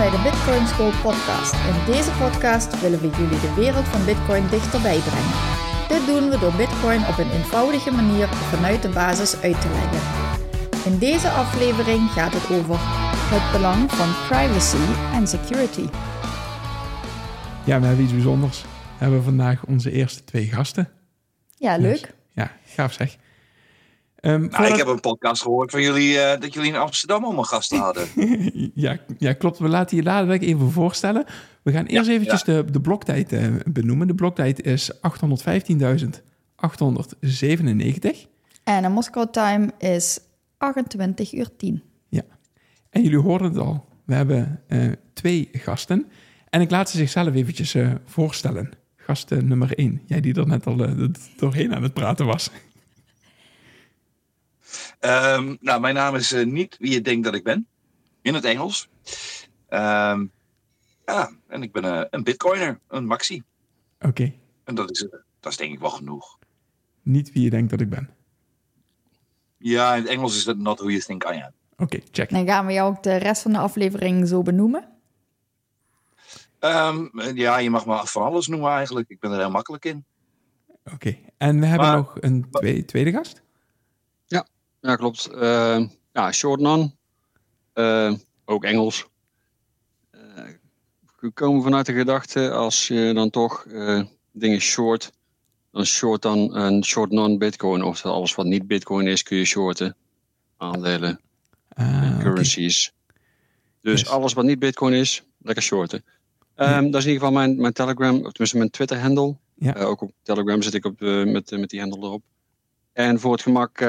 Bij 0.00 0.10
de 0.10 0.30
Bitcoin 0.30 0.66
School 0.66 0.92
podcast. 1.02 1.52
In 1.52 1.92
deze 1.92 2.10
podcast 2.10 2.80
willen 2.80 3.00
we 3.00 3.10
jullie 3.10 3.40
de 3.40 3.54
wereld 3.54 3.84
van 3.84 4.04
Bitcoin 4.04 4.48
dichterbij 4.48 4.98
brengen. 4.98 5.38
Dit 5.88 6.06
doen 6.06 6.30
we 6.30 6.38
door 6.38 6.52
Bitcoin 6.52 7.06
op 7.06 7.18
een 7.18 7.30
eenvoudige 7.30 7.90
manier 7.90 8.26
vanuit 8.28 8.82
de 8.82 8.88
basis 8.88 9.40
uit 9.42 9.60
te 9.60 9.68
leggen. 9.68 10.02
In 10.92 10.98
deze 10.98 11.28
aflevering 11.28 12.10
gaat 12.10 12.32
het 12.32 12.58
over 12.58 12.76
het 13.34 13.52
belang 13.52 13.90
van 13.90 14.10
privacy 14.28 14.84
en 15.12 15.26
security. 15.26 15.86
Ja, 17.64 17.80
we 17.80 17.86
hebben 17.86 18.04
iets 18.04 18.12
bijzonders. 18.12 18.62
We 18.62 19.04
hebben 19.04 19.22
vandaag 19.22 19.66
onze 19.66 19.90
eerste 19.90 20.24
twee 20.24 20.46
gasten. 20.46 20.88
Ja, 21.56 21.76
leuk. 21.76 22.00
Dus, 22.00 22.10
ja, 22.32 22.50
gaaf 22.64 22.92
zeg. 22.92 23.16
Um, 24.22 24.48
nou, 24.50 24.66
ik 24.66 24.76
heb 24.76 24.86
een 24.86 25.00
podcast 25.00 25.42
gehoord 25.42 25.70
van 25.70 25.82
jullie 25.82 26.14
uh, 26.14 26.30
dat 26.38 26.54
jullie 26.54 26.72
in 26.72 26.76
Amsterdam 26.76 27.24
allemaal 27.24 27.44
gasten 27.44 27.78
hadden. 27.78 28.06
ja, 28.74 28.98
ja, 29.18 29.32
klopt. 29.32 29.58
We 29.58 29.68
laten 29.68 29.96
je 29.96 30.02
dadelijk 30.02 30.42
even 30.42 30.70
voorstellen. 30.70 31.24
We 31.62 31.72
gaan 31.72 31.84
eerst 31.84 32.06
ja, 32.06 32.12
eventjes 32.12 32.42
ja. 32.44 32.62
de, 32.62 32.70
de 32.70 32.80
bloktijd 32.80 33.32
uh, 33.32 33.54
benoemen. 33.64 34.06
De 34.06 34.14
bloktijd 34.14 34.62
is 34.62 34.92
815.897. 34.94 35.00
En 38.64 38.82
de 38.82 38.88
Moscow 38.88 39.30
time 39.30 39.70
is 39.78 40.20
28 40.58 41.32
uur 41.32 41.56
10. 41.56 41.82
Ja. 42.08 42.22
En 42.90 43.02
jullie 43.02 43.18
hoorden 43.18 43.48
het 43.48 43.58
al. 43.58 43.88
We 44.04 44.14
hebben 44.14 44.62
uh, 44.68 44.92
twee 45.12 45.48
gasten. 45.52 46.06
En 46.48 46.60
ik 46.60 46.70
laat 46.70 46.90
ze 46.90 46.96
zichzelf 46.96 47.34
eventjes 47.34 47.76
voorstellen. 48.04 48.70
Gast 48.96 49.30
nummer 49.30 49.74
1. 49.74 50.00
Jij 50.06 50.20
die 50.20 50.34
er 50.34 50.46
net 50.46 50.66
al 50.66 50.76
doorheen 51.36 51.74
aan 51.74 51.82
het 51.82 51.94
praten 51.94 52.26
was. 52.26 52.50
Um, 55.00 55.56
nou, 55.60 55.80
mijn 55.80 55.94
naam 55.94 56.14
is 56.14 56.32
uh, 56.32 56.46
niet 56.46 56.76
wie 56.78 56.92
je 56.92 57.00
denkt 57.00 57.24
dat 57.24 57.34
ik 57.34 57.44
ben. 57.44 57.66
In 58.22 58.34
het 58.34 58.44
Engels. 58.44 58.88
Um, 59.68 60.30
ja, 61.06 61.30
en 61.48 61.62
ik 61.62 61.72
ben 61.72 61.84
uh, 61.84 62.02
een 62.10 62.22
bitcoiner, 62.22 62.80
een 62.88 63.06
maxi. 63.06 63.42
Oké. 63.98 64.08
Okay. 64.08 64.38
En 64.64 64.74
dat 64.74 64.90
is, 64.90 65.02
uh, 65.02 65.10
dat 65.40 65.52
is 65.52 65.58
denk 65.58 65.72
ik 65.72 65.78
wel 65.78 65.90
genoeg. 65.90 66.38
Niet 67.02 67.32
wie 67.32 67.42
je 67.42 67.50
denkt 67.50 67.70
dat 67.70 67.80
ik 67.80 67.90
ben. 67.90 68.10
Ja, 69.56 69.94
in 69.94 70.02
het 70.02 70.10
Engels 70.10 70.36
is 70.36 70.44
dat 70.44 70.56
not 70.56 70.78
who 70.78 70.88
you 70.88 71.00
think 71.00 71.24
I 71.24 71.26
am. 71.26 71.52
Oké, 71.72 71.82
okay, 71.82 72.02
check. 72.10 72.30
Dan 72.30 72.46
gaan 72.46 72.66
we 72.66 72.72
jou 72.72 72.90
ook 72.96 73.02
de 73.02 73.16
rest 73.16 73.42
van 73.42 73.52
de 73.52 73.58
aflevering 73.58 74.28
zo 74.28 74.42
benoemen. 74.42 74.88
Um, 76.60 77.10
ja, 77.34 77.58
je 77.58 77.70
mag 77.70 77.86
me 77.86 78.00
van 78.04 78.22
alles 78.22 78.46
noemen 78.46 78.70
eigenlijk. 78.70 79.08
Ik 79.08 79.20
ben 79.20 79.30
er 79.30 79.38
heel 79.38 79.50
makkelijk 79.50 79.84
in. 79.84 80.04
Oké, 80.84 80.94
okay. 80.94 81.24
en 81.36 81.60
we 81.60 81.66
hebben 81.66 81.86
maar, 81.86 81.96
nog 81.96 82.16
een 82.20 82.50
tweede, 82.50 82.84
tweede 82.84 83.12
gast? 83.12 83.42
Ja, 84.80 84.96
klopt. 84.96 85.30
Uh, 85.34 85.86
ja, 86.12 86.32
short 86.32 86.60
non. 86.60 86.96
Uh, 87.74 88.12
ook 88.44 88.64
Engels. 88.64 89.06
Uh, 90.14 90.20
we 91.18 91.30
komen 91.30 91.62
vanuit 91.62 91.86
de 91.86 91.92
gedachte, 91.92 92.50
als 92.50 92.88
je 92.88 93.10
dan 93.14 93.30
toch 93.30 93.66
dingen 94.32 94.60
short, 94.60 95.12
dan 95.72 95.84
short 95.84 96.22
dan 96.22 96.56
een 96.56 96.84
short 96.84 97.10
non-bitcoin. 97.10 97.82
Of 97.82 98.04
alles 98.04 98.34
wat 98.34 98.46
niet 98.46 98.66
bitcoin 98.66 99.06
is, 99.06 99.22
kun 99.22 99.36
je 99.36 99.44
shorten. 99.44 99.96
Aandelen, 100.56 101.20
ah, 101.68 102.18
currencies. 102.18 102.92
Okay. 102.92 103.22
Dus 103.80 104.00
yes. 104.00 104.08
alles 104.08 104.32
wat 104.32 104.44
niet 104.44 104.58
bitcoin 104.58 104.92
is, 104.92 105.22
lekker 105.38 105.62
shorten. 105.62 106.04
Um, 106.56 106.90
dat 106.90 107.00
is 107.00 107.06
in 107.06 107.12
ieder 107.12 107.26
geval 107.26 107.32
mijn, 107.32 107.60
mijn 107.60 107.72
Telegram, 107.72 108.14
of 108.14 108.32
tenminste 108.32 108.56
mijn 108.56 108.70
Twitter-handle. 108.70 109.36
Ja. 109.54 109.72
ook 109.72 110.00
op 110.00 110.12
Telegram 110.22 110.62
zit 110.62 110.74
ik 110.74 110.84
op, 110.84 111.00
met, 111.00 111.50
met 111.50 111.70
die 111.70 111.80
handle 111.80 111.98
erop. 111.98 112.22
En 112.92 113.20
voor 113.20 113.32
het 113.32 113.42
gemak 113.42 113.80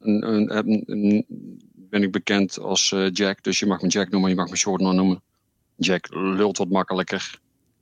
een, 0.00 0.56
een, 0.56 0.82
een, 0.86 1.24
ben 1.72 2.02
ik 2.02 2.12
bekend 2.12 2.58
als 2.58 2.90
uh, 2.90 3.10
Jack. 3.12 3.42
Dus 3.42 3.58
je 3.58 3.66
mag 3.66 3.80
me 3.80 3.88
Jack 3.88 4.10
noemen, 4.10 4.30
je 4.30 4.36
mag 4.36 4.50
me 4.50 4.56
Short 4.56 4.80
noemen. 4.80 5.22
Jack 5.76 6.14
lult 6.14 6.58
wat 6.58 6.68
makkelijker. 6.68 7.40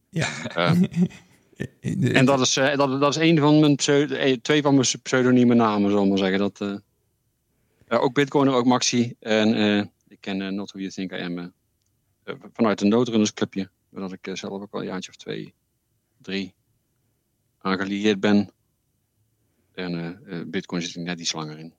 Ja. 0.09 0.29
Uh, 0.57 0.83
en 2.17 2.25
dat 2.25 2.41
is, 2.41 2.57
uh, 2.57 2.77
dat, 2.77 3.01
dat 3.01 3.17
is 3.17 3.23
een 3.23 3.39
van 3.39 3.61
mijn 3.61 3.77
twee 4.43 4.63
van 4.63 4.75
mijn 4.75 4.87
pseudonieme 5.03 5.55
namen, 5.55 5.91
zal 5.91 6.03
ik 6.03 6.09
maar 6.09 6.19
zeggen. 6.19 6.39
Dat, 6.39 6.83
ook 7.89 8.15
Bitcoin, 8.15 8.49
ook 8.49 8.67
Maxi. 8.67 9.15
En 9.21 9.91
ik 10.09 10.21
ken 10.21 10.55
Not 10.55 10.71
Who 10.71 10.81
You 10.81 10.91
Think 10.91 11.13
I 11.13 11.23
Am 11.23 11.53
vanuit 12.53 12.81
een 12.81 12.89
noodrunnersclubje. 12.89 13.71
Waar 13.89 14.13
ik 14.21 14.37
zelf 14.37 14.53
ook 14.53 14.75
al 14.75 14.81
een 14.81 14.87
jaartje 14.87 15.11
of 15.11 15.17
twee, 15.17 15.55
drie 16.23 16.55
aangelieerd 17.59 18.21
ben. 18.21 18.51
En 19.75 20.19
Bitcoin 20.51 20.83
zit 20.83 20.97
ik 20.97 21.03
net 21.03 21.21
iets 21.21 21.33
langer 21.33 21.59
in. 21.59 21.75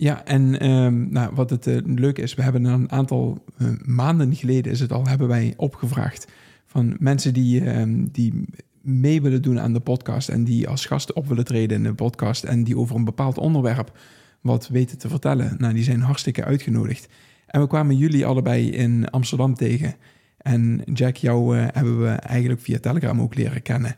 Ja, 0.00 0.24
en 0.24 0.70
um, 0.70 1.08
nou, 1.10 1.34
wat 1.34 1.50
het 1.50 1.66
uh, 1.66 1.78
leuke 1.84 2.22
is, 2.22 2.34
we 2.34 2.42
hebben 2.42 2.64
een 2.64 2.92
aantal 2.92 3.44
uh, 3.58 3.68
maanden 3.84 4.34
geleden 4.34 4.72
is 4.72 4.80
het 4.80 4.92
al, 4.92 5.06
hebben 5.06 5.28
wij 5.28 5.54
opgevraagd 5.56 6.26
van 6.66 6.96
mensen 6.98 7.32
die, 7.32 7.60
uh, 7.60 7.82
die 8.12 8.44
mee 8.80 9.22
willen 9.22 9.42
doen 9.42 9.60
aan 9.60 9.72
de 9.72 9.80
podcast 9.80 10.28
en 10.28 10.44
die 10.44 10.68
als 10.68 10.86
gasten 10.86 11.16
op 11.16 11.28
willen 11.28 11.44
treden 11.44 11.76
in 11.76 11.82
de 11.82 11.94
podcast 11.94 12.44
en 12.44 12.64
die 12.64 12.76
over 12.76 12.96
een 12.96 13.04
bepaald 13.04 13.38
onderwerp 13.38 13.98
wat 14.40 14.68
weten 14.68 14.98
te 14.98 15.08
vertellen. 15.08 15.54
Nou, 15.58 15.74
die 15.74 15.84
zijn 15.84 16.00
hartstikke 16.00 16.44
uitgenodigd. 16.44 17.08
En 17.46 17.60
we 17.60 17.66
kwamen 17.66 17.96
jullie 17.96 18.26
allebei 18.26 18.70
in 18.70 19.10
Amsterdam 19.10 19.54
tegen. 19.54 19.94
En 20.38 20.82
Jack, 20.92 21.16
jou 21.16 21.56
uh, 21.56 21.66
hebben 21.72 22.02
we 22.02 22.08
eigenlijk 22.08 22.60
via 22.60 22.78
Telegram 22.78 23.20
ook 23.20 23.34
leren 23.34 23.62
kennen. 23.62 23.96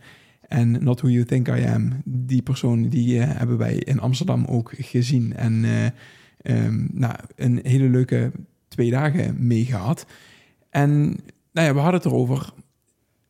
En 0.50 0.84
Not 0.84 1.00
Who 1.00 1.08
You 1.08 1.24
Think 1.24 1.48
I 1.48 1.64
Am, 1.64 2.02
die 2.04 2.42
persoon 2.42 2.88
die 2.88 3.18
uh, 3.18 3.24
hebben 3.26 3.58
wij 3.58 3.74
in 3.74 4.00
Amsterdam 4.00 4.44
ook 4.44 4.72
gezien. 4.76 5.36
En 5.36 5.52
uh, 5.64 5.86
um, 6.42 6.88
nou, 6.92 7.14
een 7.36 7.60
hele 7.62 7.88
leuke 7.88 8.32
twee 8.68 8.90
dagen 8.90 9.46
mee 9.46 9.64
gehad. 9.64 10.06
En 10.70 11.00
nou 11.52 11.66
ja, 11.66 11.74
we 11.74 11.80
hadden 11.80 12.00
het 12.00 12.04
erover. 12.04 12.52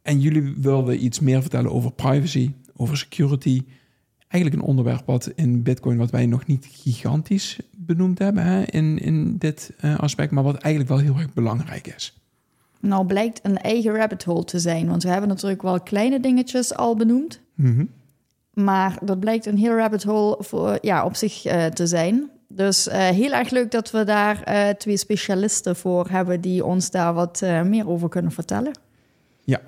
En 0.02 0.20
jullie 0.20 0.54
wilden 0.56 1.04
iets 1.04 1.20
meer 1.20 1.40
vertellen 1.40 1.72
over 1.72 1.92
privacy, 1.92 2.50
over 2.76 2.96
security. 2.96 3.62
Eigenlijk 4.28 4.62
een 4.62 4.68
onderwerp 4.68 5.06
wat 5.06 5.32
in 5.34 5.62
Bitcoin, 5.62 5.96
wat 5.96 6.10
wij 6.10 6.26
nog 6.26 6.46
niet 6.46 6.68
gigantisch 6.70 7.58
benoemd 7.76 8.18
hebben 8.18 8.66
in, 8.66 8.98
in 8.98 9.36
dit 9.38 9.72
uh, 9.84 9.98
aspect, 9.98 10.30
maar 10.30 10.44
wat 10.44 10.56
eigenlijk 10.56 10.92
wel 10.94 11.02
heel 11.02 11.22
erg 11.22 11.32
belangrijk 11.32 11.86
is. 11.86 12.19
Nou 12.80 13.06
blijkt 13.06 13.40
een 13.42 13.58
eigen 13.58 13.94
rabbit 13.94 14.24
hole 14.24 14.44
te 14.44 14.58
zijn. 14.58 14.88
Want 14.88 15.02
we 15.02 15.08
hebben 15.08 15.28
natuurlijk 15.28 15.62
wel 15.62 15.80
kleine 15.80 16.20
dingetjes 16.20 16.74
al 16.74 16.96
benoemd. 16.96 17.40
Mm 17.54 17.74
-hmm. 17.76 17.88
Maar 18.64 18.98
dat 19.02 19.20
blijkt 19.20 19.46
een 19.46 19.58
heel 19.58 19.76
rabbit 19.76 20.02
hole 20.02 20.36
voor, 20.38 20.78
ja, 20.80 21.04
op 21.04 21.16
zich 21.16 21.46
uh, 21.46 21.66
te 21.66 21.86
zijn. 21.86 22.30
Dus 22.48 22.88
uh, 22.88 22.94
heel 22.94 23.32
erg 23.32 23.50
leuk 23.50 23.70
dat 23.70 23.90
we 23.90 24.04
daar 24.04 24.42
uh, 24.48 24.68
twee 24.68 24.96
specialisten 24.96 25.76
voor 25.76 26.08
hebben... 26.08 26.40
die 26.40 26.64
ons 26.64 26.90
daar 26.90 27.14
wat 27.14 27.42
meer 27.64 27.88
over 27.88 28.08
kunnen 28.08 28.32
vertellen. 28.32 28.72
Ja. 29.44 29.60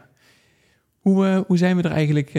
Hoe, 1.00 1.44
hoe 1.46 1.56
zijn 1.56 1.76
we 1.76 1.82
er 1.82 1.90
eigenlijk 1.90 2.30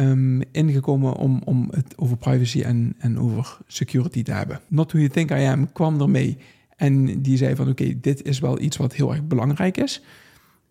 um, 0.00 0.42
ingekomen 0.52 1.14
om, 1.14 1.42
om 1.44 1.68
het 1.70 1.94
over 1.96 2.16
privacy 2.16 2.62
en, 2.62 2.94
en 2.98 3.18
over 3.18 3.58
security 3.66 4.22
te 4.22 4.32
hebben? 4.32 4.60
Not 4.68 4.92
Who 4.92 4.98
You 4.98 5.10
Think 5.10 5.30
I 5.30 5.44
Am 5.44 5.72
kwam 5.72 6.00
ermee... 6.00 6.38
En 6.76 7.22
die 7.22 7.36
zei 7.36 7.56
van 7.56 7.68
oké, 7.68 7.82
okay, 7.82 7.98
dit 8.00 8.22
is 8.22 8.38
wel 8.38 8.60
iets 8.60 8.76
wat 8.76 8.94
heel 8.94 9.10
erg 9.10 9.26
belangrijk 9.26 9.76
is. 9.76 10.02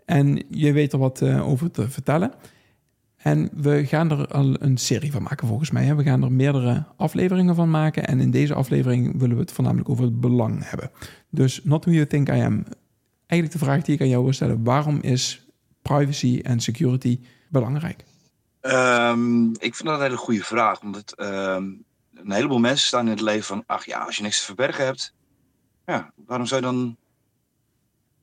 En 0.06 0.44
je 0.50 0.72
weet 0.72 0.94
er 0.94 1.00
wat 1.00 1.22
uh, 1.22 1.48
over 1.48 1.72
te 1.72 1.90
vertellen. 1.90 2.34
En 3.18 3.50
we 3.54 3.86
gaan 3.86 4.12
er 4.12 4.28
al 4.28 4.62
een 4.62 4.78
serie 4.78 5.12
van 5.12 5.24
maken 5.24 5.48
volgens 5.48 5.72
mij. 5.72 5.96
We 5.96 6.04
gaan 6.04 6.24
er 6.24 6.32
meerdere 6.32 6.86
afleveringen 6.98 7.56
van 7.56 7.70
maken. 7.70 8.08
En 8.08 8.20
in 8.20 8.32
deze 8.32 8.54
aflevering 8.54 9.20
willen 9.20 9.36
we 9.36 9.42
het 9.42 9.52
voornamelijk 9.52 9.90
over 9.90 10.04
het 10.04 10.20
belang 10.20 10.70
hebben. 10.70 10.92
Dus 11.30 11.64
not 11.64 11.86
who 11.86 11.94
you 11.94 12.08
think 12.08 12.28
I 12.28 12.42
am. 12.42 12.64
Eigenlijk 13.28 13.52
de 13.52 13.66
vraag 13.66 13.84
die 13.84 13.96
ik 13.96 14.02
aan 14.02 14.10
jou 14.10 14.24
wil 14.24 14.34
stellen. 14.34 14.64
Waarom 14.64 15.00
is 15.02 15.48
privacy 15.82 16.40
en 16.44 16.60
security 16.60 17.20
belangrijk? 17.50 18.04
Um, 18.62 19.50
ik 19.52 19.76
vind 19.76 19.90
dat 19.90 19.98
een 19.98 20.04
hele 20.04 20.18
goede 20.18 20.44
vraag. 20.44 20.82
Omdat 20.82 21.14
um, 21.18 21.84
een 22.14 22.32
heleboel 22.32 22.60
mensen 22.60 22.88
staan 22.88 23.06
in 23.06 23.12
het 23.12 23.22
leven 23.22 23.44
van... 23.44 23.64
ach 23.66 23.86
ja, 23.86 24.00
als 24.04 24.18
je 24.18 24.24
niks 24.24 24.40
te 24.40 24.46
verbergen 24.46 24.86
hebt... 24.86 25.14
ja, 25.86 26.12
waarom 26.26 26.46
zou 26.46 26.62
je 26.62 26.68
dan 26.68 26.98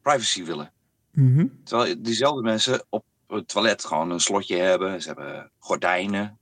privacy 0.02 0.44
willen? 0.44 0.72
Mm 1.18 1.34
-hmm. 1.34 1.60
Terwijl 1.64 2.02
diezelfde 2.02 2.42
mensen 2.42 2.84
op 2.88 3.04
het 3.26 3.48
toilet 3.48 3.84
gewoon 3.84 4.10
een 4.10 4.20
slotje 4.20 4.56
hebben. 4.56 5.02
Ze 5.02 5.08
hebben 5.08 5.50
gordijnen. 5.58 6.38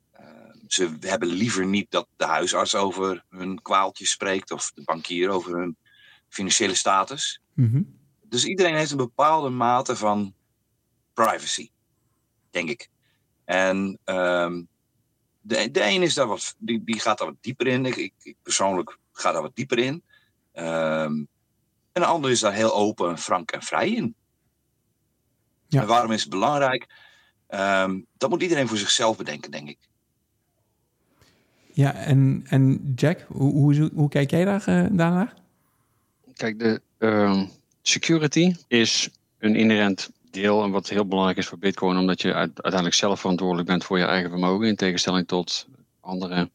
ze 0.67 0.97
hebben 1.01 1.29
liever 1.29 1.67
niet 1.67 1.91
dat 1.91 2.09
de 2.17 2.25
huisarts 2.25 2.75
over 2.75 3.25
hun 3.29 3.63
kwaaltjes 3.63 4.11
spreekt 4.11 4.51
of 4.51 4.73
de 4.75 4.83
bankier 4.85 5.31
over 5.31 5.59
hun 5.59 5.77
financiële 6.29 6.75
status. 6.75 7.41
Mhm. 7.53 7.83
Dus 8.23 8.45
iedereen 8.45 8.75
heeft 8.75 8.91
een 8.91 8.97
bepaalde 8.97 9.49
mate 9.49 9.97
van 9.97 10.35
privacy, 11.15 11.71
denk 12.51 12.69
ik. 12.69 12.89
En 13.45 13.99
ehm, 14.05 14.63
de, 15.41 15.71
de 15.71 15.85
een 15.85 16.03
is 16.03 16.15
daar 16.15 16.27
wat, 16.27 16.55
die, 16.59 16.85
die 16.85 17.01
gaat 17.01 17.19
daar 17.19 17.29
wat 17.29 17.43
dieper 17.43 17.67
in. 17.67 17.87
Ik, 17.87 18.13
ik 18.23 18.37
persoonlijk 18.43 18.99
ga 19.13 19.33
daar 19.33 19.43
wat 19.43 19.57
dieper 19.57 19.79
in. 19.79 20.03
Ehm, 20.53 21.25
en 21.93 22.03
de 22.03 22.05
ander 22.05 22.31
is 22.31 22.41
daar 22.41 22.53
heel 22.53 22.75
open, 22.75 23.19
frank 23.19 23.51
en 23.51 23.63
vrij 23.63 23.91
in. 23.91 24.15
Ja. 25.69 25.81
En 25.81 25.87
waarom 25.87 26.13
is 26.13 26.21
het 26.21 26.31
belangrijk? 26.31 26.87
Um, 27.51 28.07
dat 28.17 28.31
moet 28.31 28.43
iedereen 28.43 28.69
voor 28.69 28.77
zichzelf 28.77 29.17
bedenken, 29.17 29.51
denk 29.51 29.69
ik. 29.69 29.79
Ja, 31.73 31.95
en, 31.95 32.45
en 32.49 32.93
Jack, 32.95 33.25
hoe, 33.29 33.53
hoe, 33.53 33.91
hoe 33.95 34.09
kijk 34.09 34.31
jij 34.31 34.45
daar, 34.45 34.65
uh, 34.69 34.87
daarnaar? 34.91 35.35
Kijk, 36.35 36.59
de 36.59 36.81
uh, 36.99 37.43
security 37.83 38.55
is 38.69 39.11
een 39.39 39.57
inherent 39.57 40.11
deel 40.31 40.63
en 40.63 40.71
wat 40.71 40.89
heel 40.89 41.07
belangrijk 41.07 41.39
is 41.39 41.47
voor 41.47 41.59
Bitcoin, 41.59 41.99
omdat 41.99 42.21
je 42.23 42.33
uiteindelijk 42.35 42.95
zelf 42.95 43.21
verantwoordelijk 43.21 43.69
bent 43.69 43.85
voor 43.85 43.99
je 43.99 44.05
eigen 44.05 44.31
vermogen, 44.31 44.67
in 44.67 44.77
tegenstelling 44.77 45.27
tot 45.27 45.67
andere 46.01 46.51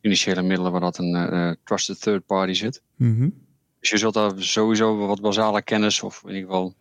financiële 0.00 0.42
middelen 0.42 0.72
waar 0.72 0.80
dat 0.80 0.98
een 0.98 1.34
uh, 1.34 1.52
trusted 1.64 2.00
third 2.00 2.26
party 2.26 2.52
zit. 2.52 2.82
Mm 2.96 3.46
Dus 3.80 3.90
je 3.90 3.98
zult 3.98 4.14
daar 4.14 4.32
sowieso 4.36 5.06
wat 5.06 5.20
basale 5.20 5.62
kennis, 5.62 6.02
of 6.02 6.22
in 6.22 6.34
ieder 6.34 6.50
geval 6.50 6.74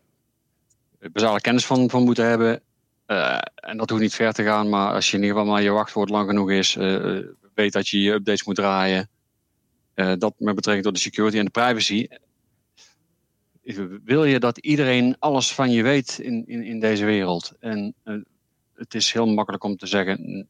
basale 0.99 1.41
kennis 1.41 1.65
van, 1.65 1.89
van 1.89 2.03
moeten 2.03 2.25
hebben. 2.25 2.61
Uh, 3.07 3.37
en 3.55 3.77
dat 3.77 3.89
hoeft 3.89 4.01
niet 4.01 4.15
ver 4.15 4.33
te 4.33 4.43
gaan, 4.43 4.69
maar 4.69 4.93
als 4.93 5.11
je 5.11 5.17
in 5.17 5.23
ieder 5.23 5.37
geval 5.37 5.51
maar 5.53 5.61
je 5.61 5.69
wachtwoord 5.69 6.09
lang 6.09 6.27
genoeg 6.27 6.51
is, 6.51 6.75
uh, 6.75 7.19
weet 7.53 7.73
dat 7.73 7.87
je 7.87 8.01
je 8.01 8.11
updates 8.11 8.43
moet 8.43 8.55
draaien. 8.55 9.09
dat 9.93 10.33
met 10.37 10.55
betrekking 10.55 10.85
tot 10.85 10.95
de 10.95 11.01
security 11.01 11.37
en 11.37 11.45
de 11.45 11.51
privacy 11.51 12.07
wil 14.03 14.23
je 14.23 14.39
dat 14.39 14.57
iedereen 14.57 15.15
alles 15.19 15.53
van 15.53 15.71
je 15.71 15.83
weet 15.83 16.19
in, 16.19 16.43
in, 16.47 16.63
in 16.63 16.79
deze 16.79 17.05
wereld? 17.05 17.53
En 17.59 17.95
het 18.75 18.93
is 18.93 19.11
heel 19.11 19.27
makkelijk 19.27 19.63
om 19.63 19.77
te 19.77 19.87
zeggen, 19.87 20.47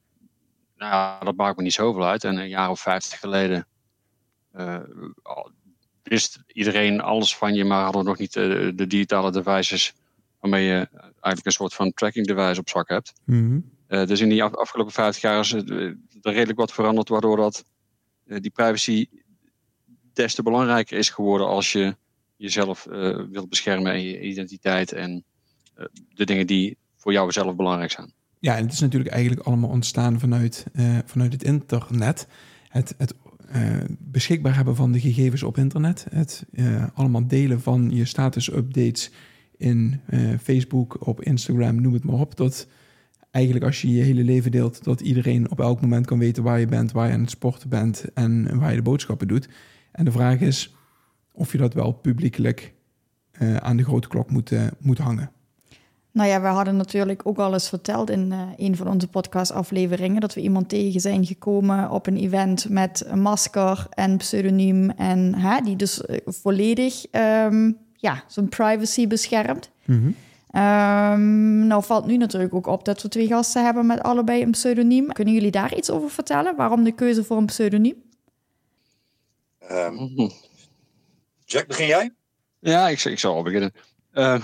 nou, 0.78 1.26
dat 1.26 1.36
maakt 1.36 1.58
me 1.58 1.64
niet 1.64 1.74
zoveel 1.74 2.06
uit. 2.06 2.24
En 2.24 2.38
een 2.38 2.50
jaar 2.50 2.70
of 2.70 2.80
vijftig 2.80 3.20
geleden 3.20 3.68
wist 6.08 6.40
iedereen 6.48 7.02
alles 7.02 7.36
van 7.36 7.54
je, 7.54 7.66
maar 7.66 7.84
hadden 7.84 8.06
nog 8.06 8.18
niet 8.18 8.34
de, 8.34 8.88
digitale 8.88 9.32
devices 9.32 9.94
waarmee 10.40 10.66
je 10.66 10.88
eigenlijk 11.02 11.46
een 11.46 11.52
soort 11.52 11.74
van 11.74 11.94
tracking 11.94 12.28
device 12.28 12.60
op 12.60 12.70
zak 12.70 12.90
hebt. 12.90 13.14
-hmm. 13.26 13.72
uh, 13.88 14.06
dus 14.06 14.20
in 14.20 14.30
die 14.30 14.44
afgelopen 14.44 14.94
vijftig 14.94 15.22
jaar 15.22 15.40
is 15.40 15.52
er 15.54 15.98
redelijk 16.22 16.60
wat 16.60 16.74
veranderd, 16.74 17.10
waardoor 17.10 17.38
dat 17.38 17.66
die 18.26 18.52
privacy 18.52 19.08
des 20.14 20.36
te 20.36 20.44
belangrijker 20.44 20.98
is 20.98 21.10
geworden 21.10 21.48
als 21.48 21.72
je 21.72 21.96
jezelf 22.36 22.88
uh, 22.90 23.22
wilt 23.32 23.50
beschermen 23.50 23.92
en 23.92 24.02
je 24.02 24.22
identiteit 24.22 24.92
en 24.92 25.24
de 26.14 26.26
dingen 26.26 26.48
die 26.48 26.78
voor 26.96 27.12
jou 27.12 27.32
zelf 27.32 27.56
belangrijk 27.56 27.92
zijn. 27.92 28.14
Ja, 28.40 28.56
en 28.56 28.64
het 28.64 28.74
is 28.74 28.80
natuurlijk 28.80 29.12
eigenlijk 29.12 29.48
allemaal 29.48 29.70
ontstaan 29.70 30.20
vanuit, 30.20 30.66
vanuit 31.06 31.34
het 31.34 31.44
internet. 31.44 32.28
Het, 32.68 32.96
het 32.98 33.14
beschikbaar 34.00 34.56
hebben 34.56 34.76
van 34.76 34.92
de 34.92 35.00
gegevens 35.00 35.44
op 35.44 35.58
internet. 35.58 36.06
Het 36.10 36.46
allemaal 36.94 37.28
delen 37.28 37.62
van 37.62 37.90
je 37.92 38.06
status-updates 38.06 39.12
in 39.58 40.02
Facebook, 40.42 41.08
op 41.08 41.22
Instagram, 41.22 41.82
noem 41.82 41.94
het 41.94 42.04
maar 42.04 42.20
op. 42.20 42.36
Dat 42.36 42.68
eigenlijk 43.32 43.66
als 43.66 43.82
je 43.82 43.92
je 43.92 44.04
hele 44.04 44.24
leven 44.24 44.52
deelt, 44.52 44.84
dat 44.84 45.02
iedereen 45.02 45.52
op 45.52 45.60
elk 45.60 45.82
moment 45.82 46.06
kan 46.06 46.20
weten 46.20 46.44
waar 46.44 46.60
je 46.60 46.68
bent, 46.68 46.92
waar 46.92 47.08
je 47.08 47.14
aan 47.14 47.22
het 47.22 47.30
sporten 47.30 47.70
bent 47.70 48.06
en 48.14 48.60
waar 48.60 48.70
je 48.70 48.76
de 48.76 48.82
boodschappen 48.82 49.28
doet. 49.28 49.50
En 49.92 50.06
de 50.06 50.12
vraag 50.12 50.40
is, 50.40 50.76
of 51.32 51.52
je 51.52 51.58
dat 51.58 51.74
wel 51.74 51.92
publiekelijk 51.92 52.74
uh, 53.42 53.56
aan 53.56 53.78
de 53.78 53.84
grote 53.84 54.08
klok 54.08 54.32
moet, 54.32 54.52
uh, 54.52 54.68
moet 54.80 54.98
hangen. 54.98 55.32
Nou 56.12 56.30
ja, 56.30 56.42
we 56.42 56.48
hadden 56.48 56.78
natuurlijk 56.78 57.22
ook 57.24 57.38
al 57.38 57.54
eens 57.54 57.70
verteld 57.70 58.10
in 58.10 58.32
uh, 58.32 58.42
een 58.58 58.76
van 58.76 58.88
onze 58.88 59.08
podcastafleveringen 59.08 60.22
dat 60.22 60.34
we 60.34 60.42
iemand 60.42 60.70
tegen 60.70 61.02
zijn 61.02 61.26
gekomen 61.26 61.92
op 61.92 62.08
een 62.08 62.18
event 62.18 62.70
met 62.70 63.04
een 63.08 63.22
masker 63.22 63.88
en 63.90 64.18
pseudoniem 64.18 64.90
en 64.90 65.36
hè, 65.36 65.62
die 65.62 65.76
dus 65.76 66.04
volledig 66.26 67.06
um, 67.12 67.78
ja, 67.98 68.24
zijn 68.28 68.50
privacy 68.50 69.08
beschermt. 69.08 69.70
Mm 69.86 70.16
-hmm. 70.52 70.62
um, 70.62 71.68
nou 71.68 71.84
valt 71.84 72.06
nu 72.06 72.18
natuurlijk 72.18 72.54
ook 72.54 72.68
op 72.68 72.86
dat 72.86 73.02
we 73.02 73.10
twee 73.10 73.28
gasten 73.28 73.64
hebben 73.66 73.86
met 73.86 74.02
allebei 74.02 74.42
een 74.42 74.52
pseudoniem. 74.52 75.12
Kunnen 75.12 75.34
jullie 75.34 75.52
daar 75.52 75.76
iets 75.76 75.90
over 75.90 76.10
vertellen? 76.10 76.56
Waarom 76.56 76.84
de 76.84 76.92
keuze 76.92 77.24
voor 77.24 77.38
een 77.38 77.46
pseudoniem? 77.46 78.04
Um, 79.72 80.32
Jack, 81.46 81.68
begin 81.68 81.88
jij? 81.88 82.12
Ja, 82.60 82.90
ik, 82.90 83.04
ik 83.04 83.20
zal 83.20 83.36
al 83.36 83.44
beginnen. 83.44 83.74
Uh, 84.14 84.44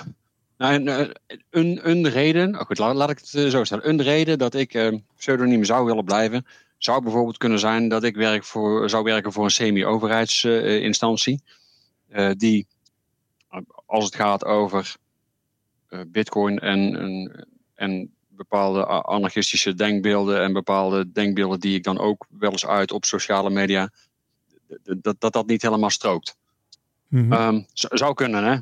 nou, 0.57 0.73
een, 0.73 1.15
een, 1.49 1.89
een, 1.89 2.09
reden, 2.09 2.59
oh 2.59 2.65
goed, 2.65 2.77
laat, 2.77 2.95
laat, 2.95 3.09
ik 3.09 3.17
het 3.17 3.51
zo 3.51 3.63
stellen. 3.63 3.89
Een 3.89 4.01
reden 4.01 4.37
dat 4.37 4.53
ik 4.53 4.73
uh, 4.73 4.97
pseudoniem 5.17 5.63
zou 5.63 5.85
willen 5.85 6.05
blijven, 6.05 6.45
zou 6.77 7.01
bijvoorbeeld 7.01 7.37
kunnen 7.37 7.59
zijn 7.59 7.87
dat 7.87 8.03
ik 8.03 8.15
werk 8.15 8.43
voor, 8.43 8.89
zou 8.89 9.03
werken 9.03 9.31
voor 9.31 9.43
een 9.43 9.51
semi-overheidsinstantie. 9.51 11.41
Uh, 12.09 12.31
die, 12.37 12.67
als 13.93 14.05
het 14.05 14.15
gaat 14.15 14.45
over 14.45 14.95
Bitcoin 16.07 16.59
en, 16.59 16.95
en, 16.95 17.45
en 17.75 18.13
bepaalde 18.27 18.85
anarchistische 18.85 19.73
denkbeelden 19.73 20.41
en 20.41 20.53
bepaalde 20.53 21.11
denkbeelden 21.11 21.59
die 21.59 21.75
ik 21.75 21.83
dan 21.83 21.99
ook 21.99 22.25
wel 22.29 22.51
eens 22.51 22.65
uit 22.65 22.91
op 22.91 23.05
sociale 23.05 23.49
media, 23.49 23.89
dat 24.83 25.15
dat, 25.19 25.33
dat 25.33 25.47
niet 25.47 25.61
helemaal 25.61 25.89
strookt. 25.89 26.37
Mm 27.07 27.31
-hmm. 27.31 27.55
um, 27.55 27.65
zou 27.73 28.13
kunnen, 28.13 28.43
hè? 28.43 28.57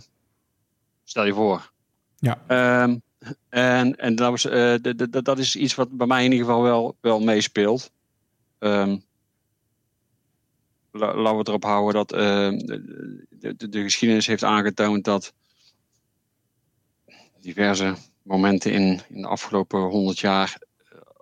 Stel 1.04 1.26
je 1.26 1.34
voor. 1.34 1.72
Ja. 2.16 2.42
Um, 2.84 3.02
en 3.50 3.96
en 3.96 4.16
dat, 4.16 4.30
was, 4.30 4.46
uh, 4.46 4.76
dat 5.24 5.40
is 5.40 5.56
iets 5.56 5.76
wat 5.76 5.98
bij 5.98 6.08
mij 6.08 6.26
in 6.26 6.32
ieder 6.32 6.46
geval 6.46 6.62
wel, 6.62 6.98
wel 7.02 7.20
meespeelt. 7.20 7.92
Um, 8.60 9.04
laten 10.92 11.38
we 11.38 11.48
erop 11.48 11.64
houden 11.64 11.94
dat 11.94 12.14
uh, 12.14 12.20
de, 12.20 13.56
de, 13.58 13.70
de, 13.70 13.82
geschiedenis 13.82 14.28
heeft 14.28 14.44
aangetoond 14.44 15.04
dat 15.04 15.34
diverse 17.40 17.96
momenten 18.22 18.72
in, 18.72 19.02
in 19.10 19.22
de 19.22 19.28
afgelopen 19.28 19.80
honderd 19.80 20.20
jaar, 20.20 20.58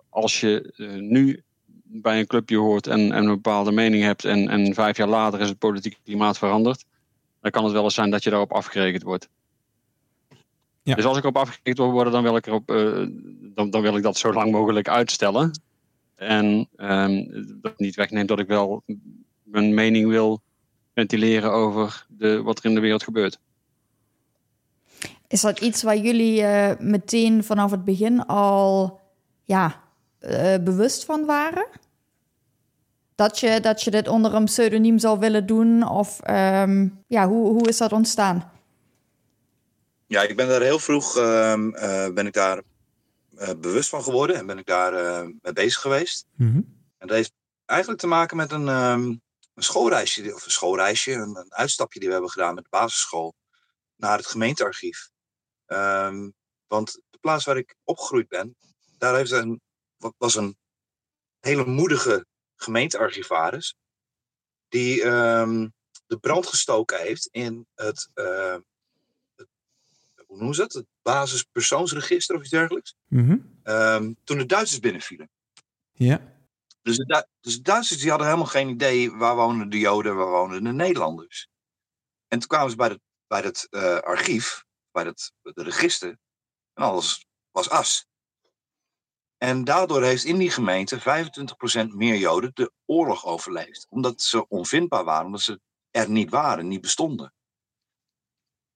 als 0.08 0.40
je 0.40 0.72
uh, 0.76 0.94
nu 0.94 1.42
bij 1.82 2.18
een 2.18 2.26
clubje 2.26 2.56
hoort 2.56 2.86
en, 2.86 3.12
en, 3.12 3.24
een 3.24 3.34
bepaalde 3.34 3.72
mening 3.72 4.02
hebt 4.02 4.24
en, 4.24 4.48
en 4.48 4.74
vijf 4.74 4.96
jaar 4.96 5.08
later 5.08 5.40
is 5.40 5.48
het 5.48 5.58
politieke 5.58 5.96
klimaat 6.04 6.38
veranderd, 6.38 6.84
dan 7.40 7.50
kan 7.50 7.64
het 7.64 7.72
wel 7.72 7.84
eens 7.84 7.94
zijn 7.94 8.10
dat 8.10 8.22
je 8.22 8.30
daarop 8.30 8.52
afgerekend 8.52 9.02
wordt. 9.02 9.28
Ja. 10.82 10.94
Dus 10.94 11.04
als 11.04 11.18
ik 11.18 11.24
op 11.24 11.36
afgerekend 11.36 11.78
wil 11.78 11.90
worden, 11.90 12.12
dan 12.12 12.22
wil 12.22 12.36
ik, 12.36 12.46
erop, 12.46 12.70
uh, 12.70 13.06
dan, 13.54 13.70
dan 13.70 13.82
wil 13.82 13.96
ik 13.96 14.02
dat 14.02 14.18
zo 14.18 14.32
lang 14.32 14.52
mogelijk 14.52 14.88
uitstellen. 14.88 15.60
En 16.14 16.68
um, 16.76 17.28
dat 17.62 17.78
niet 17.78 17.94
wegneemt 17.94 18.28
dat 18.28 18.38
ik 18.38 18.46
wel 18.46 18.82
mijn 19.50 19.74
mening 19.74 20.08
wil 20.08 20.40
ventileren 20.94 21.52
over 21.52 22.06
de, 22.08 22.42
wat 22.42 22.58
er 22.58 22.64
in 22.64 22.74
de 22.74 22.80
wereld 22.80 23.02
gebeurt. 23.02 23.38
Is 25.28 25.40
dat 25.40 25.60
iets 25.60 25.82
waar 25.82 25.96
jullie 25.96 26.40
uh, 26.40 26.70
meteen 26.78 27.44
vanaf 27.44 27.70
het 27.70 27.84
begin 27.84 28.26
al 28.26 29.00
ja, 29.44 29.82
uh, 30.20 30.54
bewust 30.60 31.04
van 31.04 31.24
waren? 31.24 31.66
Dat 33.14 33.38
je, 33.38 33.60
dat 33.60 33.82
je 33.82 33.90
dit 33.90 34.08
onder 34.08 34.34
een 34.34 34.44
pseudoniem 34.44 34.98
zou 34.98 35.18
willen 35.18 35.46
doen? 35.46 35.88
Of 35.88 36.20
um, 36.30 37.04
ja, 37.06 37.28
hoe, 37.28 37.48
hoe 37.48 37.68
is 37.68 37.76
dat 37.76 37.92
ontstaan? 37.92 38.52
Ja, 40.06 40.22
ik 40.22 40.36
ben 40.36 40.48
daar 40.48 40.60
heel 40.60 40.78
vroeg 40.78 41.16
uh, 41.16 41.54
uh, 41.56 42.12
ben 42.14 42.26
ik 42.26 42.32
daar 42.32 42.62
uh, 43.38 43.48
bewust 43.60 43.88
van 43.88 44.02
geworden 44.02 44.36
en 44.36 44.46
ben 44.46 44.58
ik 44.58 44.66
daar 44.66 45.24
mee 45.42 45.52
bezig 45.52 45.80
geweest. 45.80 46.26
Mm 46.36 46.52
-hmm. 46.52 46.78
En 46.98 47.06
dat 47.06 47.16
heeft 47.16 47.32
eigenlijk 47.64 48.00
te 48.00 48.06
maken 48.06 48.36
met 48.36 48.52
een, 48.52 48.68
um, 48.68 49.20
een 49.60 49.66
schoolreisje, 49.66 50.34
of 50.34 50.44
een 50.44 50.50
schoolreisje, 50.50 51.12
een, 51.12 51.36
een, 51.36 51.54
uitstapje 51.54 51.98
die 51.98 52.08
we 52.08 52.14
hebben 52.14 52.32
gedaan 52.32 52.54
met 52.54 52.64
de 52.64 52.70
basisschool 52.70 53.34
naar 53.96 54.16
het 54.16 54.26
gemeentearchief. 54.26 55.10
Um, 55.66 56.34
want 56.66 57.00
de 57.10 57.18
plaats 57.18 57.44
waar 57.44 57.56
ik 57.56 57.76
opgegroeid 57.84 58.28
ben, 58.28 58.56
daar 58.98 59.16
heeft 59.16 59.30
een, 59.30 59.60
was 60.18 60.34
een 60.34 60.56
hele 61.40 61.64
moedige 61.66 62.26
gemeentearchivaris 62.56 63.74
die 64.68 65.04
um, 65.04 65.72
de 66.06 66.18
brand 66.18 66.46
gestoken 66.46 67.00
heeft 67.00 67.28
in 67.30 67.66
het, 67.74 68.08
uh, 68.14 68.56
het, 69.36 69.48
hoe 70.26 70.36
noemen 70.36 70.54
ze 70.54 70.62
het, 70.62 70.72
het 70.72 70.86
basispersoonsregister 71.02 72.36
of 72.36 72.40
iets 72.40 72.50
dergelijks. 72.50 72.94
Mm 73.08 73.26
-hmm. 73.26 73.60
um, 73.74 74.16
toen 74.24 74.38
de 74.38 74.46
Duitsers 74.46 74.80
binnenvielen. 74.80 75.30
Ja. 75.92 76.38
Dus 76.82 76.96
de, 76.96 77.04
Du 77.04 77.22
dus 77.40 77.56
de 77.56 77.62
Duitsers 77.62 78.00
die 78.00 78.08
hadden 78.08 78.26
helemaal 78.26 78.48
geen 78.48 78.68
idee 78.68 79.12
waar 79.12 79.36
wonen 79.36 79.70
de 79.70 79.78
Joden, 79.78 80.16
waar 80.16 80.30
wonen 80.30 80.64
de 80.64 80.72
Nederlanders. 80.72 81.48
En 82.28 82.38
toen 82.38 82.48
kwamen 82.48 82.70
ze 82.70 82.76
bij 82.76 82.88
het, 82.88 83.00
bij 83.26 83.40
het 83.40 83.66
uh, 83.70 83.98
archief, 83.98 84.64
bij 84.90 85.04
het, 85.04 85.32
het 85.42 85.58
register, 85.58 86.18
en 86.74 86.84
alles 86.84 87.26
was 87.50 87.70
as. 87.70 88.08
En 89.36 89.64
daardoor 89.64 90.02
heeft 90.02 90.24
in 90.24 90.38
die 90.38 90.50
gemeente 90.50 91.00
25% 91.00 91.02
meer 91.88 92.16
Joden 92.16 92.50
de 92.54 92.72
oorlog 92.86 93.24
overleefd. 93.24 93.86
Omdat 93.88 94.22
ze 94.22 94.48
onvindbaar 94.48 95.04
waren, 95.04 95.26
omdat 95.26 95.40
ze 95.40 95.60
er 95.90 96.10
niet 96.10 96.30
waren, 96.30 96.68
niet 96.68 96.80
bestonden. 96.80 97.32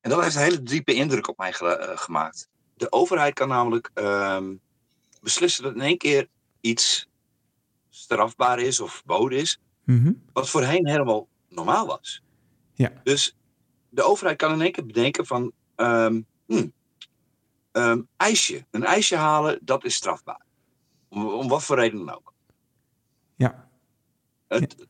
En 0.01 0.11
dat 0.11 0.23
heeft 0.23 0.35
een 0.35 0.43
hele 0.43 0.63
diepe 0.63 0.95
indruk 0.95 1.29
op 1.29 1.39
mij 1.39 1.53
eh, 1.53 1.99
gemaakt. 1.99 2.49
De 2.75 2.93
overheid 2.93 3.35
kan 3.35 3.49
namelijk 3.49 3.91
uh, 3.95 4.49
beslissen 5.21 5.63
dat 5.63 5.75
in 5.75 5.81
één 5.81 5.99
keer 5.99 6.29
iets 6.61 7.09
strafbaar 7.95 8.59
is 8.59 8.81
of 8.81 8.93
verboden 8.93 9.39
is, 9.39 9.59
Mhm. 9.85 10.13
wat 10.33 10.49
voorheen 10.51 10.89
helemaal 10.89 11.29
normaal 11.49 11.87
was. 11.87 12.23
Ja. 12.73 12.93
Dus 13.05 13.37
de 13.89 14.03
overheid 14.03 14.37
kan 14.37 14.53
in 14.53 14.61
één 14.61 14.73
keer 14.73 14.87
bedenken 14.87 15.27
van, 15.27 15.53
ehm, 15.77 16.21
ijsje, 18.17 18.67
een 18.71 18.85
ijsje 18.85 19.17
halen, 19.17 19.59
dat 19.63 19.85
is 19.85 19.95
strafbaar. 19.95 20.45
Om, 21.09 21.27
om 21.27 21.49
wat 21.49 21.65
voor 21.65 21.77
reden 21.77 21.99
dan 22.07 22.15
ook. 22.15 22.33
Ja. 23.37 23.69
Het, 24.49 24.87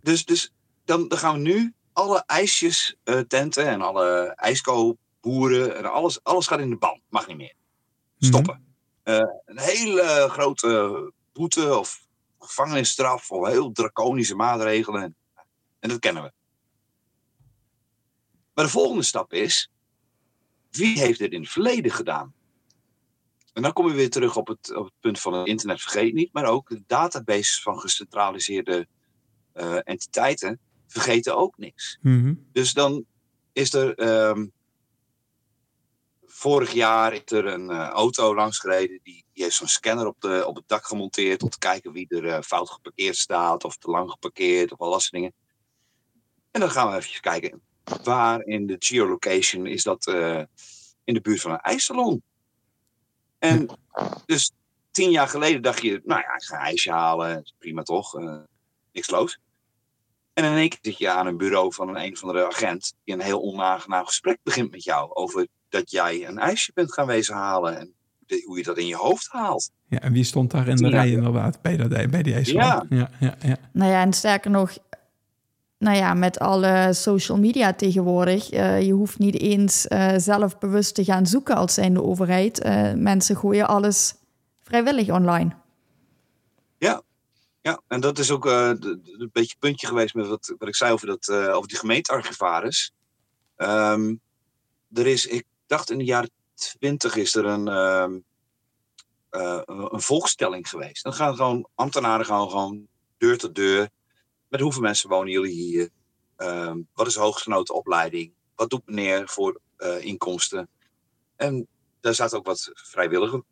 Dus, 0.00 0.24
dus 0.24 0.52
dan, 0.84 1.08
dan 1.08 1.18
gaan 1.18 1.34
we 1.34 1.40
nu 1.40 1.74
alle 1.92 2.22
ijsjes 2.26 2.96
eh, 3.04 3.18
tenten 3.18 3.66
en 3.66 3.80
alle 3.80 4.32
ijskoopboeren 4.36 5.76
en 5.76 5.92
alles, 5.92 6.22
alles 6.22 6.46
gaat 6.46 6.60
in 6.60 6.70
de 6.70 6.76
ban. 6.76 7.00
Mag 7.08 7.26
niet 7.26 7.36
meer. 7.36 7.54
Stoppen. 8.18 8.76
Eh, 9.02 9.18
een 9.44 9.58
hele 9.58 10.26
grote 10.30 11.12
boete 11.32 11.78
of 11.78 12.03
gevangenisstraf 12.44 13.30
of 13.30 13.48
heel 13.48 13.72
draconische 13.72 14.34
maatregelen. 14.34 15.16
En 15.78 15.88
dat 15.88 15.98
kennen 15.98 16.22
we. 16.22 16.32
Maar 18.54 18.64
de 18.64 18.70
volgende 18.70 19.02
stap 19.02 19.32
is, 19.32 19.70
wie 20.70 20.98
heeft 21.00 21.18
dit 21.18 21.32
in 21.32 21.40
het 21.40 21.50
verleden 21.50 21.92
gedaan? 21.92 22.34
En 23.52 23.62
dan 23.62 23.72
kom 23.72 23.88
je 23.88 23.94
weer 23.94 24.10
terug 24.10 24.36
op 24.36 24.46
het, 24.46 24.74
op 24.74 24.84
het 24.84 24.94
punt 25.00 25.20
van 25.20 25.32
het 25.32 25.46
internet 25.46 25.80
vergeet 25.80 26.14
niet, 26.14 26.32
maar 26.32 26.44
ook 26.44 26.68
de 26.68 26.82
database 26.86 27.62
van 27.62 27.78
gecentraliseerde 27.78 28.86
eh, 29.52 29.78
entiteiten 29.84 30.60
vergeten 30.86 31.36
ook 31.36 31.58
niks. 31.58 31.98
Mhm. 32.00 32.34
Dus 32.52 32.72
dan 32.72 33.04
is 33.52 33.72
er 33.72 33.94
ehm, 33.94 34.46
vorig 36.44 36.72
jaar 36.72 37.12
is 37.12 37.22
er 37.24 37.46
een 37.46 37.70
eh, 37.70 37.88
auto 37.88 38.34
langsgereden. 38.34 39.00
Die, 39.02 39.24
die 39.32 39.42
heeft 39.42 39.56
zo'n 39.56 39.68
scanner 39.68 40.06
op, 40.06 40.20
de, 40.20 40.44
op 40.46 40.56
het 40.56 40.68
dak 40.68 40.86
gemonteerd. 40.86 41.42
Om 41.42 41.48
te 41.48 41.58
kijken 41.58 41.92
wie 41.92 42.08
er 42.08 42.26
eh, 42.28 42.42
fout 42.42 42.70
geparkeerd 42.70 43.16
staat. 43.16 43.64
Of 43.64 43.76
te 43.76 43.90
lang 43.90 44.10
geparkeerd. 44.10 44.72
Of 44.72 44.78
al 44.78 44.90
dat 44.90 45.00
soort 45.00 45.12
dingen. 45.12 45.32
En 46.50 46.60
dan 46.60 46.70
gaan 46.70 46.90
we 46.90 46.96
even 46.96 47.20
kijken. 47.20 47.62
Waar 48.02 48.40
in 48.40 48.66
de 48.66 48.76
geolocation 48.78 49.66
is 49.66 49.82
dat 49.82 50.06
eh, 50.06 50.42
in 51.04 51.14
de 51.14 51.20
buurt 51.20 51.40
van 51.40 51.50
een 51.50 51.60
ijssalon? 51.60 52.22
En 53.38 53.68
dus 54.26 54.52
tien 54.90 55.10
jaar 55.10 55.28
geleden 55.28 55.62
dacht 55.62 55.82
je, 55.82 56.00
nou 56.04 56.20
ja, 56.20 56.34
ik 56.34 56.42
ga 56.42 56.58
ijsje 56.58 56.90
halen. 56.90 57.52
Prima 57.58 57.82
toch? 57.82 58.18
eh, 58.18 58.38
niks 58.92 59.10
los. 59.10 59.38
En 60.32 60.44
in 60.44 60.56
één 60.56 60.68
keer 60.68 60.78
zit 60.82 60.98
je 60.98 61.10
aan 61.10 61.26
een 61.26 61.36
bureau 61.36 61.74
van 61.74 61.88
een 61.88 62.04
een 62.04 62.12
of 62.12 62.22
andere 62.22 62.46
agent 62.46 62.94
die 63.04 63.14
een 63.14 63.20
heel 63.20 63.42
onaangenaam 63.42 64.06
gesprek 64.06 64.38
begint 64.42 64.70
met 64.70 64.84
jou 64.84 65.14
over 65.14 65.46
dat 65.74 65.90
jij 65.90 66.26
een 66.28 66.38
ijsje 66.38 66.70
bent 66.74 66.92
gaan 66.92 67.06
wezen 67.06 67.34
halen 67.34 67.78
en 67.78 67.92
de- 68.26 68.42
hoe 68.46 68.56
je 68.56 68.62
dat 68.62 68.78
in 68.78 68.86
je 68.86 68.96
hoofd 68.96 69.28
haalt. 69.30 69.70
Ja, 69.88 70.00
en 70.00 70.12
wie 70.12 70.24
stond 70.24 70.50
daar 70.50 70.68
in 70.68 70.76
de 70.76 70.88
rij 70.88 71.10
inderdaad, 71.10 71.62
bij, 71.62 71.76
dat, 71.76 71.88
bij 72.10 72.22
die? 72.22 72.52
Ja. 72.54 72.84
Ja, 72.88 73.10
ja, 73.20 73.36
ja. 73.40 73.56
Nou 73.72 73.90
ja, 73.90 74.00
en 74.02 74.12
sterker 74.12 74.50
nog, 74.50 74.78
nou 75.78 75.96
ja, 75.96 76.14
met 76.14 76.38
alle 76.38 76.88
social 76.92 77.38
media 77.38 77.72
tegenwoordig, 77.72 78.50
eh, 78.50 78.82
je 78.82 78.92
hoeft 78.92 79.18
niet 79.18 79.38
eens 79.40 79.86
eh, 79.88 80.12
zelf 80.16 80.58
bewust 80.58 80.94
te 80.94 81.04
gaan 81.04 81.26
zoeken 81.26 81.56
als 81.56 81.74
zijnde 81.74 82.02
overheid. 82.02 82.60
Eh, 82.60 82.92
mensen 82.92 83.36
gooien 83.36 83.66
alles 83.68 84.14
vrijwillig 84.62 85.10
online. 85.10 85.50
Ja, 87.66 87.80
en 87.88 88.00
dat 88.00 88.18
is 88.18 88.30
ook 88.30 88.46
eh, 88.46 88.68
een 88.80 89.30
beetje 89.32 89.50
het 89.50 89.58
puntje 89.58 89.86
geweest 89.86 90.14
met 90.14 90.26
wat, 90.26 90.54
wat 90.58 90.68
ik 90.68 90.74
zei 90.74 90.92
over, 90.92 91.06
dat, 91.06 91.28
eh, 91.28 91.54
over 91.54 91.68
die 91.68 91.78
gemeentearchivaris. 91.78 92.92
Ehm, 93.56 94.14
er 94.92 95.06
is, 95.06 95.26
ik 95.26 95.44
dacht 95.76 95.90
in 95.90 95.98
de 95.98 96.04
jaren 96.04 96.30
twintig 96.54 97.16
is 97.16 97.34
er 97.34 97.44
een, 97.44 97.68
eh, 97.68 99.60
een 99.64 100.00
volkstelling 100.00 100.68
geweest. 100.68 101.02
Dan 101.02 101.14
gaan 101.14 101.36
gewoon 101.36 101.68
ambtenaren 101.74 102.26
gaan 102.26 102.50
gewoon 102.50 102.86
deur 103.18 103.38
tot 103.38 103.54
deur. 103.54 103.88
Met 104.48 104.60
hoeveel 104.60 104.82
mensen 104.82 105.08
wonen 105.08 105.32
jullie 105.32 105.52
hier? 105.52 105.88
Ehm, 106.36 106.78
wat 106.94 107.06
is 107.06 107.14
de 107.14 107.20
hoogstgenoten 107.20 107.74
opleiding? 107.74 108.32
Wat 108.54 108.70
doet 108.70 108.86
meneer 108.86 109.28
voor 109.28 109.60
eh, 109.76 110.04
inkomsten? 110.04 110.68
En 111.36 111.66
daar 112.00 112.14
zaten 112.14 112.38
ook 112.38 112.46
wat 112.46 112.70
vrijwillige 112.74 113.44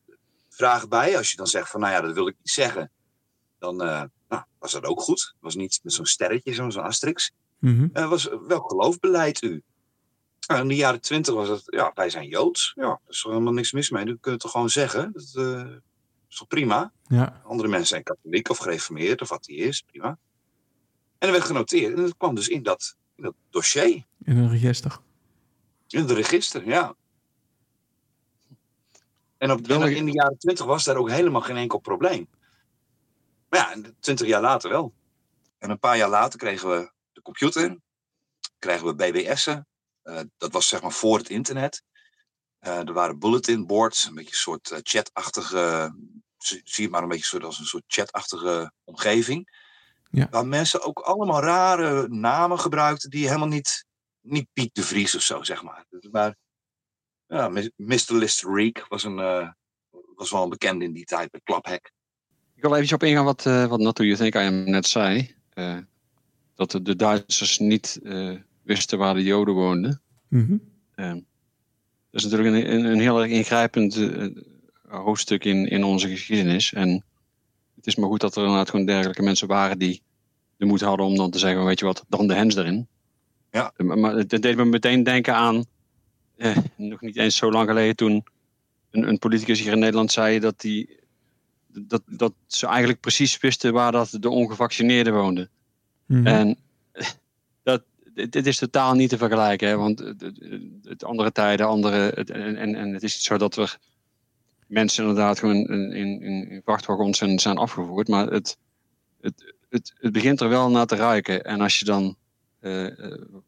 vragen 0.48 0.88
bij. 0.88 1.16
Als 1.16 1.30
je 1.30 1.36
dan 1.36 1.46
zegt 1.46 1.70
van, 1.70 1.80
nou 1.80 1.92
ja, 1.92 2.00
dat 2.00 2.14
wil 2.14 2.26
ik 2.26 2.36
niet 2.38 2.50
zeggen 2.50 2.90
dan 3.62 3.82
eh, 3.82 4.02
nou, 4.28 4.42
was 4.58 4.72
dat 4.72 4.84
ook 4.84 5.00
goed. 5.00 5.20
Het 5.20 5.40
was 5.40 5.54
niet 5.54 5.80
met 5.82 5.92
zo'n 5.92 6.06
sterretje, 6.06 6.54
zo'n 6.54 6.82
asterix. 6.82 7.32
Mhm. 7.58 8.08
Was, 8.08 8.28
welk 8.46 8.68
geloof 8.68 8.98
beleidt 8.98 9.42
u? 9.42 9.62
In 10.46 10.68
de 10.68 10.74
jaren 10.74 11.00
twintig 11.00 11.34
was 11.34 11.48
het, 11.48 11.62
ja, 11.64 11.90
wij 11.94 12.10
zijn 12.10 12.28
Joods. 12.28 12.72
Ja, 12.74 12.82
daar 12.82 12.98
is 13.08 13.24
er 13.24 13.30
helemaal 13.30 13.52
niks 13.52 13.72
mis 13.72 13.90
mee. 13.90 14.04
Dat 14.04 14.16
kun 14.20 14.32
je 14.32 14.38
toch 14.38 14.50
gewoon 14.50 14.70
zeggen. 14.70 15.12
Dat 15.12 15.32
eh, 15.34 15.74
is 16.28 16.36
toch 16.36 16.48
prima? 16.48 16.92
ja. 17.06 17.40
Andere 17.44 17.68
mensen 17.68 17.88
zijn 17.88 18.02
katholiek 18.02 18.48
of 18.48 18.58
gereformeerd 18.58 19.20
of 19.20 19.32
atheïst, 19.32 19.86
prima. 19.86 20.18
En 21.18 21.28
er 21.28 21.32
werd 21.32 21.44
genoteerd. 21.44 21.96
En 21.96 22.02
dat 22.02 22.16
kwam 22.16 22.34
dus 22.34 22.48
in 22.48 22.62
dat, 22.62 22.96
in 23.14 23.22
dat 23.22 23.34
dossier, 23.50 24.06
in 24.24 24.36
een 24.36 24.50
register. 24.50 24.98
in 25.88 26.00
het 26.00 26.10
register, 26.10 26.66
ja. 26.66 26.94
En 29.38 29.50
op, 29.50 29.68
in 29.68 30.04
de 30.04 30.12
jaren 30.12 30.38
twintig 30.38 30.66
was 30.66 30.84
daar 30.84 30.96
ook 30.96 31.10
helemaal 31.10 31.40
geen 31.40 31.56
enkel 31.56 31.78
probleem. 31.78 32.28
Maar 33.48 33.60
ja, 33.60 33.90
twintig 34.00 34.26
jaar 34.26 34.40
later 34.40 34.70
wel. 34.70 34.94
En 35.58 35.70
een 35.70 35.78
paar 35.78 35.96
jaar 35.96 36.08
later 36.08 36.38
kregen 36.38 36.68
we 36.68 36.92
de 37.12 37.22
computer, 37.22 37.78
kregen 38.58 38.86
we 38.86 38.94
BBS'en. 38.94 39.66
Eh, 40.02 40.20
dat 40.36 40.52
was 40.52 40.68
zeg 40.68 40.82
maar 40.82 40.92
voor 40.92 41.18
het 41.18 41.28
internet. 41.28 41.82
Eh, 42.58 42.78
er 42.78 42.92
waren 42.92 43.18
bulletin 43.18 43.66
boards, 43.66 44.04
een 44.06 44.14
beetje 44.14 44.30
een 44.30 44.36
soort 44.36 44.70
eh, 44.70 44.78
chatachtige, 44.82 45.94
zie 46.38 46.84
het 46.84 46.90
maar 46.90 47.02
een 47.02 47.08
beetje 47.08 47.24
soort 47.24 47.44
als 47.44 47.58
een 47.58 47.64
soort 47.64 47.84
chatachtige 47.86 48.72
omgeving. 48.84 49.60
Ja. 50.10 50.28
Waar 50.30 50.46
mensen 50.46 50.82
ook 50.82 50.98
allemaal 50.98 51.42
rare 51.42 52.08
namen 52.08 52.58
gebruikten 52.58 53.10
die 53.10 53.26
helemaal 53.26 53.48
niet, 53.48 53.86
niet 54.20 54.48
Piet 54.52 54.74
de 54.74 54.82
Vries 54.82 55.14
of 55.14 55.22
zo, 55.22 55.42
zeg 55.42 55.62
maar. 55.62 55.86
Maar 56.10 56.36
ja, 57.26 57.48
Mr. 57.76 58.14
Listerik 58.14 58.86
was, 58.88 59.04
een, 59.04 59.18
eh, 59.18 59.48
was 60.14 60.30
wel 60.30 60.42
een 60.42 60.48
bekende 60.48 60.84
in 60.84 60.92
die 60.92 61.04
tijd 61.04 61.32
met 61.32 61.40
Klaphek. 61.44 61.92
Ik 62.54 62.62
wil 62.62 62.74
even 62.76 62.94
op 62.94 63.02
ingaan 63.02 63.24
wat, 63.24 63.46
eh 63.46 63.66
wat 63.66 63.80
Not 63.80 63.98
You 63.98 64.16
Think 64.16 64.34
I 64.34 64.38
Am 64.38 64.64
net 64.70 64.86
zei. 64.86 65.34
Eh, 65.50 65.78
dat 66.54 66.70
de, 66.70 66.82
de 66.82 66.96
Duitsers 66.96 67.58
niet 67.58 68.00
eh, 68.02 68.38
wisten 68.62 68.98
waar 68.98 69.14
de 69.14 69.22
Joden 69.22 69.54
woonden. 69.54 70.00
Mhm. 70.28 70.56
Eh, 70.94 71.12
dat 72.10 72.22
is 72.22 72.24
natuurlijk 72.24 72.54
een, 72.54 72.72
een, 72.72 72.84
een 72.84 73.00
heel 73.00 73.22
erg 73.22 73.30
ingrijpend 73.30 73.96
eh, 73.96 74.26
hoofdstuk 74.88 75.44
in, 75.44 75.68
in 75.68 75.84
onze 75.84 76.08
geschiedenis. 76.08 76.72
En 76.72 77.04
het 77.74 77.86
is 77.86 77.96
maar 77.96 78.08
goed 78.08 78.20
dat 78.20 78.36
er 78.36 78.42
inderdaad 78.42 78.70
gewoon 78.70 78.86
dergelijke 78.86 79.22
mensen 79.22 79.48
waren 79.48 79.78
die 79.78 80.02
de 80.56 80.64
moed 80.64 80.80
hadden 80.80 81.06
om 81.06 81.16
dan 81.16 81.30
te 81.30 81.38
zeggen, 81.38 81.64
weet 81.64 81.78
je 81.78 81.84
wat, 81.84 82.04
dan 82.08 82.26
de 82.26 82.34
hens 82.34 82.56
erin. 82.56 82.88
Ja. 83.50 83.72
Eh, 83.76 83.86
Maar, 83.86 84.14
het 84.14 84.42
deed 84.42 84.56
me 84.56 84.64
meteen 84.64 85.02
denken 85.02 85.34
aan, 85.34 85.64
eh, 86.36 86.56
nog 86.76 87.00
niet 87.00 87.16
eens 87.16 87.36
zo 87.36 87.50
lang 87.50 87.68
geleden 87.68 87.96
toen 87.96 88.24
een, 88.90 89.08
een 89.08 89.18
politicus 89.18 89.60
hier 89.60 89.72
in 89.72 89.78
Nederland 89.78 90.12
zei 90.12 90.38
dat, 90.38 90.60
die, 90.60 90.98
dat, 91.66 92.02
dat 92.06 92.32
ze 92.46 92.66
eigenlijk 92.66 93.00
precies 93.00 93.38
wisten 93.38 93.72
waar 93.72 93.92
dat 93.92 94.16
de 94.20 94.28
ongevaccineerden 94.28 95.14
woonden. 95.14 95.50
Mhm. 96.06 96.26
En 96.26 96.46
dat, 96.48 96.56
dit, 98.14 98.46
is 98.46 98.58
totaal 98.58 98.94
niet 98.94 99.08
te 99.08 99.18
vergelijken, 99.18 99.68
hè, 99.68 99.76
want 99.76 99.98
het, 100.82 101.04
andere 101.04 101.32
tijden, 101.32 101.66
andere, 101.66 102.12
het, 102.14 102.30
en, 102.30 102.56
en, 102.56 102.74
en 102.74 102.92
het 102.92 103.02
is 103.02 103.14
niet 103.14 103.24
zo 103.24 103.36
dat 103.38 103.56
er 103.56 103.78
mensen 104.66 105.02
inderdaad 105.02 105.38
gewoon 105.38 105.56
in, 105.56 105.92
in, 105.92 106.22
in 106.50 106.60
vrachtwagons 106.64 107.18
zijn, 107.18 107.38
zijn 107.38 107.56
afgevoerd, 107.56 108.08
maar 108.08 108.26
het, 108.26 108.58
het, 109.20 109.54
het, 109.68 109.92
het 109.96 110.12
begint 110.12 110.40
er 110.40 110.48
wel 110.48 110.70
naar 110.70 110.86
te 110.86 110.96
ruiken. 110.96 111.44
En 111.44 111.60
als 111.60 111.78
je 111.78 111.84
dan, 111.84 112.16
eh, 112.60 112.86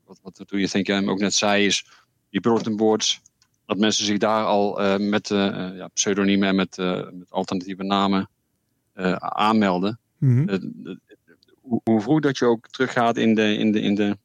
wat, 0.05 0.19
wat 0.23 0.43
toen 0.47 0.61
je 0.61 0.69
denk 0.73 0.87
jij 0.87 1.07
ook 1.07 1.19
net 1.19 1.35
zei, 1.35 1.67
is 1.67 1.87
die 2.31 2.41
bulletin 2.41 2.77
boards, 2.77 3.21
dat 3.67 3.79
mensen 3.79 4.05
zich 4.05 4.19
daar 4.19 4.45
al 4.45 4.81
eh, 4.81 4.99
met 4.99 5.31
eh, 5.31 5.77
ja, 5.77 5.89
pseudoniemen 5.89 6.49
en 6.49 6.55
met, 6.55 6.77
met 7.13 7.31
alternatieve 7.31 7.83
namen 7.83 8.29
aanmelden. 9.19 9.99
Mhm. 10.19 10.59
Hoe, 11.61 11.81
hoe 11.85 12.01
vroeg 12.01 12.21
dat 12.21 12.39
je 12.39 12.45
ook 12.45 12.69
teruggaat 12.69 13.17
in 13.17 13.35
de, 13.35 13.57
in, 13.57 13.73
de, 13.73 13.81
in 13.81 13.95
de 13.95 14.19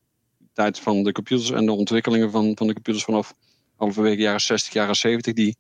tijd 0.59 0.79
van 0.79 1.03
de 1.03 1.11
computers 1.11 1.51
en 1.51 1.65
de 1.65 1.71
ontwikkelingen 1.71 2.31
van, 2.31 2.51
van 2.55 2.67
de 2.67 2.73
computers 2.73 3.03
vanaf 3.03 3.33
halverwege 3.75 4.21
jaren 4.21 4.41
60, 4.41 4.73
jaren 4.73 4.95
70. 4.95 5.33
Die, 5.33 5.57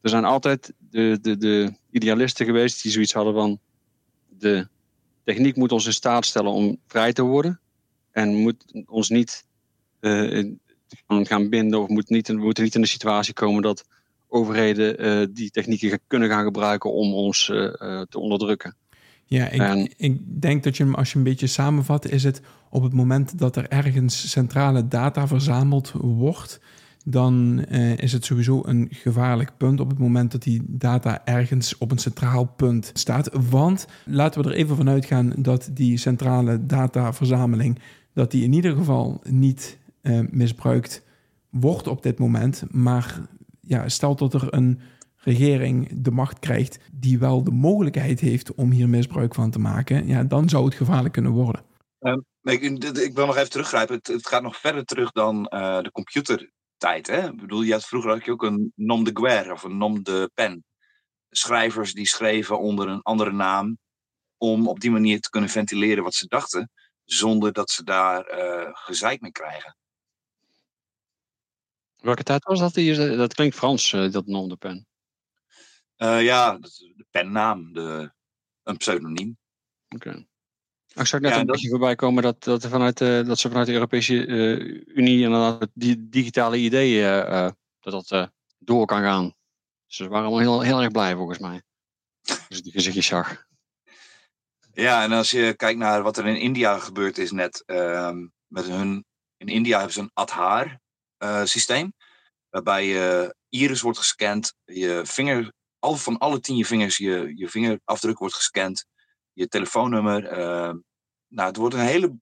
er 0.00 0.10
zijn 0.10 0.24
altijd 0.24 0.72
de, 0.90 1.18
de, 1.20 1.36
de 1.36 1.72
idealisten 1.90 2.46
geweest 2.46 2.82
die 2.82 2.92
zoiets 2.92 3.12
hadden 3.12 3.34
van 3.34 3.58
de 4.28 4.68
techniek 5.24 5.56
moet 5.56 5.72
ons 5.72 5.86
in 5.86 5.92
staat 5.92 6.24
stellen 6.24 6.52
om 6.52 6.78
vrij 6.86 7.12
te 7.12 7.22
worden. 7.22 7.60
En 8.10 8.34
moet 8.34 8.84
ons 8.86 9.08
niet 9.08 9.46
eh, 10.00 10.44
gaan, 11.06 11.48
binden 11.48 11.80
of 11.80 11.88
moet 11.88 12.08
niet, 12.08 12.28
we 12.28 12.34
moeten 12.34 12.64
niet 12.64 12.74
in 12.74 12.80
de 12.80 12.86
situatie 12.86 13.34
komen 13.34 13.62
dat 13.62 13.84
overheden 14.28 15.34
die 15.34 15.50
technieken 15.50 16.00
kunnen 16.06 16.28
gaan 16.28 16.44
gebruiken 16.44 16.92
om 16.92 17.14
ons 17.14 17.44
te 18.08 18.18
onderdrukken. 18.18 18.76
Ja, 19.30 19.48
ik, 19.48 19.94
ik, 19.96 20.20
denk 20.40 20.64
dat 20.64 20.76
je 20.76 20.84
hem, 20.84 20.94
als 20.94 21.12
je 21.12 21.18
een 21.18 21.24
beetje 21.24 21.46
samenvat, 21.46 22.08
is 22.08 22.24
het 22.24 22.42
op 22.70 22.82
het 22.82 22.92
moment 22.92 23.38
dat 23.38 23.56
er 23.56 23.68
ergens 23.68 24.30
centrale 24.30 24.88
data 24.88 25.26
verzameld 25.26 25.92
wordt, 26.00 26.60
dan 27.04 27.64
uh, 27.70 27.98
is 27.98 28.12
het 28.12 28.24
sowieso 28.24 28.62
een 28.64 28.88
gevaarlijk 28.90 29.52
punt 29.56 29.80
op 29.80 29.88
het 29.88 29.98
moment 29.98 30.32
dat 30.32 30.42
die 30.42 30.62
data 30.66 31.24
ergens 31.24 31.78
op 31.78 31.90
een 31.90 31.98
centraal 31.98 32.44
punt 32.44 32.90
staat. 32.94 33.30
Want 33.50 33.86
laten 34.04 34.42
we 34.42 34.48
er 34.48 34.56
even 34.56 34.76
vanuit 34.76 35.04
gaan 35.04 35.32
dat 35.36 35.70
die 35.72 35.96
centrale 35.96 36.66
dataverzameling, 36.66 37.78
dat 38.12 38.30
die 38.30 38.44
in 38.44 38.52
ieder 38.52 38.76
geval 38.76 39.20
niet 39.30 39.78
uh, 40.02 40.20
misbruikt 40.30 41.02
wordt 41.50 41.86
op 41.86 42.02
dit 42.02 42.18
moment. 42.18 42.64
Maar 42.70 43.20
ja, 43.60 43.88
stel 43.88 44.16
dat 44.16 44.34
er 44.34 44.46
een 44.54 44.80
regering 45.18 46.02
de 46.02 46.10
macht 46.10 46.38
krijgt 46.38 46.78
die 46.92 47.18
wel 47.18 47.44
de 47.44 47.50
mogelijkheid 47.50 48.20
heeft 48.20 48.54
om 48.54 48.70
hier 48.70 48.88
misbruik 48.88 49.34
van 49.34 49.50
te 49.50 49.58
maken, 49.58 50.06
ja, 50.06 50.24
dan 50.24 50.48
zou 50.48 50.64
het 50.64 50.74
gevaarlijk 50.74 51.14
kunnen 51.14 51.32
worden. 51.32 51.64
Um, 52.00 52.24
ik, 52.42 52.62
ik, 52.62 53.14
wil 53.14 53.26
nog 53.26 53.36
even 53.36 53.50
teruggrijpen. 53.50 53.94
Het, 53.94 54.06
het 54.06 54.26
gaat 54.26 54.42
nog 54.42 54.56
verder 54.56 54.84
terug 54.84 55.12
dan 55.12 55.50
uh, 55.54 55.80
de 55.80 55.90
computertijd. 55.92 57.06
Hè? 57.06 57.28
Ik 57.28 57.40
bedoel, 57.40 57.62
je 57.62 57.72
had, 57.72 57.84
vroeger 57.84 58.10
had 58.10 58.24
je 58.24 58.30
ook 58.30 58.42
een 58.42 58.72
nom 58.74 59.04
de 59.04 59.10
guerre 59.14 59.52
of 59.52 59.62
een 59.62 59.76
nom 59.76 60.02
de 60.02 60.30
pen. 60.34 60.64
Schrijvers 61.30 61.94
die 61.94 62.06
schreven 62.06 62.60
onder 62.60 62.88
een 62.88 63.02
andere 63.02 63.32
naam 63.32 63.78
om 64.36 64.68
op 64.68 64.80
die 64.80 64.90
manier 64.90 65.20
te 65.20 65.30
kunnen 65.30 65.50
ventileren 65.50 66.04
wat 66.04 66.14
ze 66.14 66.26
dachten, 66.26 66.70
zonder 67.04 67.52
dat 67.52 67.70
ze 67.70 67.84
daar 67.84 68.38
uh, 68.38 68.68
gezeik 68.72 69.20
mee 69.20 69.32
krijgen. 69.32 69.76
Welke 71.96 72.22
tijd 72.22 72.44
was 72.44 72.58
dat? 72.58 72.74
Dat 73.16 73.34
klinkt 73.34 73.56
Frans, 73.56 73.92
uh, 73.92 74.12
dat 74.12 74.26
nom 74.26 74.48
de 74.48 74.56
pen. 74.56 74.87
Uh, 75.98 76.22
ja, 76.22 76.58
de 76.58 77.06
pennaam, 77.10 77.72
de, 77.72 78.12
een 78.62 78.76
pseudoniem. 78.76 79.38
Oké. 79.88 80.08
Okay. 80.08 80.26
Ik 80.94 81.06
zag 81.06 81.20
net 81.20 81.36
een 81.36 81.46
beetje 81.46 81.68
voorbij 81.68 81.94
komen 81.94 82.22
dat, 82.22 82.44
dat, 82.44 82.66
vanuit, 82.66 83.00
uh, 83.00 83.26
dat 83.26 83.38
ze 83.38 83.48
vanuit 83.48 83.66
de 83.66 83.72
Europese 83.72 84.26
uh, 84.26 84.96
Unie 84.96 85.22
inderdaad 85.22 85.68
die 85.74 86.08
digitale 86.08 86.56
ideeën 86.56 87.54
dat 87.80 88.08
dat 88.08 88.30
door 88.58 88.86
kan 88.86 89.02
gaan. 89.02 89.34
Dus 89.86 89.96
ze 89.96 90.08
waren 90.08 90.26
allemaal 90.26 90.40
heel, 90.40 90.60
heel 90.60 90.82
erg 90.82 90.90
blij 90.90 91.14
volgens 91.14 91.38
mij. 91.38 91.62
Als 92.22 92.58
ik 92.58 92.62
die 92.62 92.72
gezichtjes 92.72 93.06
zag. 93.06 93.46
Ja, 94.72 95.02
en 95.02 95.12
als 95.12 95.30
je 95.30 95.54
kijkt 95.54 95.78
naar 95.78 96.02
wat 96.02 96.16
er 96.16 96.26
in 96.26 96.40
India 96.40 96.78
gebeurd 96.78 97.18
is 97.18 97.30
net 97.30 97.62
ehm, 97.66 98.26
met 98.46 98.64
hun. 98.64 99.04
In 99.36 99.48
India 99.48 99.76
hebben 99.76 99.94
ze 99.94 100.00
een 100.00 100.10
Aadhaar 100.12 100.80
systeem. 101.44 101.92
Waarbij 102.48 102.86
je 102.86 103.34
iris 103.48 103.80
wordt 103.80 103.98
gescand, 103.98 104.54
je 104.64 105.02
vinger 105.04 105.52
al 105.78 105.96
van 105.96 106.18
alle 106.18 106.40
tien 106.40 106.56
je 106.56 106.64
vingers 106.64 106.96
je, 106.96 107.32
je 107.36 107.48
vingerafdruk 107.48 108.18
wordt 108.18 108.34
gescand, 108.34 108.86
je 109.32 109.48
telefoonnummer. 109.48 110.38
Uh, 110.38 110.74
nou, 111.28 111.48
het 111.48 111.56
wordt 111.56 111.74
een 111.74 111.80
hele 111.80 112.18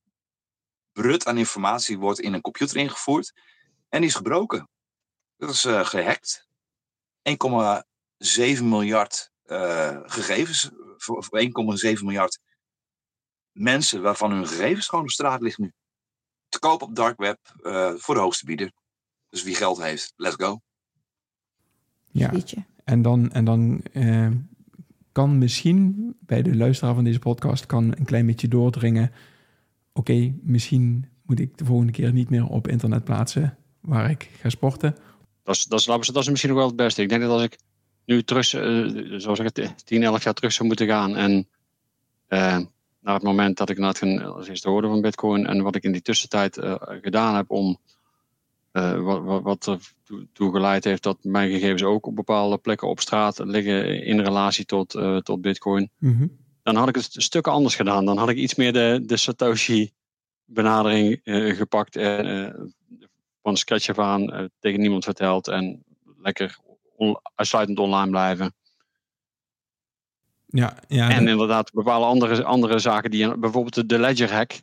brut 0.92 1.26
aan 1.26 1.38
informatie 1.38 1.98
wordt 1.98 2.20
in 2.20 2.32
een 2.32 2.40
computer 2.40 2.76
ingevoerd 2.76 3.32
en 3.88 4.00
die 4.00 4.08
is 4.08 4.14
gebroken. 4.14 4.68
Dat 5.36 5.50
is 5.50 5.64
uh, 5.64 5.84
gehackt. 5.84 6.48
1,7 7.28 8.62
miljard 8.62 9.30
uh, 9.46 10.00
gegevens, 10.02 10.70
voor 10.96 11.28
1,7 11.94 12.02
miljard 12.02 12.38
mensen 13.52 14.02
waarvan 14.02 14.30
hun 14.30 14.46
gegevens 14.46 14.88
gewoon 14.88 15.04
op 15.04 15.10
straat 15.10 15.40
liggen 15.40 15.62
nu. 15.64 15.72
Te 16.48 16.58
koop 16.58 16.82
op 16.82 16.94
dark 16.94 17.18
web 17.18 17.38
voor 18.00 18.14
de 18.14 18.20
hoogste 18.20 18.44
bieder. 18.44 18.72
Dus 19.28 19.42
wie 19.42 19.54
geld 19.54 19.82
heeft, 19.82 20.12
let's 20.16 20.34
go. 20.34 20.60
Ja. 22.10 22.30
En 22.86 23.02
dan, 23.02 23.32
en 23.32 23.44
dan 23.44 23.80
uh, 23.92 24.28
kan 25.12 25.38
misschien 25.38 26.14
bij 26.20 26.42
de 26.42 26.56
luisteraar 26.56 26.94
van 26.94 27.04
deze 27.04 27.18
podcast 27.18 27.66
kan 27.66 27.94
een 27.96 28.04
klein 28.04 28.26
beetje 28.26 28.48
doordringen. 28.48 29.12
Oké, 29.92 30.34
misschien 30.42 31.06
moet 31.22 31.40
ik 31.40 31.58
de 31.58 31.64
volgende 31.64 31.92
keer 31.92 32.12
niet 32.12 32.30
meer 32.30 32.46
op 32.46 32.68
internet 32.68 33.04
plaatsen 33.04 33.58
waar 33.80 34.10
ik 34.10 34.30
ga 34.40 34.48
sporten. 34.48 34.96
Dat 35.42 35.56
is, 35.56 35.64
dat 35.64 35.78
is, 35.78 35.86
dat 35.86 36.22
is 36.22 36.28
misschien 36.28 36.50
nog 36.50 36.58
wel 36.58 36.66
het 36.66 36.76
beste. 36.76 37.02
Ik 37.02 37.08
denk 37.08 37.20
dat 37.20 37.30
als 37.30 37.42
ik 37.42 37.58
nu 38.04 38.22
terug, 38.22 38.46
zoals 39.20 39.38
ik 39.38 39.56
het 39.56 39.86
10, 39.86 40.02
11 40.02 40.24
jaar 40.24 40.34
terug 40.34 40.52
zou 40.52 40.68
moeten 40.68 40.86
gaan 40.86 41.16
en 41.16 41.48
uh, 42.28 42.58
naar 43.00 43.14
het 43.14 43.22
moment 43.22 43.56
dat 43.56 43.70
ik 43.70 43.78
na 43.78 43.88
het 43.88 44.02
als 44.24 44.48
eerste 44.48 44.68
hoorde 44.68 44.88
van 44.88 45.00
Bitcoin 45.00 45.46
en 45.46 45.62
wat 45.62 45.74
ik 45.74 45.84
in 45.84 45.92
die 45.92 46.02
tussentijd 46.02 46.56
uh, 46.56 46.74
gedaan 46.80 47.34
heb 47.34 47.50
om 47.50 47.78
uh, 48.76 49.22
wat, 49.22 49.42
wat 49.42 49.78
ertoe 50.06 50.52
geleid 50.52 50.84
heeft 50.84 51.02
dat 51.02 51.24
mijn 51.24 51.50
gegevens 51.50 51.82
ook 51.82 52.06
op 52.06 52.16
bepaalde 52.16 52.58
plekken 52.58 52.88
op 52.88 53.00
straat 53.00 53.38
liggen 53.38 54.04
in 54.04 54.20
relatie 54.20 54.64
tot, 54.64 54.94
uh, 54.94 55.16
tot 55.16 55.40
Bitcoin. 55.40 55.90
Mm 55.98 56.44
Dan 56.62 56.76
had 56.76 56.88
ik 56.88 56.94
het 56.94 57.16
een 57.16 57.22
stuk 57.22 57.46
anders 57.46 57.74
gedaan. 57.74 58.04
Dan 58.04 58.18
had 58.18 58.28
ik 58.28 58.36
iets 58.36 58.54
meer 58.54 58.72
de, 58.72 59.02
de 59.06 59.16
Satoshi-benadering 59.16 61.20
uh, 61.24 61.56
gepakt 61.56 61.96
en 61.96 62.74
van 63.42 63.56
scratch 63.56 63.88
af 63.88 63.98
aan 63.98 64.50
tegen 64.58 64.80
niemand 64.80 65.04
verteld 65.04 65.48
en 65.48 65.84
lekker 66.18 66.58
on, 66.96 67.20
uitsluitend 67.34 67.78
online 67.78 68.10
blijven. 68.10 68.54
Ja, 70.46 70.76
ja, 70.88 71.10
en 71.10 71.28
inderdaad, 71.28 71.72
bepaalde 71.72 72.06
andere, 72.06 72.44
andere 72.44 72.78
zaken 72.78 73.10
die 73.10 73.38
bijvoorbeeld 73.38 73.88
de 73.88 73.98
Ledger 73.98 74.32
hack, 74.32 74.60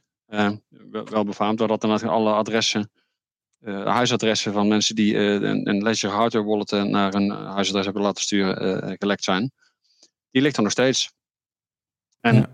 wel 0.89 1.23
befaamd, 1.23 1.57
doordat 1.57 1.81
dan 1.81 1.99
alle 1.99 2.31
adressen 2.31 2.91
uh, 3.63 3.85
huisadressen 3.85 4.53
van 4.53 4.67
mensen 4.67 4.95
die 4.95 5.13
uh, 5.13 5.33
een, 5.33 5.69
een 5.69 5.83
Ledger 5.83 6.09
hardware 6.09 6.45
wallet 6.45 6.71
naar 6.71 7.13
een 7.13 7.29
huisadres 7.29 7.85
hebben 7.85 8.03
laten 8.03 8.23
sturen 8.23 8.87
uh, 8.87 8.93
gelekt 8.97 9.23
zijn. 9.23 9.51
Die 10.31 10.41
ligt 10.41 10.57
er 10.57 10.63
nog 10.63 10.71
steeds. 10.71 11.13
En 12.19 12.35
ja. 12.35 12.49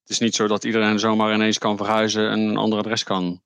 het 0.00 0.10
is 0.10 0.18
niet 0.18 0.34
zo 0.34 0.46
dat 0.46 0.64
iedereen 0.64 0.98
zomaar 0.98 1.34
ineens 1.34 1.58
kan 1.58 1.76
verhuizen 1.76 2.30
en 2.30 2.40
een 2.40 2.56
ander 2.56 2.78
adres 2.78 3.02
kan 3.02 3.42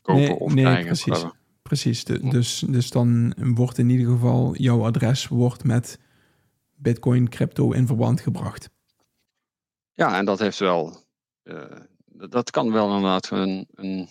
kopen 0.00 0.22
nee, 0.22 0.34
of 0.34 0.54
nee, 0.54 0.64
krijgen. 0.64 0.86
Precies, 0.86 1.24
precies. 1.62 2.04
De, 2.04 2.28
dus, 2.28 2.64
dus 2.68 2.90
dan 2.90 3.34
wordt 3.36 3.78
in 3.78 3.88
ieder 3.88 4.06
geval 4.06 4.56
jouw 4.56 4.84
adres 4.84 5.28
wordt 5.28 5.64
met 5.64 5.98
Bitcoin 6.74 7.28
crypto 7.28 7.72
in 7.72 7.86
verband 7.86 8.20
gebracht. 8.20 8.70
Ja, 9.92 10.18
en 10.18 10.24
dat 10.24 10.38
heeft 10.38 10.58
wel. 10.58 11.04
dat 12.06 12.50
kan 12.50 12.72
wel 12.72 12.86
inderdaad 12.86 13.30
een, 13.30 13.68
een 13.74 14.08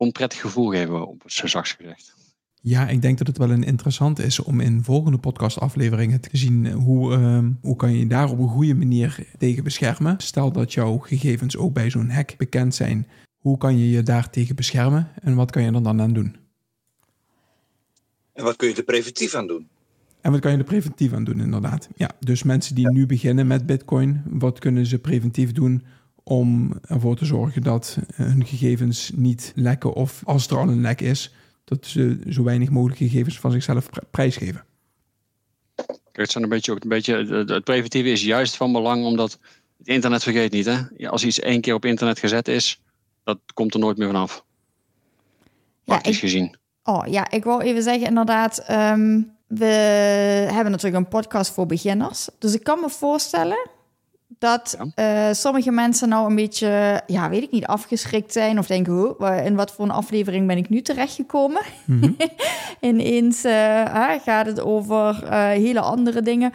onprettig 0.00 0.40
gevoel 0.40 0.70
geven, 0.70 1.08
op 1.08 1.22
zo 1.26 1.46
zachts 1.46 1.72
gezegd. 1.72 2.14
Ja, 2.62 2.88
ik 2.88 3.02
denk 3.02 3.18
dat 3.18 3.26
het 3.26 3.38
wel 3.38 3.50
een 3.50 3.64
interessant 3.64 4.18
is 4.18 4.40
om 4.40 4.60
in 4.60 4.84
volgende 4.84 5.18
podcastafleveringen 5.18 6.20
te 6.20 6.28
zien 6.32 6.72
hoe, 6.72 7.18
uh, 7.18 7.38
hoe 7.60 7.76
kan 7.76 7.92
je 7.92 8.06
daar 8.06 8.30
op 8.30 8.38
een 8.38 8.48
goede 8.48 8.74
manier 8.74 9.26
tegen 9.38 9.64
beschermen. 9.64 10.14
Stel 10.18 10.52
dat 10.52 10.72
jouw 10.72 10.98
gegevens 10.98 11.56
ook 11.56 11.72
bij 11.72 11.90
zo'n 11.90 12.10
hack 12.10 12.34
bekend 12.36 12.74
zijn. 12.74 13.08
Hoe 13.38 13.58
kan 13.58 13.78
je 13.78 13.90
je 13.90 14.02
daar 14.02 14.30
tegen 14.30 14.56
beschermen 14.56 15.08
en 15.22 15.34
wat 15.34 15.50
kan 15.50 15.62
je 15.62 15.72
er 15.72 15.82
dan 15.82 16.00
aan 16.00 16.12
doen? 16.12 16.36
En 18.32 18.44
wat 18.44 18.56
kun 18.56 18.68
je 18.68 18.74
er 18.74 18.82
preventief 18.82 19.34
aan 19.34 19.46
doen? 19.46 19.68
En 20.20 20.30
wat 20.30 20.40
kan 20.40 20.50
je 20.50 20.58
er 20.58 20.64
preventief 20.64 21.12
aan 21.12 21.24
doen, 21.24 21.40
inderdaad? 21.40 21.88
Ja, 21.96 22.10
dus 22.20 22.42
mensen 22.42 22.74
die 22.74 22.90
nu 22.90 23.06
beginnen 23.06 23.46
met 23.46 23.66
Bitcoin, 23.66 24.22
wat 24.26 24.58
kunnen 24.58 24.86
ze 24.86 24.98
preventief 24.98 25.52
doen 25.52 25.82
om 26.24 26.72
ervoor 26.82 27.16
te 27.16 27.24
zorgen 27.24 27.62
dat 27.62 27.98
hun 28.14 28.46
gegevens 28.46 29.10
niet 29.14 29.52
lekken 29.54 29.92
of 29.92 30.22
als 30.24 30.48
er 30.48 30.58
al 30.58 30.68
een 30.68 30.80
lek 30.80 31.00
is, 31.00 31.34
dat 31.64 31.86
ze 31.86 32.20
zo 32.28 32.42
weinig 32.42 32.70
mogelijk 32.70 32.98
gegevens 32.98 33.38
van 33.38 33.52
zichzelf 33.52 33.88
prijsgeven. 34.10 34.64
Kijk, 35.76 35.98
het, 36.12 36.30
zijn 36.30 36.44
een 36.44 36.50
beetje 36.50 36.72
ook 36.72 36.82
een 36.82 36.88
beetje, 36.88 37.44
het 37.46 37.64
preventieve 37.64 38.10
is 38.10 38.22
juist 38.22 38.56
van 38.56 38.72
belang 38.72 39.04
omdat 39.04 39.38
het 39.78 39.88
internet 39.88 40.22
vergeet 40.22 40.52
niet. 40.52 40.66
Hè? 40.66 41.08
Als 41.08 41.24
iets 41.24 41.40
één 41.40 41.60
keer 41.60 41.74
op 41.74 41.84
internet 41.84 42.18
gezet 42.18 42.48
is, 42.48 42.80
dat 43.24 43.38
komt 43.54 43.74
er 43.74 43.80
nooit 43.80 43.96
meer 43.96 44.06
vanaf. 44.06 44.44
Praktisch 45.84 46.20
ja, 46.20 46.26
ik, 46.26 46.32
gezien. 46.32 46.56
Oh 46.82 47.06
ja, 47.06 47.30
ik 47.30 47.44
wil 47.44 47.60
even 47.60 47.82
zeggen 47.82 48.06
inderdaad, 48.06 48.70
um, 48.70 49.36
we 49.46 49.64
hebben 50.52 50.70
natuurlijk 50.70 51.04
een 51.04 51.08
podcast 51.08 51.52
voor 51.52 51.66
beginners. 51.66 52.28
Dus 52.38 52.54
ik 52.54 52.62
kan 52.62 52.80
me 52.80 52.90
voorstellen 52.90 53.68
dat 54.40 54.76
uh, 54.96 55.32
sommige 55.32 55.70
mensen 55.70 56.08
nou 56.08 56.28
een 56.28 56.34
beetje, 56.34 57.02
ja, 57.06 57.28
weet 57.28 57.42
ik 57.42 57.50
niet, 57.50 57.66
afgeschrikt 57.66 58.32
zijn 58.32 58.58
of 58.58 58.66
denken, 58.66 58.92
hoe, 58.92 59.42
in 59.44 59.54
wat 59.54 59.72
voor 59.72 59.84
een 59.84 59.90
aflevering 59.90 60.46
ben 60.46 60.56
ik 60.56 60.68
nu 60.68 60.82
terechtgekomen? 60.82 61.62
Mm 61.86 62.00
-hmm. 62.00 62.16
Ineens 62.80 63.44
uh, 63.44 63.52
gaat 64.24 64.46
het 64.46 64.60
over 64.60 65.22
uh, 65.24 65.30
hele 65.48 65.80
andere 65.80 66.22
dingen. 66.22 66.52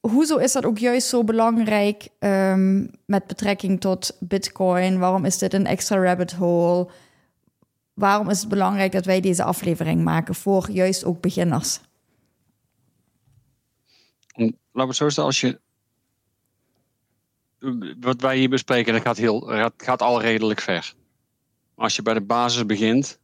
Hoezo 0.00 0.36
is 0.36 0.52
dat 0.52 0.64
ook 0.64 0.78
juist 0.78 1.08
zo 1.08 1.24
belangrijk 1.24 2.08
um, 2.18 2.90
met 3.06 3.26
betrekking 3.26 3.80
tot 3.80 4.16
Bitcoin? 4.20 4.98
Waarom 4.98 5.24
is 5.24 5.38
dit 5.38 5.54
een 5.54 5.66
extra 5.66 6.02
rabbit 6.02 6.32
hole? 6.32 6.88
Waarom 7.94 8.30
is 8.30 8.40
het 8.40 8.48
belangrijk 8.48 8.92
dat 8.92 9.04
wij 9.04 9.20
deze 9.20 9.44
aflevering 9.44 10.04
maken 10.04 10.34
voor 10.34 10.70
juist 10.70 11.04
ook 11.04 11.20
beginners? 11.20 11.80
Laten 14.34 14.56
we 14.72 14.80
het 14.80 14.96
zo 14.96 15.08
stellen, 15.08 15.28
als 15.28 15.40
je 15.40 15.60
wat 18.00 18.20
wij 18.20 18.36
hier 18.36 18.48
bespreken, 18.48 18.92
dat 18.92 19.02
gaat, 19.02 19.16
heel, 19.16 19.40
gaat, 19.40 19.74
gaat 19.76 20.02
al 20.02 20.20
redelijk 20.20 20.60
ver. 20.60 20.94
Als 21.74 21.96
je 21.96 22.02
bij 22.02 22.14
de 22.14 22.20
basis 22.20 22.66
begint, 22.66 23.18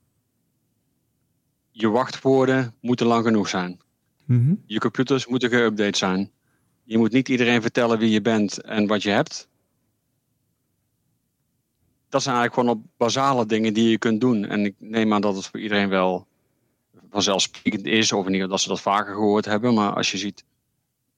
je 1.70 1.88
wachtwoorden 1.88 2.74
moeten 2.80 3.06
lang 3.06 3.24
genoeg 3.24 3.48
zijn. 3.48 3.80
Mhm. 4.24 4.54
Je 4.66 4.78
computers 4.78 5.26
moeten 5.26 5.50
geüpdate 5.50 5.96
zijn. 5.96 6.30
Je 6.82 6.98
moet 6.98 7.12
niet 7.12 7.28
iedereen 7.28 7.62
vertellen 7.62 7.98
wie 7.98 8.10
je 8.10 8.20
bent 8.20 8.60
en 8.60 8.86
wat 8.86 9.02
je 9.02 9.10
hebt. 9.10 9.48
Dat 12.08 12.22
zijn 12.22 12.36
eigenlijk 12.36 12.68
gewoon 12.68 12.84
op 12.84 12.90
basale 12.96 13.46
dingen 13.46 13.74
die 13.74 13.88
je 13.88 13.98
kunt 13.98 14.20
doen. 14.20 14.44
En 14.44 14.64
ik 14.64 14.74
neem 14.78 15.12
aan 15.12 15.20
dat 15.20 15.36
het 15.36 15.46
voor 15.46 15.60
iedereen 15.60 15.88
wel 15.88 16.26
vanzelfsprekend 17.10 17.84
is, 17.86 18.12
of 18.12 18.26
in 18.26 18.32
ieder 18.32 18.34
geval 18.34 18.48
dat 18.48 18.60
ze 18.60 18.68
dat 18.68 18.80
vaker 18.80 19.14
gehoord 19.14 19.44
hebben. 19.44 19.74
Maar 19.74 19.92
als 19.92 20.10
je 20.10 20.18
ziet 20.18 20.44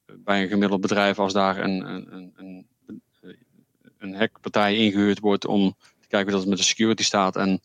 bij 0.06 0.42
een 0.42 0.48
gemiddeld 0.48 0.80
bedrijf, 0.80 1.18
als 1.18 1.32
daar 1.32 1.58
een, 1.58 1.88
een, 1.94 2.32
een, 2.36 2.66
een 3.98 4.14
hackpartij 4.14 4.76
ingehuurd 4.76 5.20
wordt 5.20 5.46
om 5.46 5.74
te 6.00 6.08
kijken 6.08 6.30
hoe 6.32 6.40
dat 6.40 6.48
met 6.48 6.58
de 6.58 6.64
security 6.64 7.02
staat. 7.02 7.36
En 7.36 7.60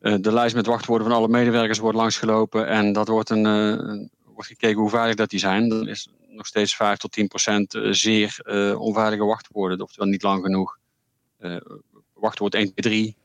uh, 0.00 0.16
de 0.20 0.32
lijst 0.32 0.54
met 0.54 0.66
wachtwoorden 0.66 1.06
van 1.06 1.16
alle 1.16 1.28
medewerkers 1.28 1.78
wordt 1.78 1.96
langsgelopen. 1.96 2.66
En 2.66 2.92
dat 2.92 3.08
wordt, 3.08 3.30
een, 3.30 3.44
uh, 3.46 4.06
wordt 4.24 4.48
gekeken 4.48 4.80
hoe 4.80 4.90
veilig 4.90 5.14
dat 5.14 5.30
die 5.30 5.38
zijn. 5.38 5.68
Dan 5.68 5.88
is 5.88 6.08
nog 6.28 6.46
steeds 6.46 6.76
5 6.76 6.98
tot 6.98 7.12
10 7.12 7.28
procent 7.28 7.74
uh, 7.74 7.92
zeer 7.92 8.40
onveilige 8.78 9.24
wachtwoorden. 9.24 9.80
Oftewel 9.80 10.08
niet 10.08 10.22
lang 10.22 10.44
genoeg. 10.44 10.78
wachtwoord 12.12 12.54
1, 12.54 12.74
2, 12.74 12.74
3. 12.74 13.16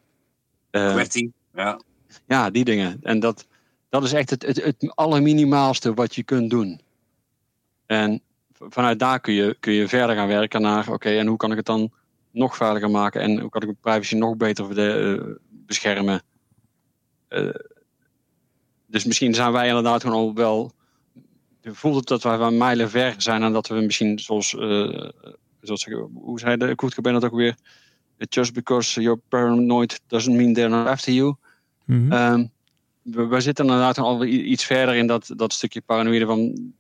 QWERTY, 0.70 1.32
ja. 1.54 1.80
Ja, 2.28 2.50
die 2.50 2.64
dingen. 2.64 3.00
En 3.02 3.20
dat, 3.20 3.48
dat 3.90 4.04
is 4.04 4.14
echt 4.14 4.30
het, 4.30 4.42
het, 4.42 4.64
het 4.64 4.92
allerminimaalste 4.96 5.94
wat 5.94 6.16
je 6.16 6.24
kunt 6.24 6.50
doen. 6.50 6.82
En 7.86 8.22
vanuit 8.60 9.00
daar 9.00 9.20
kun 9.20 9.34
je, 9.34 9.58
kun 9.60 9.74
je 9.74 9.88
verder 9.88 10.16
gaan 10.16 10.28
werken 10.28 10.62
naar, 10.62 10.90
oké, 10.90 11.10
en 11.10 11.28
hoe 11.28 11.38
kan 11.38 11.52
ik 11.52 11.58
het 11.58 11.66
dan 11.66 11.92
nog 12.38 12.56
veiliger 12.56 12.90
maken 12.90 13.22
en 13.22 13.40
hoe 13.40 13.50
kan 13.50 13.62
ik 13.62 13.68
mijn 13.68 13.80
privacy 13.82 14.16
nog 14.16 14.38
beter 14.38 14.76
de, 14.76 15.18
uh, 15.20 15.36
beschermen. 15.50 16.22
Uh, 17.30 17.50
dus 18.86 19.06
misschien 19.06 19.34
zijn 19.34 19.52
wij 19.52 19.68
inderdaad 19.68 20.02
gewoon 20.02 20.18
al 20.18 20.34
wel, 20.34 20.72
voelt 21.64 21.96
het 21.96 22.08
dat 22.08 22.24
wij 22.24 22.38
van 22.38 22.58
mijlen 22.58 22.90
ver 22.90 23.16
zijn 23.18 23.44
en 23.44 23.54
dat 23.54 23.68
we 23.68 23.76
misschien 23.76 24.20
zoals, 24.20 24.54
uh, 24.54 25.10
zoals 25.62 25.88
hoe 26.14 26.40
zei 26.40 26.58
de 26.58 26.76
Kurt 26.76 26.94
Cobain 26.94 27.20
dat 27.20 27.26
ook 27.26 27.38
weer, 27.38 27.56
just 28.18 28.54
because 28.54 29.02
you're 29.02 29.22
paranoid 29.30 30.02
doesn't 30.08 30.36
mean 30.36 30.54
they're 30.54 30.70
not 30.70 30.88
after 30.88 31.14
you. 31.14 31.36
Mhm. 31.86 32.00
Mm 32.00 32.12
-hmm. 32.12 32.34
um, 32.34 32.52
we, 33.02 33.28
we, 33.28 33.42
zitten 33.42 33.66
inderdaad 33.66 33.98
al 33.98 34.26
iets 34.26 34.66
verder 34.66 34.96
in 34.96 35.08
dat, 35.08 35.32
dat 35.36 35.54
stukje 35.54 35.82
paranoïde 35.82 36.26
van 36.26 36.74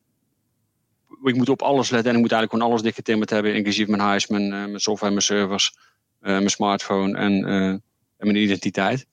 ik 1.23 1.35
moet 1.35 1.49
op 1.49 1.61
alles 1.61 1.89
letten 1.89 2.09
en 2.09 2.15
ik 2.15 2.21
moet 2.21 2.31
eigenlijk 2.31 2.51
gewoon 2.51 2.67
alles 2.69 2.81
dichtgetimmerd 2.81 3.29
hebben, 3.29 3.55
inclusief 3.55 3.87
mijn 3.87 4.01
huis, 4.01 4.27
mijn, 4.27 4.43
uh, 4.43 4.49
mijn 4.49 4.79
software, 4.79 5.11
mijn 5.11 5.25
servers, 5.25 5.75
uh, 6.21 6.29
mijn 6.29 6.49
smartphone 6.49 7.17
en, 7.17 7.31
uh, 7.31 7.69
en, 7.69 7.81
mijn 8.17 8.35
identiteit. 8.35 9.05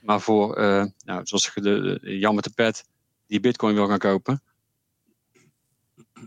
Maar 0.00 0.20
voor, 0.20 0.56
nou, 1.04 1.20
zoals 1.22 1.50
de, 1.54 1.60
de 2.02 2.18
Jan 2.18 2.42
pet 2.54 2.84
die 3.26 3.40
bitcoin 3.40 3.74
wil 3.74 3.86
gaan 3.86 3.98
kopen, 3.98 4.42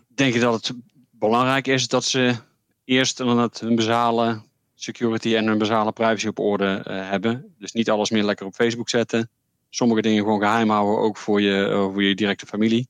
denk 0.07 0.33
ik 0.33 0.41
dat 0.41 0.53
het 0.53 0.77
belangrijk 1.11 1.67
is 1.67 1.87
dat 1.87 2.03
ze 2.03 2.35
eerst 2.83 3.19
inderdaad 3.19 3.59
hun 3.59 3.75
basale 3.75 4.41
security 4.75 5.35
en 5.35 5.47
hun 5.47 5.57
basale 5.57 5.91
privacy 5.91 6.27
op 6.27 6.39
orde 6.39 6.81
hebben. 6.85 7.55
Dus 7.57 7.71
niet 7.71 7.89
alles 7.89 8.09
meer 8.09 8.23
lekker 8.23 8.45
op 8.45 8.53
Facebook 8.53 8.89
zetten. 8.89 9.29
Sommige 9.69 10.01
dingen 10.01 10.23
gewoon 10.23 10.39
geheim 10.39 10.69
houden, 10.69 11.03
ook 11.03 11.17
voor 11.17 11.41
je, 11.41 11.89
voor 11.93 12.03
je 12.03 12.15
directe 12.15 12.45
familie. 12.45 12.87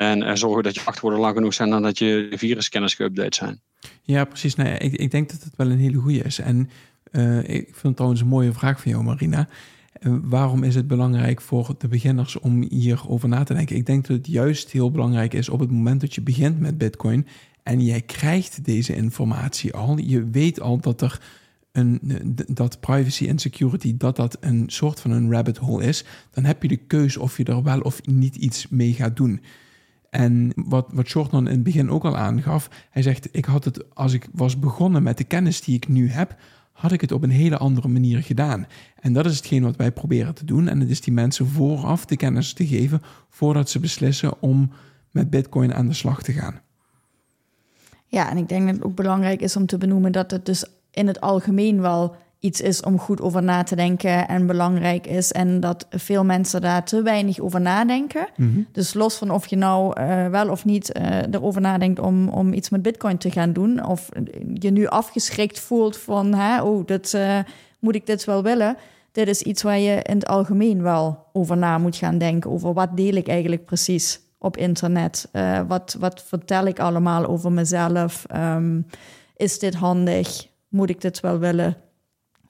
En 0.00 0.38
zorgen 0.38 0.62
dat 0.62 0.74
je 0.74 0.84
wachtwoorden 0.84 1.20
lang 1.20 1.34
genoeg 1.34 1.54
zijn 1.54 1.70
dan 1.70 1.82
dat 1.82 1.98
je 1.98 2.28
virusscanners 2.30 2.94
geüpdate 2.94 3.34
zijn. 3.34 3.60
Ja, 4.02 4.24
precies. 4.24 4.54
Ja, 4.54 4.64
ik, 4.78 4.92
ik 4.92 5.10
denk 5.10 5.30
dat 5.30 5.42
het 5.42 5.56
wel 5.56 5.70
een 5.70 5.78
hele 5.78 5.98
goede 5.98 6.18
is. 6.18 6.38
En 6.38 6.70
uh, 7.12 7.38
ik 7.38 7.64
vind 7.64 7.82
het 7.82 7.94
trouwens 7.94 8.20
een 8.20 8.28
mooie 8.28 8.52
vraag 8.52 8.80
van 8.80 8.90
jou, 8.90 9.04
Marina. 9.04 9.48
Uh, 10.00 10.16
waarom 10.22 10.62
is 10.62 10.74
het 10.74 10.86
belangrijk 10.86 11.40
voor 11.40 11.74
de 11.78 11.88
beginners 11.88 12.38
om 12.38 12.62
hierover 12.68 13.28
na 13.28 13.42
te 13.42 13.54
denken? 13.54 13.76
Ik 13.76 13.86
denk 13.86 14.06
dat 14.06 14.16
het 14.16 14.26
juist 14.26 14.70
heel 14.70 14.90
belangrijk 14.90 15.34
is 15.34 15.48
op 15.48 15.60
het 15.60 15.70
moment 15.70 16.00
dat 16.00 16.14
je 16.14 16.20
begint 16.20 16.60
met 16.60 16.78
Bitcoin 16.78 17.26
en 17.62 17.80
jij 17.80 18.00
krijgt 18.00 18.64
deze 18.64 18.94
informatie 18.94 19.74
al. 19.74 19.98
Je 19.98 20.30
weet 20.30 20.60
al 20.60 20.80
dat 20.80 21.00
er 21.00 21.20
een, 21.72 22.00
dat 22.48 22.80
privacy 22.80 23.28
en 23.28 23.38
security, 23.38 23.96
dat 23.96 24.16
dat 24.16 24.36
een 24.40 24.64
soort 24.66 25.00
van 25.00 25.10
een 25.10 25.32
rabbit 25.32 25.56
hole 25.56 25.84
is. 25.84 26.04
Dan 26.30 26.44
heb 26.44 26.62
je 26.62 26.68
de 26.68 26.76
keuze 26.76 27.20
of 27.20 27.36
je 27.36 27.44
er 27.44 27.62
wel 27.62 27.80
of 27.80 28.06
niet 28.06 28.36
iets 28.36 28.68
mee 28.68 28.92
gaat 28.92 29.16
doen. 29.16 29.40
En 30.10 30.52
wat, 30.54 30.86
wat 30.92 31.06
Shortman 31.06 31.46
in 31.46 31.54
het 31.54 31.62
begin 31.62 31.90
ook 31.90 32.04
al 32.04 32.16
aangaf, 32.16 32.70
hij 32.90 33.02
zegt: 33.02 33.28
Ik 33.32 33.44
had 33.44 33.64
het 33.64 33.94
als 33.94 34.12
ik 34.12 34.28
was 34.32 34.58
begonnen 34.58 35.02
met 35.02 35.18
de 35.18 35.24
kennis 35.24 35.60
die 35.60 35.76
ik 35.76 35.88
nu 35.88 36.10
heb, 36.10 36.36
had 36.72 36.92
ik 36.92 37.00
het 37.00 37.12
op 37.12 37.22
een 37.22 37.30
hele 37.30 37.56
andere 37.56 37.88
manier 37.88 38.22
gedaan. 38.22 38.66
En 39.00 39.12
dat 39.12 39.26
is 39.26 39.36
hetgeen 39.36 39.62
wat 39.62 39.76
wij 39.76 39.92
proberen 39.92 40.34
te 40.34 40.44
doen. 40.44 40.68
En 40.68 40.80
het 40.80 40.90
is 40.90 41.00
die 41.00 41.12
mensen 41.12 41.46
vooraf 41.46 42.06
de 42.06 42.16
kennis 42.16 42.52
te 42.52 42.66
geven 42.66 43.02
voordat 43.28 43.70
ze 43.70 43.80
beslissen 43.80 44.42
om 44.42 44.70
met 45.10 45.30
Bitcoin 45.30 45.74
aan 45.74 45.86
de 45.86 45.94
slag 45.94 46.22
te 46.22 46.32
gaan. 46.32 46.60
Ja, 48.06 48.30
en 48.30 48.36
ik 48.36 48.48
denk 48.48 48.66
dat 48.66 48.74
het 48.74 48.84
ook 48.84 48.94
belangrijk 48.94 49.40
is 49.40 49.56
om 49.56 49.66
te 49.66 49.78
benoemen 49.78 50.12
dat 50.12 50.30
het 50.30 50.46
dus 50.46 50.64
in 50.90 51.06
het 51.06 51.20
algemeen 51.20 51.80
wel 51.80 52.16
iets 52.40 52.60
is 52.60 52.82
om 52.82 52.98
goed 52.98 53.20
over 53.20 53.42
na 53.42 53.62
te 53.62 53.76
denken 53.76 54.28
en 54.28 54.46
belangrijk 54.46 55.06
is. 55.06 55.32
En 55.32 55.60
dat 55.60 55.86
veel 55.90 56.24
mensen 56.24 56.60
daar 56.60 56.84
te 56.84 57.02
weinig 57.02 57.40
over 57.40 57.60
nadenken. 57.60 58.28
Mm 58.36 58.52
-hmm. 58.52 58.66
Dus 58.72 58.94
los 58.94 59.16
van 59.16 59.30
of 59.30 59.46
je 59.46 59.56
nou 59.56 60.00
uh, 60.00 60.26
wel 60.26 60.50
of 60.50 60.64
niet 60.64 60.96
uh, 60.96 61.18
erover 61.30 61.60
nadenkt 61.60 61.98
om, 61.98 62.28
om 62.28 62.52
iets 62.52 62.70
met 62.70 62.82
Bitcoin 62.82 63.18
te 63.18 63.30
gaan 63.30 63.52
doen. 63.52 63.86
Of 63.86 64.08
je 64.54 64.70
nu 64.70 64.86
afgeschrikt 64.86 65.60
voelt 65.60 65.96
van, 65.96 66.34
hè, 66.34 66.62
oh, 66.62 66.86
dat, 66.86 67.12
uh, 67.16 67.38
moet 67.78 67.94
ik 67.94 68.06
dit 68.06 68.24
wel 68.24 68.42
willen. 68.42 68.76
Dit 69.12 69.28
is 69.28 69.42
iets 69.42 69.62
waar 69.62 69.78
je 69.78 70.02
in 70.02 70.14
het 70.14 70.26
algemeen 70.26 70.82
wel 70.82 71.26
over 71.32 71.56
na 71.56 71.78
moet 71.78 71.96
gaan 71.96 72.18
denken. 72.18 72.50
Over 72.50 72.72
wat 72.72 72.96
deel 72.96 73.14
ik 73.14 73.28
eigenlijk 73.28 73.64
precies 73.64 74.20
op 74.38 74.56
internet? 74.56 75.28
wat, 75.68 75.96
wat 75.98 76.22
vertel 76.26 76.66
ik 76.66 76.78
allemaal 76.78 77.26
over 77.26 77.52
mezelf? 77.52 78.26
Um, 78.34 78.86
is 79.36 79.58
dit 79.58 79.74
handig? 79.74 80.46
Moet 80.68 80.90
ik 80.90 81.00
dit 81.00 81.20
wel 81.20 81.38
willen? 81.38 81.76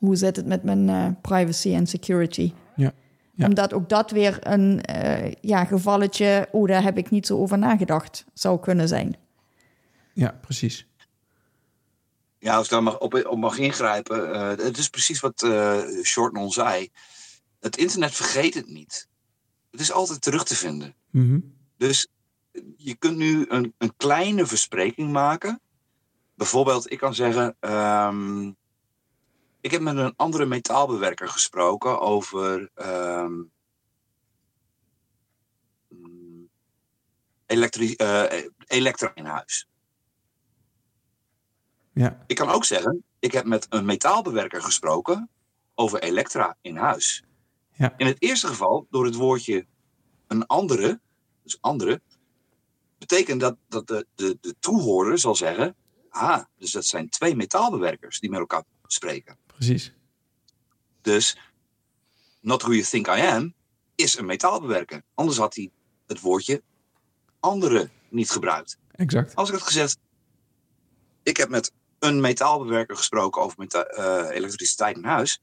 Hoe 0.01 0.17
zit 0.17 0.37
het 0.37 0.47
met 0.47 0.63
mijn 0.63 0.89
uh, 0.89 1.07
privacy 1.21 1.75
en 1.75 1.87
security? 1.87 2.53
Ja. 2.77 2.93
ja. 3.35 3.47
Omdat 3.47 3.73
ook 3.73 3.89
dat 3.89 4.11
weer 4.11 4.39
een 4.41 4.83
uh, 4.91 5.33
ja, 5.33 5.65
gevalletje, 5.65 6.49
oh, 6.51 6.69
daar 6.69 6.83
heb 6.83 6.99
ik 6.99 7.11
niet 7.11 7.27
zo 7.27 7.39
over 7.39 7.59
nagedacht, 7.59 8.25
zou 8.35 8.61
kunnen 8.61 8.89
zijn. 8.89 9.17
Ja, 10.13 10.39
precies. 10.41 10.87
Ja, 12.39 12.57
als 12.57 12.65
ik 12.65 12.71
daar 12.71 12.83
mag, 12.83 12.99
op, 12.99 13.15
op 13.15 13.39
mag 13.39 13.59
ingrijpen, 13.59 14.29
uh, 14.29 14.49
het 14.49 14.79
is 14.79 14.89
precies 14.89 15.21
wat 15.21 15.47
Shortnon 16.03 16.51
zei. 16.51 16.89
Het 17.61 17.77
internet 17.77 18.13
vergeet 18.13 18.55
het 18.55 18.69
niet. 18.69 19.09
Het 19.71 19.81
is 19.81 19.93
altijd 19.93 20.21
terug 20.21 20.45
te 20.45 20.57
vinden. 20.57 20.95
Mm 21.11 21.29
-hmm. 21.29 21.55
Dus 21.77 22.09
je 22.77 22.95
kunt 22.95 23.17
nu 23.17 23.47
een, 23.49 23.75
een 23.79 23.97
kleine 23.97 24.47
verspreking 24.47 25.13
maken. 25.13 25.61
Bijvoorbeeld, 26.35 26.93
ik 26.93 26.99
kan 26.99 27.15
zeggen... 27.15 27.57
Um, 27.61 28.59
ik 29.61 29.70
heb 29.70 29.81
met 29.81 29.96
een 29.96 30.16
andere 30.16 30.46
metaalbewerker 30.46 31.29
gesproken 31.29 32.01
over 32.01 32.70
um, 32.75 33.53
elektri 37.46 37.94
uh, 37.96 38.25
elektra 38.66 39.11
in 39.14 39.25
huis. 39.25 39.68
Ja. 41.92 42.25
Ik 42.27 42.37
kan 42.37 42.49
ook 42.49 42.64
zeggen, 42.64 43.05
ik 43.18 43.33
heb 43.33 43.44
met 43.44 43.66
een 43.68 43.85
metaalbewerker 43.85 44.62
gesproken 44.62 45.31
over 45.75 46.03
elektra 46.03 46.57
in 46.61 46.77
huis. 46.77 47.25
Ja. 47.73 47.94
In 47.96 48.07
het 48.07 48.23
eerste 48.23 48.46
geval, 48.46 48.87
door 48.90 49.05
het 49.05 49.14
woordje 49.14 49.66
een 50.27 50.46
andere, 50.46 51.01
dus 51.42 51.59
andere, 51.61 52.01
betekent 52.99 53.40
dat, 53.40 53.57
dat 53.68 53.87
de, 53.87 54.07
de, 54.14 54.38
de 54.40 54.55
toehoorder 54.59 55.18
zal 55.18 55.35
zeggen, 55.35 55.77
ah, 56.09 56.44
dus 56.57 56.70
dat 56.70 56.85
zijn 56.85 57.09
twee 57.09 57.37
metaalbewerkers 57.37 58.20
die 58.20 58.31
met 58.31 58.38
elkaar 58.38 58.64
spreken. 58.87 59.38
Precies. 59.61 59.92
Dus 61.01 61.37
not 62.40 62.62
who 62.62 62.73
you 62.73 62.83
think 62.83 63.07
I 63.07 63.20
am 63.20 63.55
is 63.94 64.18
een 64.18 64.27
metaalbewerker. 64.27 65.03
Anders 65.14 65.38
had 65.38 65.55
hij 65.55 65.70
het 66.07 66.20
woordje 66.20 66.62
andere 67.40 67.90
niet 68.09 68.31
gebruikt. 68.31 68.79
Exact. 68.92 69.35
Als 69.35 69.49
ik 69.49 69.55
had 69.55 69.62
gezegd, 69.62 69.99
ik 71.23 71.37
heb 71.37 71.49
met 71.49 71.73
een 71.99 72.20
metaalbewerker 72.20 72.96
gesproken 72.96 73.42
over 73.42 73.59
meta 73.59 73.99
uh, 73.99 74.37
elektriciteit 74.37 74.96
in 74.96 75.05
huis, 75.05 75.40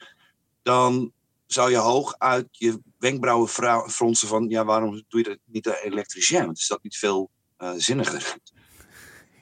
dan 0.61 1.11
zou 1.45 1.71
je 1.71 1.77
hoog 1.77 2.15
uit 2.17 2.47
je 2.51 2.81
wenkbrauwen 2.97 3.49
fronsen 3.89 4.27
van, 4.27 4.49
ja, 4.49 4.65
waarom 4.65 5.03
doe 5.07 5.19
je 5.19 5.23
dat 5.23 5.39
niet 5.45 5.63
de 5.63 5.83
elektricien? 5.83 6.45
Want 6.45 6.57
is 6.57 6.67
dat 6.67 6.83
niet 6.83 6.97
veel 6.97 7.29
uh, 7.57 7.71
zinniger? 7.75 8.37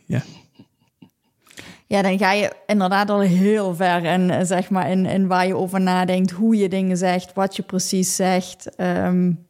Ja. 0.05 0.23
Ja, 1.87 2.01
dan 2.01 2.17
ga 2.17 2.31
je 2.31 2.51
inderdaad 2.65 3.09
al 3.09 3.19
heel 3.19 3.75
ver 3.75 4.03
in, 4.03 4.45
zeg 4.45 4.69
maar, 4.69 4.91
in, 4.91 5.05
in 5.05 5.27
waar 5.27 5.47
je 5.47 5.55
over 5.55 5.81
nadenkt, 5.81 6.31
hoe 6.31 6.55
je 6.55 6.69
dingen 6.69 6.97
zegt, 6.97 7.33
wat 7.33 7.55
je 7.55 7.63
precies 7.63 8.15
zegt, 8.15 8.81
um, 8.81 9.45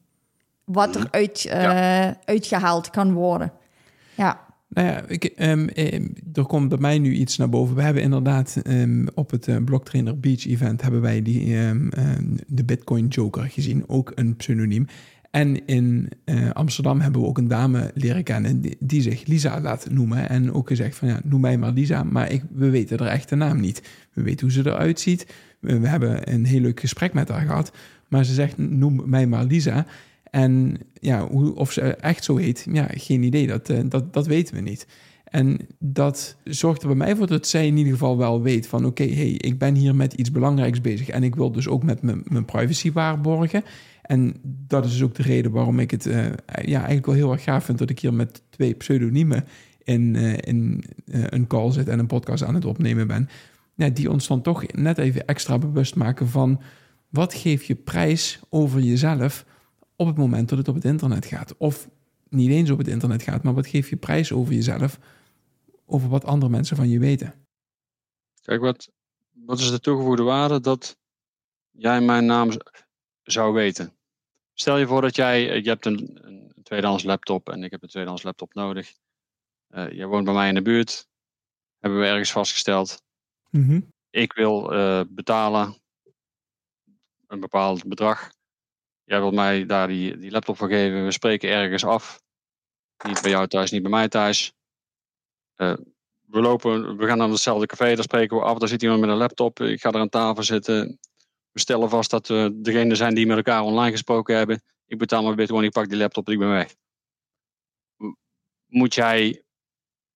wat 0.64 0.96
er 0.96 1.08
uit, 1.12 1.46
uh, 1.48 1.62
ja. 1.62 2.18
uitgehaald 2.26 2.90
kan 2.90 3.14
worden. 3.14 3.52
Ja. 4.16 4.44
Nou 4.70 4.88
ja, 4.88 5.04
ik, 5.08 5.34
um, 5.38 5.70
er 6.34 6.46
komt 6.46 6.70
bij 6.70 6.78
mij 6.78 7.00
nu 7.00 7.14
iets 7.14 7.38
naar 7.38 7.50
boven. 7.50 7.76
We 7.76 7.82
hebben 7.82 8.04
inderdaad 8.04 8.62
um, 8.68 9.08
op 9.14 9.32
het 9.32 9.48
uh, 9.48 9.56
Blocktrainer 9.64 10.20
Beach 10.20 10.46
event 10.46 10.82
hebben 10.82 11.02
wij 11.02 11.22
die, 11.22 11.56
de 12.48 12.64
Bitcoin 12.66 13.08
Joker 13.08 13.44
gezien, 13.44 13.84
ook 13.88 14.12
een 14.16 14.36
pseudoniem. 14.36 14.88
En 15.36 15.66
in 15.66 16.10
uh, 16.26 16.50
Amsterdam 16.52 17.00
hebben 17.00 17.22
we 17.22 17.28
ook 17.28 17.38
een 17.38 17.48
dame 17.48 17.92
leren 17.94 18.24
kennen 18.24 18.62
die, 18.62 18.78
die, 18.80 19.02
zich 19.02 19.26
Lisa 19.26 19.62
laat 19.62 19.88
noemen. 19.90 20.30
En 20.30 20.54
ook 20.54 20.68
gezegd 20.68 20.96
van 20.98 21.08
ja, 21.08 21.20
noem 21.24 21.42
mij 21.42 21.58
maar 21.58 21.72
Lisa, 21.72 22.04
maar 22.04 22.32
ik, 22.32 22.44
we 22.54 22.70
weten 22.70 23.00
haar 23.00 23.08
echte 23.08 23.36
naam 23.36 23.60
niet. 23.60 23.82
We 24.14 24.22
weten 24.22 24.40
hoe 24.42 24.52
ze 24.52 24.70
eruit 24.70 25.00
ziet. 25.00 25.28
We, 25.60 25.88
hebben 25.88 26.34
een 26.34 26.46
heel 26.46 26.60
leuk 26.60 26.80
gesprek 26.80 27.14
met 27.14 27.30
haar 27.30 27.46
gehad. 27.46 27.72
Maar 28.08 28.24
ze 28.24 28.34
zegt 28.34 28.58
noem 28.58 29.02
mij 29.06 29.28
maar 29.28 29.44
Lisa. 29.44 29.86
En 30.32 30.78
ja, 30.94 31.28
hoe, 31.28 31.56
of 31.56 31.72
ze 31.72 31.82
echt 31.82 32.24
zo 32.24 32.36
heet, 32.36 32.68
ja, 32.72 32.88
geen 32.92 33.24
idee. 33.24 33.48
Dat, 33.48 33.70
uh, 33.70 33.80
dat, 33.86 34.14
dat 34.14 34.28
weten 34.28 34.56
we 34.56 34.62
niet. 34.62 34.88
En 35.24 35.58
dat 35.80 36.36
zorgt 36.44 36.82
er 36.82 36.88
bij 36.88 36.98
mij 36.98 37.16
voor 37.16 37.28
dat 37.28 37.48
zij 37.48 37.68
in 37.68 37.78
ieder 37.78 37.94
geval 37.94 38.18
wel 38.18 38.42
weet 38.42 38.68
van... 38.68 38.86
oké, 38.86 39.06
hey, 39.06 39.32
ik 39.32 39.58
ben 39.58 39.76
hier 39.76 39.96
met 39.96 40.14
iets 40.14 40.32
belangrijks 40.32 40.82
bezig... 40.82 41.10
en 41.10 41.24
ik 41.24 41.36
wil 41.36 41.52
dus 41.52 41.68
ook 41.68 41.84
met 41.84 42.02
mijn 42.02 42.46
privacy 42.46 42.92
waarborgen. 42.92 43.64
En 44.06 44.36
dat 44.44 44.86
is 44.86 44.92
dus 44.92 45.04
ook 45.04 45.16
de 45.16 45.24
reden 45.24 45.52
waarom 45.52 45.80
ik 45.80 45.92
het 45.92 46.06
uh, 46.06 46.26
ja, 46.46 46.78
eigenlijk 46.78 47.06
wel 47.06 47.16
heel 47.16 47.32
erg 47.32 47.44
gaaf 47.44 47.66
vind... 47.66 47.78
dat 47.78 47.90
ik 47.90 48.00
hier 48.00 48.14
met 48.14 48.42
twee 48.50 48.74
pseudoniemen 48.74 49.46
in, 49.84 50.14
uh, 50.14 50.38
in 50.38 50.84
uh, 51.06 51.24
een 51.30 51.48
call 51.48 51.72
zit... 51.72 51.88
en 51.88 52.00
een 52.00 52.08
podcast 52.08 52.44
aan 52.44 52.56
het 52.56 52.66
opnemen 52.66 53.08
ben. 53.08 53.30
Die 53.94 54.12
ons 54.12 54.28
dan 54.28 54.42
toch 54.42 54.72
net 54.72 54.98
even 54.98 55.28
extra 55.28 55.58
bewust 55.58 55.96
maken 55.96 56.28
van... 56.28 56.62
wat 57.10 57.34
geef 57.34 57.64
je 57.64 57.76
prijs 57.76 58.40
over 58.50 58.80
jezelf 58.80 59.46
op 59.96 60.08
het 60.08 60.18
moment 60.18 60.50
dat 60.50 60.58
het 60.58 60.68
op 60.68 60.76
het 60.76 60.86
internet 60.86 61.26
gaat? 61.26 61.58
Of 61.58 61.90
niet 62.30 62.50
eens 62.50 62.70
op 62.70 62.78
het 62.78 62.88
internet 62.88 63.24
gaat, 63.24 63.44
maar 63.44 63.54
wat 63.54 63.68
geef 63.68 63.90
je 63.90 63.96
prijs 63.96 64.32
over 64.32 64.54
jezelf 64.54 65.00
over 65.86 66.10
wat 66.10 66.26
andere 66.26 66.52
mensen 66.52 66.76
van 66.76 66.90
je 66.90 67.00
weten. 67.00 67.34
Kijk, 68.42 68.62
wat, 68.62 68.92
wat 69.32 69.60
is 69.60 69.70
de 69.70 69.80
toegevoegde 69.80 70.24
waarde 70.24 70.60
dat 70.60 70.98
jij 71.72 72.02
mijn 72.02 72.26
naam 72.26 72.52
zou 73.26 73.54
weten? 73.54 73.98
Stel 74.54 74.78
je 74.78 74.88
voor 74.88 75.02
dat 75.02 75.16
jij, 75.16 75.50
eh, 75.50 75.64
je 75.64 75.70
hebt 75.70 75.86
een, 75.86 76.20
een 76.22 76.64
tweedehands 76.64 77.04
laptop 77.04 77.50
en 77.50 77.64
ik 77.64 77.72
heb 77.72 77.84
een 77.84 77.90
tweedehands 77.90 78.24
laptop 78.24 78.54
nodig. 78.54 78.94
Uh, 79.70 79.92
jij 79.92 80.06
woont 80.06 80.26
bij 80.26 80.34
mij 80.34 80.48
in 80.48 80.54
de 80.54 80.62
buurt, 80.62 81.08
hebben 81.80 82.00
we 82.00 82.06
ergens 82.06 82.32
vastgesteld. 82.32 83.04
Mhm. 83.50 83.82
Ik 84.10 84.34
wil 84.34 84.74
uh, 84.74 85.02
betalen 85.10 85.82
een 87.28 87.40
bepaald 87.40 87.88
bedrag. 87.88 88.32
Jij 89.04 89.20
wilt 89.20 89.34
mij 89.34 89.66
daar 89.66 89.88
die, 89.88 90.18
die 90.18 90.32
laptop 90.32 90.58
voor 90.58 90.70
geven. 90.70 91.06
We 91.06 91.12
spreken 91.12 91.50
ergens 91.50 91.86
af. 91.86 92.22
Niet 93.08 93.22
bij 93.22 93.32
jou 93.32 93.48
thuis, 93.48 93.72
niet 93.72 93.82
bij 93.82 93.92
mij 93.92 94.08
thuis. 94.08 94.54
Uh, 95.58 95.74
we, 96.26 96.42
lopen, 96.42 96.98
we 96.98 97.08
gaan 97.08 97.18
naar 97.18 97.30
hetzelfde 97.30 97.66
café, 97.66 97.96
daar 97.96 98.04
spreken 98.04 98.38
we 98.38 98.44
af. 98.44 98.58
Daar 98.58 98.68
zit 98.68 98.82
iemand 98.82 99.00
met 99.00 99.10
een 99.10 99.16
laptop. 99.16 99.60
Ik 99.60 99.82
ga 99.82 99.92
er 99.92 100.00
aan 100.00 100.10
tafel 100.10 100.44
zitten. 100.44 101.00
We 101.56 101.62
stellen 101.62 101.90
vast 101.90 102.10
dat 102.10 102.28
we 102.28 102.52
degene 102.54 102.96
zijn 102.96 103.16
die 103.16 103.26
met 103.26 103.38
elkaar 103.38 103.62
online 103.62 103.92
gesproken 103.92 104.36
hebben. 104.36 104.64
Ik 104.86 104.98
betaal 104.98 105.24
mijn 105.24 105.36
bitcoin, 105.36 105.64
ik 105.64 105.72
pak 105.72 105.90
die 105.90 105.98
laptop 105.98 106.28
en 106.28 106.34
ik 106.34 106.40
ben 106.40 106.50
weg. 106.50 106.76
Moet 108.66 108.94
jij 108.94 109.44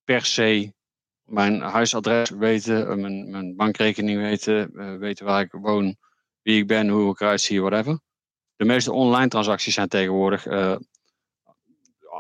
per 0.04 0.26
se 0.26 0.74
mijn 1.24 1.62
huisadres 1.62 2.30
weten, 2.30 3.02
mijn, 3.02 3.30
mijn 3.30 3.56
bankrekening 3.56 4.22
weten, 4.22 4.72
uh, 4.74 4.96
weten 4.96 5.26
waar 5.26 5.42
ik 5.42 5.52
woon, 5.52 5.98
wie 6.42 6.58
ik 6.58 6.68
ben, 6.68 6.88
hoe 6.88 7.12
ik 7.12 7.20
eruit 7.20 7.42
zie, 7.42 7.62
whatever. 7.62 8.00
De 8.56 8.66
meeste 8.66 8.92
online 8.92 9.28
transacties 9.28 9.74
zijn 9.74 9.88
tegenwoordig 9.88 10.46
uh, 10.46 10.76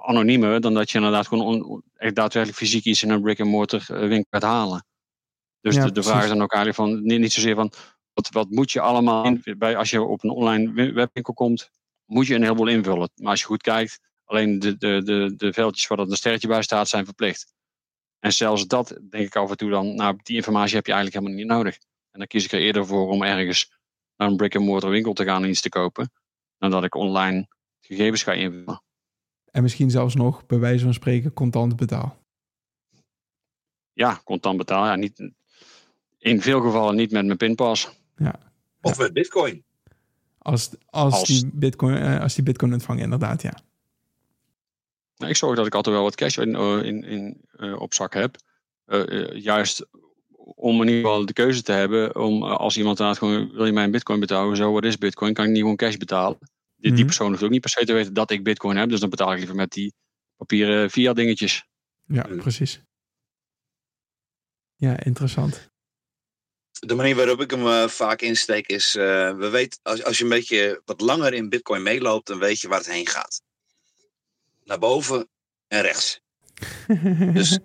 anoniemer 0.05 0.61
dan 0.61 0.73
dat 0.73 0.91
je 0.91 0.97
inderdaad 0.97 1.27
gewoon 1.27 1.45
on, 1.45 1.83
echt 1.95 2.15
daadwerkelijk 2.15 2.61
fysiek 2.61 2.83
iets 2.83 3.03
in 3.03 3.09
een 3.09 3.21
brick-and-mortar 3.21 3.79
eh, 3.87 4.07
winkel 4.07 4.27
gaat 4.29 4.41
halen. 4.41 4.85
Dus 5.61 5.75
ja, 5.75 5.85
de, 5.85 5.91
de 5.91 6.03
vraag 6.03 6.23
is 6.23 6.29
dan 6.29 6.41
ook 6.41 6.53
eigenlijk 6.53 6.75
van, 6.75 7.03
niet, 7.03 7.19
niet 7.19 7.33
zozeer 7.33 7.55
van, 7.55 7.71
wat, 8.19 8.29
wat 8.29 8.49
moet 8.49 8.71
je 8.71 8.81
allemaal, 8.81 9.25
in, 9.25 9.43
bij, 9.57 9.75
als 9.77 9.89
je 9.89 10.01
op 10.01 10.23
een 10.23 10.29
online 10.29 10.93
webwinkel 10.93 11.33
komt, 11.33 11.69
moet 12.05 12.27
je 12.27 12.35
een 12.35 12.43
heleboel 12.43 12.67
invullen. 12.67 13.09
Maar 13.15 13.31
als 13.31 13.39
je 13.39 13.45
goed 13.45 13.61
kijkt, 13.61 13.99
alleen 14.23 14.59
de, 14.59 14.77
de, 14.77 15.03
de, 15.03 15.33
de 15.37 15.53
veldjes 15.53 15.87
waar 15.87 15.97
dat 15.97 16.09
een 16.09 16.15
sterretje 16.15 16.47
bij 16.47 16.61
staat, 16.61 16.87
zijn 16.87 17.05
verplicht. 17.05 17.53
En 18.19 18.33
zelfs 18.33 18.67
dat 18.67 18.99
denk 19.09 19.25
ik 19.25 19.35
af 19.35 19.49
en 19.49 19.57
toe 19.57 19.69
dan, 19.69 19.95
nou 19.95 20.19
die 20.23 20.35
informatie 20.35 20.75
heb 20.75 20.85
je 20.85 20.93
eigenlijk 20.93 21.23
helemaal 21.23 21.43
niet 21.43 21.55
nodig. 21.55 21.77
En 22.11 22.19
dan 22.19 22.27
kies 22.27 22.45
ik 22.45 22.51
er 22.51 22.59
eerder 22.59 22.85
voor 22.85 23.09
om 23.09 23.23
ergens 23.23 23.77
naar 24.15 24.27
een 24.27 24.37
brick-and-mortar 24.37 24.89
winkel 24.89 25.13
te 25.13 25.23
gaan 25.23 25.43
en 25.43 25.49
iets 25.49 25.61
te 25.61 25.69
kopen, 25.69 26.11
dan 26.57 26.71
dat 26.71 26.83
ik 26.83 26.95
online 26.95 27.47
gegevens 27.79 28.23
ga 28.23 28.33
invullen. 28.33 28.83
En 29.51 29.61
misschien 29.61 29.91
zelfs 29.91 30.15
nog, 30.15 30.45
bij 30.45 30.59
wijze 30.59 30.83
van 30.83 30.93
spreken, 30.93 31.33
contant 31.33 31.75
betaal. 31.75 32.17
Ja, 33.93 34.21
contant 34.23 34.57
betaal. 34.57 34.85
Ja, 34.85 34.95
niet, 34.95 35.31
in 36.19 36.41
veel 36.41 36.61
gevallen 36.61 36.95
niet 36.95 37.11
met 37.11 37.25
mijn 37.25 37.37
pinpas. 37.37 37.89
Ja. 38.19 38.39
Of 38.81 38.97
met 38.97 39.13
bitcoin. 39.13 39.63
Als, 40.37 40.69
als, 40.85 41.23
Die 41.23 41.49
bitcoin, 41.53 41.95
uh, 41.95 42.21
als 42.21 42.35
die 42.35 42.43
bitcoin 42.43 42.73
ontvangen, 42.73 43.03
inderdaad, 43.03 43.41
ja. 43.41 43.53
Nou, 45.15 45.31
ik 45.31 45.37
zorg 45.37 45.55
dat 45.55 45.65
ik 45.65 45.75
altijd 45.75 45.95
wel 45.95 46.03
wat 46.03 46.15
cash 46.15 46.37
in, 46.37 46.49
uh, 46.49 46.83
in, 46.83 47.03
in 47.03 47.41
uh, 47.57 47.81
op 47.81 47.93
zak 47.93 48.13
heb. 48.13 48.35
juist 49.33 49.85
om 50.55 50.81
in 50.81 50.87
ieder 50.87 51.01
geval 51.01 51.25
de 51.25 51.33
keuze 51.33 51.61
te 51.61 51.71
hebben 51.71 52.15
om 52.15 52.43
als 52.43 52.77
iemand 52.77 52.99
inderdaad 52.99 53.23
gewoon 53.23 53.51
wil 53.51 53.65
je 53.65 53.71
mij 53.71 53.83
een 53.83 53.91
bitcoin 53.91 54.19
betalen, 54.19 54.57
zo 54.57 54.71
wat 54.71 54.83
is 54.83 54.97
bitcoin, 54.97 55.33
kan 55.33 55.45
ik 55.45 55.51
niet 55.51 55.59
gewoon 55.59 55.75
cash 55.75 55.95
betalen 55.95 56.37
die, 56.79 56.91
die 56.91 56.93
mhm. 56.93 57.05
persoon 57.05 57.29
hoeft 57.29 57.43
ook 57.43 57.49
niet 57.49 57.61
per 57.61 57.69
se 57.69 57.85
te 57.85 57.93
weten 57.93 58.13
dat 58.13 58.31
ik 58.31 58.43
bitcoin 58.43 58.77
heb. 58.77 58.89
Dus 58.89 58.99
dan 58.99 59.09
betaal 59.09 59.31
ik 59.31 59.37
liever 59.37 59.55
met 59.55 59.71
die 59.71 59.93
papieren 60.35 60.89
via 60.91 61.13
dingetjes. 61.13 61.65
Ja, 62.05 62.21
precies. 62.21 62.81
Ja, 64.75 65.03
interessant. 65.03 65.68
De 66.79 66.95
manier 66.95 67.15
waarop 67.15 67.41
ik 67.41 67.51
hem 67.51 67.65
uh, 67.65 67.87
vaak 67.87 68.21
insteek 68.21 68.67
is, 68.67 68.95
uh, 68.95 69.03
we 69.37 69.49
weten, 69.49 69.79
als, 69.83 70.03
als 70.03 70.17
je 70.17 70.23
een 70.23 70.29
beetje 70.29 70.81
wat 70.85 71.01
langer 71.01 71.33
in 71.33 71.49
bitcoin 71.49 71.83
meeloopt, 71.83 72.27
dan 72.27 72.39
weet 72.39 72.59
je 72.59 72.67
waar 72.67 72.77
het 72.77 72.91
heen 72.91 73.07
gaat. 73.07 73.41
Naar 74.63 74.79
boven 74.79 75.29
en 75.67 75.81
rechts. 75.81 76.21
dus 77.33 77.59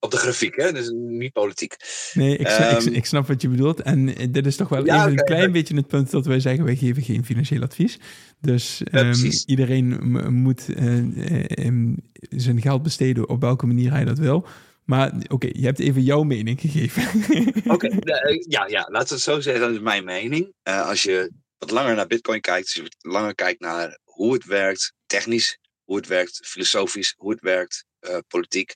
op 0.00 0.10
de 0.10 0.16
grafiek, 0.16 0.56
hè? 0.56 0.72
Dus 0.72 0.90
niet 0.94 1.32
politiek. 1.32 1.76
Nee, 2.14 2.36
ik, 2.36 2.48
snap, 2.48 2.80
ik, 2.80 2.94
ehm, 2.94 3.02
snap 3.02 3.26
wat 3.26 3.42
je 3.42 3.48
bedoelt. 3.48 3.80
En 3.80 4.16
eh, 4.16 4.26
dit 4.30 4.46
is 4.46 4.56
toch 4.56 4.68
wel 4.68 4.86
even 4.86 5.10
een 5.10 5.24
klein 5.24 5.52
beetje 5.52 5.76
het 5.76 5.86
punt 5.86 6.10
dat 6.10 6.26
wij 6.26 6.40
zeggen: 6.40 6.64
wij 6.64 6.76
geven 6.76 7.02
geen 7.02 7.24
financieel 7.24 7.62
advies. 7.62 7.98
Dus 8.40 8.82
um, 8.92 9.30
iedereen 9.46 9.98
moet 10.32 10.64
uh, 10.68 11.94
zijn 12.30 12.60
geld 12.60 12.82
besteden 12.82 13.28
op 13.28 13.40
welke 13.40 13.66
manier 13.66 13.90
hij 13.90 14.04
dat 14.04 14.18
wil. 14.18 14.46
Maar 14.90 15.12
oké, 15.28 15.46
je 15.52 15.64
hebt 15.64 15.78
even 15.78 16.02
jouw 16.02 16.22
mening 16.22 16.60
gegeven. 16.60 17.02
oké, 17.74 17.86
okay, 17.96 18.44
ja, 18.48 18.66
ja, 18.66 18.86
laten 18.88 19.08
we 19.08 19.14
het 19.14 19.22
zo 19.22 19.40
zeggen. 19.40 19.62
Dat 19.62 19.72
is 19.72 19.80
mijn 19.80 20.04
mening. 20.04 20.54
Uh, 20.64 20.86
als 20.88 21.02
je 21.02 21.30
wat 21.58 21.70
langer 21.70 21.94
naar 21.94 22.06
Bitcoin 22.06 22.40
kijkt, 22.40 22.64
als 22.64 22.74
je 22.74 22.82
wat 22.82 22.96
langer 22.98 23.34
kijkt 23.34 23.60
naar 23.60 23.98
hoe 24.04 24.32
het 24.32 24.44
werkt, 24.44 24.92
technisch, 25.06 25.58
hoe 25.84 25.96
het 25.96 26.06
werkt, 26.06 26.40
filosofisch, 26.46 27.14
hoe 27.16 27.30
het 27.30 27.40
werkt, 27.40 27.84
uh, 28.00 28.18
politiek 28.28 28.74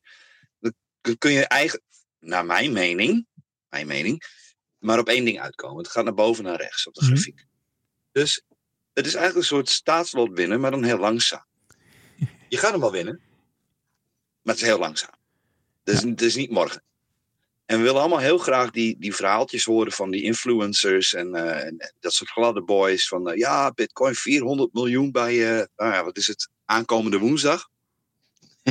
kun 1.18 1.32
je 1.32 1.46
eigenlijk, 1.46 1.84
naar 2.18 2.46
mijn 2.46 2.72
mening, 2.72 3.26
mijn 3.68 3.86
mening, 3.86 4.22
maar 4.78 4.98
op 4.98 5.08
één 5.08 5.24
ding 5.24 5.40
uitkomen. 5.40 5.82
Het 5.82 5.92
gaat 5.92 6.04
naar 6.04 6.14
boven 6.14 6.44
en 6.44 6.50
naar 6.50 6.60
rechts 6.60 6.86
op 6.86 6.94
de 6.94 7.04
mhm. 7.04 7.12
grafiek. 7.12 7.46
Dus 8.12 8.42
het 8.92 9.06
is 9.06 9.14
eigenlijk 9.14 9.36
een 9.36 9.56
soort 9.56 9.68
staatslot 9.68 10.30
winnen, 10.32 10.60
maar 10.60 10.70
dan 10.70 10.84
heel 10.84 10.98
langzaam. 10.98 11.44
Je 12.48 12.56
gaat 12.56 12.70
hem 12.70 12.80
wel 12.80 12.92
winnen, 12.92 13.20
maar 14.42 14.54
het 14.54 14.62
is 14.62 14.68
heel 14.68 14.78
langzaam. 14.78 15.22
Dus 15.84 16.02
het 16.02 16.22
is 16.22 16.34
niet 16.34 16.50
morgen. 16.50 16.82
En 17.66 17.78
we 17.78 17.82
willen 17.82 18.00
allemaal 18.00 18.18
heel 18.18 18.38
graag 18.38 18.70
die, 18.70 18.96
die 18.98 19.14
verhaaltjes 19.14 19.64
horen 19.64 19.92
van 19.92 20.10
die 20.10 20.22
influencers 20.22 21.14
en, 21.14 21.34
uh, 21.34 21.64
en 21.64 21.92
dat 22.00 22.12
soort 22.12 22.30
gladde 22.30 22.62
boys. 22.62 23.08
Van 23.08 23.30
uh, 23.30 23.36
ja, 23.36 23.70
Bitcoin 23.70 24.14
400 24.14 24.72
miljoen 24.72 25.10
bij, 25.10 25.34
uh, 25.34 25.64
nou 25.76 25.92
ja, 25.92 26.04
wat 26.04 26.16
is 26.16 26.26
het, 26.26 26.48
aankomende 26.64 27.18
woensdag. 27.18 27.68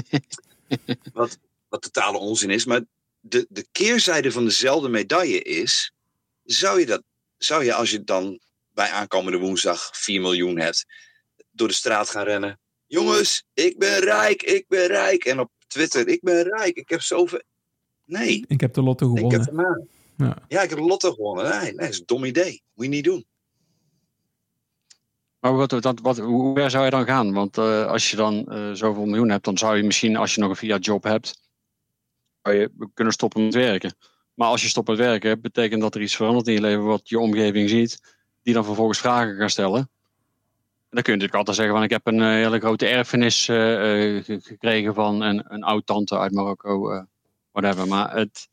wat, 1.13 1.37
wat 1.69 1.81
totale 1.81 2.17
onzin 2.17 2.49
is. 2.49 2.65
Maar 2.65 2.81
de, 3.19 3.45
de 3.49 3.67
keerzijde 3.71 4.31
van 4.31 4.45
dezelfde 4.45 4.89
medaille 4.89 5.41
is, 5.41 5.93
zou 6.43 6.79
je 6.79 6.85
dat, 6.85 7.03
zou 7.37 7.63
je 7.63 7.73
als 7.73 7.91
je 7.91 8.03
dan 8.03 8.39
bij 8.73 8.89
aankomende 8.89 9.37
woensdag 9.37 9.89
4 9.93 10.21
miljoen 10.21 10.59
hebt, 10.59 10.85
door 11.51 11.67
de 11.67 11.73
straat 11.73 12.09
gaan 12.09 12.23
rennen. 12.23 12.59
Jongens, 12.87 13.45
ik 13.53 13.77
ben 13.77 13.99
rijk, 13.99 14.43
ik 14.43 14.67
ben 14.67 14.87
rijk. 14.87 15.25
En 15.25 15.39
op 15.39 15.51
Twitter, 15.73 16.07
ik 16.07 16.21
ben 16.21 16.43
rijk, 16.43 16.75
ik 16.75 16.89
heb 16.89 17.01
zoveel. 17.01 17.41
Nee. 18.05 18.45
Ik 18.47 18.61
heb 18.61 18.73
de 18.73 18.81
lotto 18.81 19.07
gewonnen. 19.07 19.39
Ik 19.39 19.45
heb 19.45 19.55
ja. 20.17 20.37
ja, 20.47 20.61
ik 20.61 20.69
heb 20.69 20.79
de 20.79 20.85
lotto 20.85 21.11
gewonnen. 21.11 21.49
Nee, 21.49 21.59
nee, 21.59 21.73
dat 21.73 21.89
is 21.89 21.99
een 21.99 22.05
dom 22.05 22.25
idee. 22.25 22.63
Moet 22.73 22.85
je 22.85 22.91
niet 22.91 23.03
doen. 23.03 23.25
Maar 25.39 25.55
wat, 25.55 25.71
wat, 25.71 25.99
wat, 25.99 26.17
hoe 26.17 26.55
ver 26.55 26.69
zou 26.69 26.85
je 26.85 26.89
dan 26.89 27.05
gaan? 27.05 27.33
Want 27.33 27.57
uh, 27.57 27.85
als 27.85 28.11
je 28.11 28.15
dan 28.15 28.45
uh, 28.47 28.71
zoveel 28.71 29.05
miljoen 29.05 29.29
hebt, 29.29 29.45
dan 29.45 29.57
zou 29.57 29.77
je 29.77 29.83
misschien, 29.83 30.15
als 30.15 30.35
je 30.35 30.41
nog 30.41 30.49
een 30.49 30.55
via 30.55 30.77
job 30.77 31.03
hebt, 31.03 31.41
zou 32.41 32.55
je 32.55 32.89
kunnen 32.93 33.13
stoppen 33.13 33.43
met 33.43 33.53
werken. 33.53 33.95
Maar 34.33 34.47
als 34.47 34.61
je 34.61 34.67
stopt 34.67 34.87
met 34.87 34.97
werken, 34.97 35.41
betekent 35.41 35.81
dat 35.81 35.95
er 35.95 36.01
iets 36.01 36.15
verandert 36.15 36.47
in 36.47 36.53
je 36.53 36.61
leven 36.61 36.83
wat 36.83 37.09
je 37.09 37.19
omgeving 37.19 37.69
ziet, 37.69 38.17
die 38.41 38.53
dan 38.53 38.65
vervolgens 38.65 38.99
vragen 38.99 39.35
gaan 39.35 39.49
stellen. 39.49 39.89
Dan 40.93 41.03
kun 41.03 41.13
je 41.13 41.19
natuurlijk 41.19 41.47
altijd 41.47 41.55
zeggen 41.55 41.75
van 41.75 41.83
ik 41.83 41.89
heb 41.89 42.07
een 42.07 42.19
uh, 42.19 42.27
hele 42.27 42.59
grote 42.59 42.87
erfenis 42.87 43.47
uh, 43.47 44.23
gekregen 44.23 44.93
van 44.93 45.21
een, 45.21 45.43
een 45.47 45.63
oud-tante 45.63 46.17
uit 46.17 46.31
Marokko, 46.31 47.05
whatever. 47.51 47.87
Maar 47.87 48.15
het... 48.15 48.47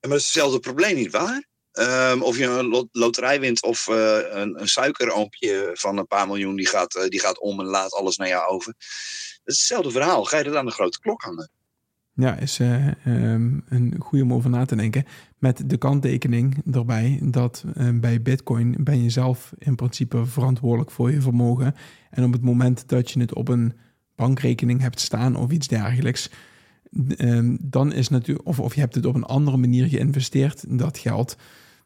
Maar 0.00 0.16
is 0.16 0.22
hetzelfde 0.22 0.58
probleem, 0.58 0.94
niet 0.94 1.10
waar? 1.10 1.46
Ehm, 1.72 2.22
of 2.22 2.38
je 2.38 2.44
een 2.44 2.88
loterij 2.92 3.40
wint 3.40 3.62
of 3.62 3.86
een, 3.86 4.68
suikeroompje 4.68 5.70
van 5.72 5.96
een 5.96 6.06
paar 6.06 6.26
miljoen, 6.26 6.56
die 6.56 6.66
gaat, 6.66 7.06
die 7.08 7.20
gaat 7.20 7.38
om 7.38 7.60
en 7.60 7.66
laat 7.66 7.92
alles 7.92 8.16
naar 8.16 8.28
jou 8.28 8.46
over. 8.48 8.74
Het 8.76 9.54
is 9.54 9.58
hetzelfde 9.58 9.90
verhaal. 9.90 10.24
Ga 10.24 10.38
je 10.38 10.44
dat 10.44 10.54
aan 10.54 10.66
de 10.66 10.72
grote 10.72 11.00
klok 11.00 11.22
hangen? 11.22 11.50
Ja, 12.18 12.36
is 12.36 12.58
uh, 12.58 12.86
um, 13.06 13.62
een 13.68 13.94
goede 13.98 14.24
om 14.24 14.32
over 14.32 14.50
na 14.50 14.64
te 14.64 14.76
denken. 14.76 15.04
Met 15.38 15.70
de 15.70 15.76
kanttekening 15.76 16.56
erbij 16.72 17.20
dat 17.22 17.64
bij 17.94 18.22
Bitcoin 18.22 18.76
ben 18.78 19.02
je 19.02 19.10
zelf 19.10 19.52
in 19.58 19.74
principe 19.74 20.26
verantwoordelijk 20.26 20.90
voor 20.90 21.12
je 21.12 21.20
vermogen. 21.20 21.74
En 22.10 22.24
op 22.24 22.32
het 22.32 22.42
moment 22.42 22.88
dat 22.88 23.10
je 23.10 23.20
het 23.20 23.34
op 23.34 23.48
een 23.48 23.72
bankrekening 24.14 24.80
hebt 24.80 25.00
staan 25.00 25.36
of 25.36 25.50
iets 25.50 25.68
dergelijks, 25.68 26.30
um, 27.18 27.58
dan 27.60 27.92
is 27.92 28.08
natuurlijk, 28.08 28.48
of, 28.48 28.60
of 28.60 28.74
je 28.74 28.80
hebt 28.80 28.94
het 28.94 29.06
op 29.06 29.14
een 29.14 29.24
andere 29.24 29.56
manier 29.56 29.86
geïnvesteerd, 29.86 30.78
dat 30.78 30.98
geld 30.98 31.36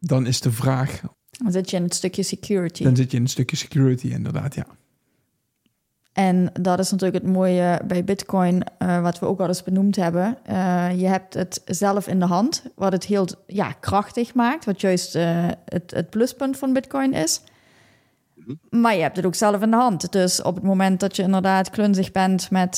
dan 0.01 0.27
is 0.27 0.40
de 0.40 0.53
vraag. 0.53 1.01
Dan 1.31 1.53
zit 1.53 1.71
je 1.71 1.77
in 1.77 1.83
het 1.83 1.95
stukje 1.95 2.23
security. 2.23 2.83
Dan 2.83 2.97
zit 2.97 3.11
je 3.11 3.16
in 3.16 3.23
het 3.23 3.33
stukje 3.33 3.57
security, 3.57 4.07
inderdaad, 4.07 4.55
ja. 4.55 4.66
En 6.12 6.51
dat 6.61 6.79
is 6.79 6.90
natuurlijk 6.90 7.25
het 7.25 7.33
mooie 7.33 7.81
bij 7.87 8.05
Bitcoin, 8.05 8.62
uh, 8.79 9.03
wat 9.03 9.18
we 9.18 9.27
ook 9.27 9.40
al 9.40 9.46
eens 9.46 9.62
benoemd 9.62 9.96
hebben. 9.96 10.38
Uh, 10.51 11.01
je 11.01 11.07
hebt 11.07 11.35
het 11.35 11.62
zelf 11.64 12.07
in 12.09 12.18
de 12.18 12.27
hand, 12.27 12.64
wat 12.75 12.92
het 12.92 13.05
heel 13.05 13.27
ja, 13.46 13.73
krachtig 13.73 14.35
maakt, 14.35 14.64
wat 14.64 14.81
juist 14.81 15.16
uh, 15.16 15.49
het, 15.64 15.90
het 15.90 16.11
pluspunt 16.11 16.57
van 16.57 16.73
Bitcoin 16.73 17.12
is. 17.12 17.42
Maar 18.70 18.94
je 18.94 19.03
hebt 19.03 19.16
het 19.16 19.27
ook 19.27 19.35
zelf 19.35 19.62
in 19.62 19.70
de 19.70 19.77
hand. 19.77 20.12
Dus 20.12 20.42
op 20.42 20.55
het 20.55 20.64
moment 20.64 21.01
dat 21.01 21.16
je 21.16 21.23
inderdaad 21.23 21.70
klunzig 21.70 22.11
bent 22.11 22.51
met 22.51 22.77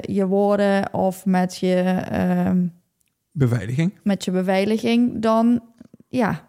je 0.00 0.26
woorden 0.26 0.94
of 0.94 1.26
met 1.26 1.56
je 1.56 1.74
ehm, 2.10 2.66
beveiliging, 3.30 3.98
met 4.02 4.24
je 4.24 4.30
beveiliging, 4.30 5.22
dan 5.22 5.62
ja, 6.08 6.48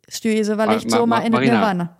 stuur 0.00 0.32
je 0.32 0.42
ze 0.42 0.54
wellicht 0.54 0.90
maar, 0.90 0.98
zomaar 0.98 1.24
in 1.24 1.32
het 1.32 1.42
nirvana. 1.42 1.97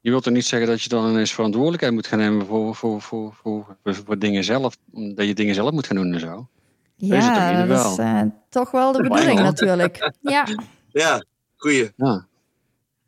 Je 0.00 0.10
wilt 0.10 0.26
er 0.26 0.32
niet 0.32 0.44
zeggen 0.44 0.68
dat 0.68 0.82
je 0.82 0.88
dan 0.88 1.10
ineens 1.10 1.32
verantwoordelijkheid 1.32 1.92
moet 1.92 2.06
gaan 2.06 2.18
nemen 2.18 2.46
voor, 2.46 2.74
voor, 2.74 3.02
voor, 3.02 3.34
voor, 3.34 3.76
voor, 3.84 4.18
dingen 4.18 4.44
zelf, 4.44 4.76
dat 4.90 5.26
je 5.26 5.34
dingen 5.34 5.54
zelf 5.54 5.70
moet 5.70 5.86
gaan 5.86 5.96
doen 5.96 6.12
en 6.12 6.20
zo. 6.20 6.48
Ja, 6.96 7.66
dat 7.66 7.92
is 7.92 7.98
uh, 7.98 8.22
toch 8.48 8.70
wel 8.70 8.92
de 8.92 9.02
bedoeling 9.02 9.40
natuurlijk. 9.40 10.12
Ja, 10.20 10.46
ja 10.92 11.24
goeie. 11.56 11.92
Ja. 11.96 12.26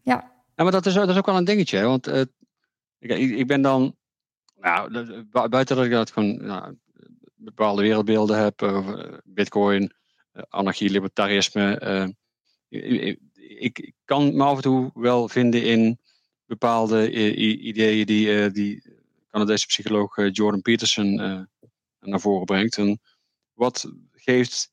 ja. 0.02 0.32
Ja, 0.56 0.62
maar 0.62 0.72
dat 0.72 0.86
is, 0.86 0.94
dat 0.94 1.08
is 1.08 1.16
ook 1.16 1.26
wel 1.26 1.36
een 1.36 1.44
dingetje, 1.44 1.82
want 1.82 2.08
uh, 2.08 2.20
ik, 2.98 3.10
ik 3.10 3.46
ben 3.46 3.62
dan, 3.62 3.96
nou, 4.60 5.04
buiten 5.30 5.76
dat 5.76 5.84
ik 5.84 5.90
dat 5.90 6.10
gewoon 6.10 6.44
nou, 6.44 6.76
bepaalde 7.34 7.82
wereldbeelden 7.82 8.38
heb, 8.38 8.62
uh, 8.62 8.88
bitcoin, 9.24 9.92
anarchie, 10.48 10.90
libertarisme, 10.90 12.14
ik, 13.58 13.92
kan 14.04 14.36
me 14.36 14.44
af 14.44 14.56
en 14.56 14.62
toe 14.62 14.90
wel 14.94 15.28
vinden 15.28 15.64
in 15.64 15.98
bepaalde 16.50 17.10
ideeën 17.70 18.06
die, 18.06 18.26
uh, 18.26 18.52
die 18.52 18.82
Canadese 19.30 19.66
psycholoog 19.66 20.16
eh, 20.16 20.32
Jordan 20.32 20.62
Peterson 20.62 21.14
naar 22.00 22.20
voren 22.20 22.44
brengt. 22.44 22.76
En 22.76 23.00
wat 23.52 23.92
geeft 24.12 24.72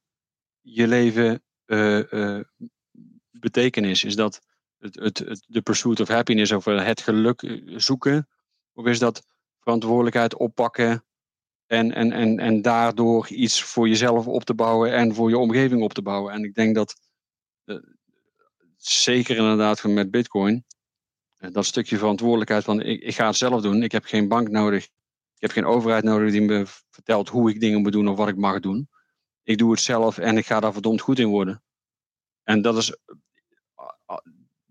je 0.62 0.88
leven 0.88 1.44
betekenis? 3.32 4.04
Is 4.04 4.16
dat 4.16 4.42
het, 4.78 4.96
het, 4.96 5.18
het, 5.18 5.44
de 5.48 5.62
pursuit 5.62 6.00
of 6.00 6.08
happiness 6.08 6.52
of 6.52 6.66
het 6.66 7.02
geluk 7.02 7.60
zoeken? 7.76 8.28
Of 8.74 8.86
is 8.86 9.00
dat 9.00 9.26
verantwoordelijkheid 9.60 10.36
oppakken 10.36 11.06
en, 11.66 11.94
en, 11.94 12.12
en, 12.12 12.40
en 12.40 12.62
daardoor 12.62 13.28
iets 13.28 13.64
voor 13.64 13.88
jezelf 13.88 14.28
op 14.28 14.44
te 14.44 14.54
bouwen 14.54 14.94
en 14.94 15.16
voor 15.16 15.30
je 15.30 15.38
omgeving 15.38 15.82
op 15.82 15.94
te 15.94 16.02
bouwen? 16.02 16.34
En 16.34 16.44
ik 16.44 16.54
denk 16.54 16.76
dat 16.76 16.96
zeker 18.78 19.38
inderdaad 19.38 19.84
met 19.84 20.12
Bitcoin. 20.12 20.66
Eh, 21.38 21.52
dat 21.52 21.66
stukje 21.66 21.98
verantwoordelijkheid 21.98 22.64
van 22.64 22.82
ik, 22.82 23.16
ga 23.16 23.28
het 23.28 23.36
zelf 23.36 23.62
doen. 23.62 23.84
Ik 23.84 23.92
heb 23.92 24.06
geen 24.06 24.28
bank 24.28 24.50
nodig. 24.50 24.84
Ik 24.84 25.44
heb 25.44 25.52
geen 25.52 25.66
overheid 25.66 26.04
nodig 26.04 26.32
die 26.32 26.42
me 26.42 26.66
vertelt 26.90 27.30
hoe 27.30 27.50
ik 27.50 27.60
dingen 27.60 27.82
moet 27.82 27.92
doen 27.92 28.08
of 28.08 28.18
wat 28.18 28.28
ik 28.28 28.38
mag 28.38 28.60
doen. 28.60 28.90
Ik 29.44 29.58
doe 29.58 29.72
het 29.72 29.80
zelf 29.80 30.18
en 30.18 30.38
ik 30.38 30.46
ga 30.46 30.60
daar 30.60 30.74
verdomd 30.74 31.02
goed 31.02 31.20
in 31.20 31.28
worden. 31.28 31.64
En 32.44 32.62
dat 32.62 32.78
is 32.78 32.96
eh, 33.76 34.18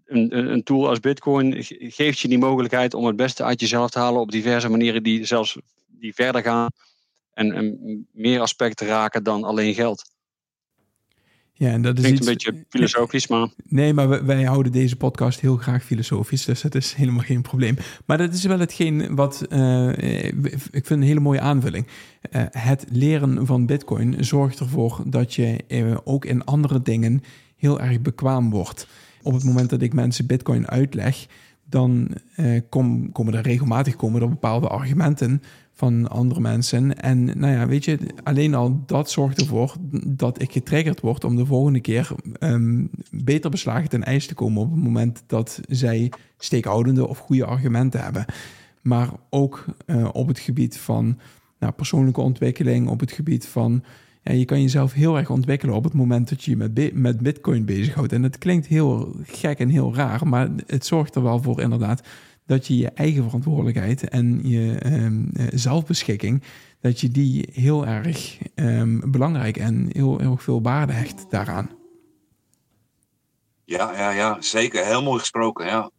een, 0.05 0.53
een 0.53 0.63
tool 0.63 0.89
als 0.89 1.01
Bitcoin 1.01 1.55
geeft 1.69 2.19
je 2.19 2.29
die 2.29 2.39
mogelijkheid 2.39 2.95
om 2.95 3.07
het 3.07 3.17
beste 3.17 3.45
uit 3.45 3.61
jezelf 3.61 3.91
te 3.91 3.99
halen 3.99 4.21
op 4.21 4.31
diverse 4.31 4.69
manieren 4.69 5.03
die 5.03 5.25
zelfs 5.25 5.59
die 5.87 6.15
verder 6.15 6.43
gaan 6.43 6.71
en, 7.33 7.53
en 7.53 8.09
meer 8.13 8.41
aspecten 8.41 8.87
raken 8.87 9.23
dan 9.23 9.45
alleen 9.45 9.75
geld. 9.75 10.16
Ja, 11.59 11.71
en 11.71 11.83
dat 11.83 11.99
is 11.99 12.05
iets, 12.05 12.21
een 12.21 12.27
beetje 12.27 12.65
filosofisch, 12.69 13.27
maar... 13.27 13.49
Nee, 13.69 13.93
maar 13.93 14.27
wij, 14.27 14.45
houden 14.45 14.73
deze 14.73 14.97
podcast 14.97 15.41
heel 15.41 15.57
graag 15.57 15.85
filosofisch, 15.85 16.45
dus 16.45 16.61
dat 16.61 16.75
is 16.75 16.93
helemaal 16.93 17.25
geen 17.25 17.43
probleem. 17.43 17.77
Maar 18.07 18.19
dat 18.19 18.33
is 18.33 18.45
wel 18.45 18.59
hetgeen 18.59 19.15
wat... 19.15 19.47
Uh, 19.49 19.89
ik 20.71 20.87
vind 20.87 20.91
een 20.91 21.03
hele 21.03 21.21
mooie 21.21 21.41
aanvulling. 21.41 21.87
Uh, 22.31 22.43
het 22.51 22.85
leren 22.91 23.47
van 23.47 23.67
bitcoin 23.67 24.25
zorgt 24.25 24.61
ervoor 24.61 25.03
dat 25.07 25.35
je 25.35 25.65
uh, 25.69 25.97
ook 26.05 26.25
in 26.25 26.45
andere 26.45 26.83
dingen 26.83 27.23
heel 27.57 27.81
erg 27.81 28.01
bekwaam 28.01 28.51
wordt. 28.51 28.87
Op 29.23 29.33
het 29.33 29.45
moment 29.45 29.71
dat 29.71 29.83
ik 29.83 29.93
mensen 29.93 30.27
bitcoin 30.27 30.69
uitleg, 30.69 31.27
dan 31.65 32.09
kom, 32.69 33.13
komen 33.13 33.35
er 33.35 33.43
regelmatig 33.43 33.97
komen 33.97 34.23
er 34.23 34.29
bepaalde 34.29 34.69
argumenten 34.69 35.43
van 35.79 36.09
andere 36.09 36.41
mensen. 36.41 37.01
En 37.01 37.25
nou 37.25 37.53
ja, 37.53 37.67
weet 37.67 37.85
je, 37.85 37.99
alleen 38.23 38.55
al 38.55 38.83
dat 38.87 39.11
zorgt 39.11 39.41
ervoor 39.41 39.77
dat 40.07 40.43
ik 40.43 40.53
getriggerd 40.53 41.01
word 41.01 41.25
om 41.25 41.37
de 41.37 41.47
volgende 41.47 41.81
keer 41.81 42.11
um, 42.41 42.91
beter 43.11 43.51
beslagen 43.51 43.89
ten 43.89 44.05
ijs 44.05 44.27
te 44.27 44.35
komen 44.35 44.63
op 44.63 44.71
het 44.71 44.83
moment 44.83 45.23
dat 45.27 45.61
zij 45.69 46.13
steekhoudende 46.39 47.09
of 47.09 47.19
goede 47.19 47.45
argumenten 47.45 48.03
hebben. 48.03 48.25
Maar 48.83 49.11
ook 49.31 49.65
uh, 49.87 50.09
op 50.13 50.29
het 50.29 50.39
gebied 50.39 50.79
van 50.79 51.19
nou, 51.59 51.73
persoonlijke 51.73 52.21
ontwikkeling, 52.21 52.89
op 52.89 53.01
het 53.01 53.13
gebied 53.13 53.47
van 53.47 53.85
ja, 54.23 54.33
je 54.33 54.45
kan 54.45 54.63
jezelf 54.63 54.93
heel 54.93 55.17
erg 55.17 55.31
ontwikkelen 55.31 55.75
op 55.75 55.85
het 55.85 55.93
moment 55.93 56.29
dat 56.29 56.45
je 56.45 56.51
je 56.51 56.57
met, 56.57 56.95
met 56.95 57.21
Bitcoin 57.21 57.65
bezighoudt. 57.65 58.13
En 58.13 58.23
het 58.23 58.39
klinkt 58.39 58.67
heel 58.67 59.17
gek 59.23 59.59
en 59.59 59.69
heel 59.69 59.95
raar, 59.95 60.29
maar 60.29 60.49
het 60.67 60.87
zorgt 60.87 61.15
er 61.15 61.23
wel 61.23 61.43
voor 61.43 61.61
inderdaad 61.61 62.03
dat 62.47 62.67
je 62.67 62.77
je 62.77 62.91
eigen 62.91 63.25
verantwoordelijkheid 63.25 64.09
en 64.09 64.41
je 64.43 64.87
um, 64.87 65.31
zelfbeschikking, 65.53 66.43
dat 66.81 67.01
je 67.01 67.09
die 67.09 67.49
heel 67.53 67.87
erg 67.87 68.39
um, 68.55 69.11
belangrijk 69.11 69.57
en 69.57 69.89
heel, 69.93 70.19
heel 70.19 70.37
veel 70.37 70.63
waarde 70.63 70.93
hecht 70.93 71.27
daaraan. 71.31 71.71
Ja, 73.65 73.93
ja, 73.93 74.11
ja, 74.11 74.37
zeker. 74.41 74.85
Heel 74.85 75.03
mooi 75.03 75.19
gesproken, 75.19 75.67
ja. 75.67 75.91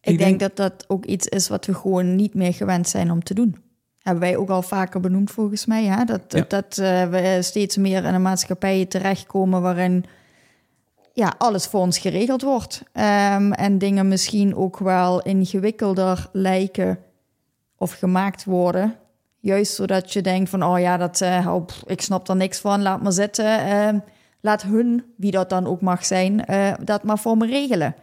Ik, 0.00 0.18
denk, 0.18 0.40
dat 0.40 0.56
dat 0.56 0.84
ook 0.88 1.04
iets 1.04 1.26
is 1.26 1.48
wat 1.48 1.66
we 1.66 1.74
gewoon 1.74 2.16
niet 2.16 2.34
meer 2.34 2.54
gewend 2.54 2.88
zijn 2.88 3.10
om 3.10 3.22
te 3.22 3.34
doen. 3.34 3.56
Hebben 4.02 4.22
wij 4.22 4.36
ook 4.36 4.48
al 4.48 4.62
vaker 4.62 5.00
benoemd 5.00 5.30
volgens 5.30 5.66
mij. 5.66 5.84
Hè? 5.84 6.04
Dat, 6.04 6.30
dat 6.30 6.78
uh, 6.78 7.08
we 7.08 7.38
steeds 7.42 7.76
meer 7.76 8.04
in 8.04 8.14
een 8.14 8.22
maatschappij 8.22 8.86
terechtkomen 8.86 9.62
waarin 9.62 10.04
ja, 11.18 11.34
alles 11.38 11.66
voor 11.66 11.80
ons 11.80 11.98
geregeld 11.98 12.42
wordt. 12.42 12.82
Um, 12.92 13.52
en 13.52 13.78
dingen 13.78 14.08
misschien 14.08 14.56
ook 14.56 14.78
wel 14.78 15.22
ingewikkelder 15.22 16.28
lijken 16.32 16.98
of 17.76 17.92
gemaakt 17.92 18.44
worden. 18.44 18.94
Juist 19.40 19.74
zodat 19.74 20.12
je 20.12 20.20
denkt 20.20 20.50
van, 20.50 20.64
oh 20.64 20.78
ja, 20.78 20.96
dat, 20.96 21.20
uh, 21.20 21.54
oh, 21.54 21.68
ik 21.86 22.00
snap 22.00 22.28
er 22.28 22.36
niks 22.36 22.58
van, 22.58 22.82
laat 22.82 23.02
maar 23.02 23.12
zitten. 23.12 23.66
Uh, 23.68 24.00
laat 24.40 24.62
hun, 24.62 25.04
wie 25.16 25.30
dat 25.30 25.50
dan 25.50 25.66
ook 25.66 25.80
mag 25.80 26.04
zijn, 26.04 26.44
uh, 26.50 26.72
dat 26.84 27.02
maar 27.02 27.18
voor 27.18 27.36
me 27.36 27.46
regelen. 27.46 27.94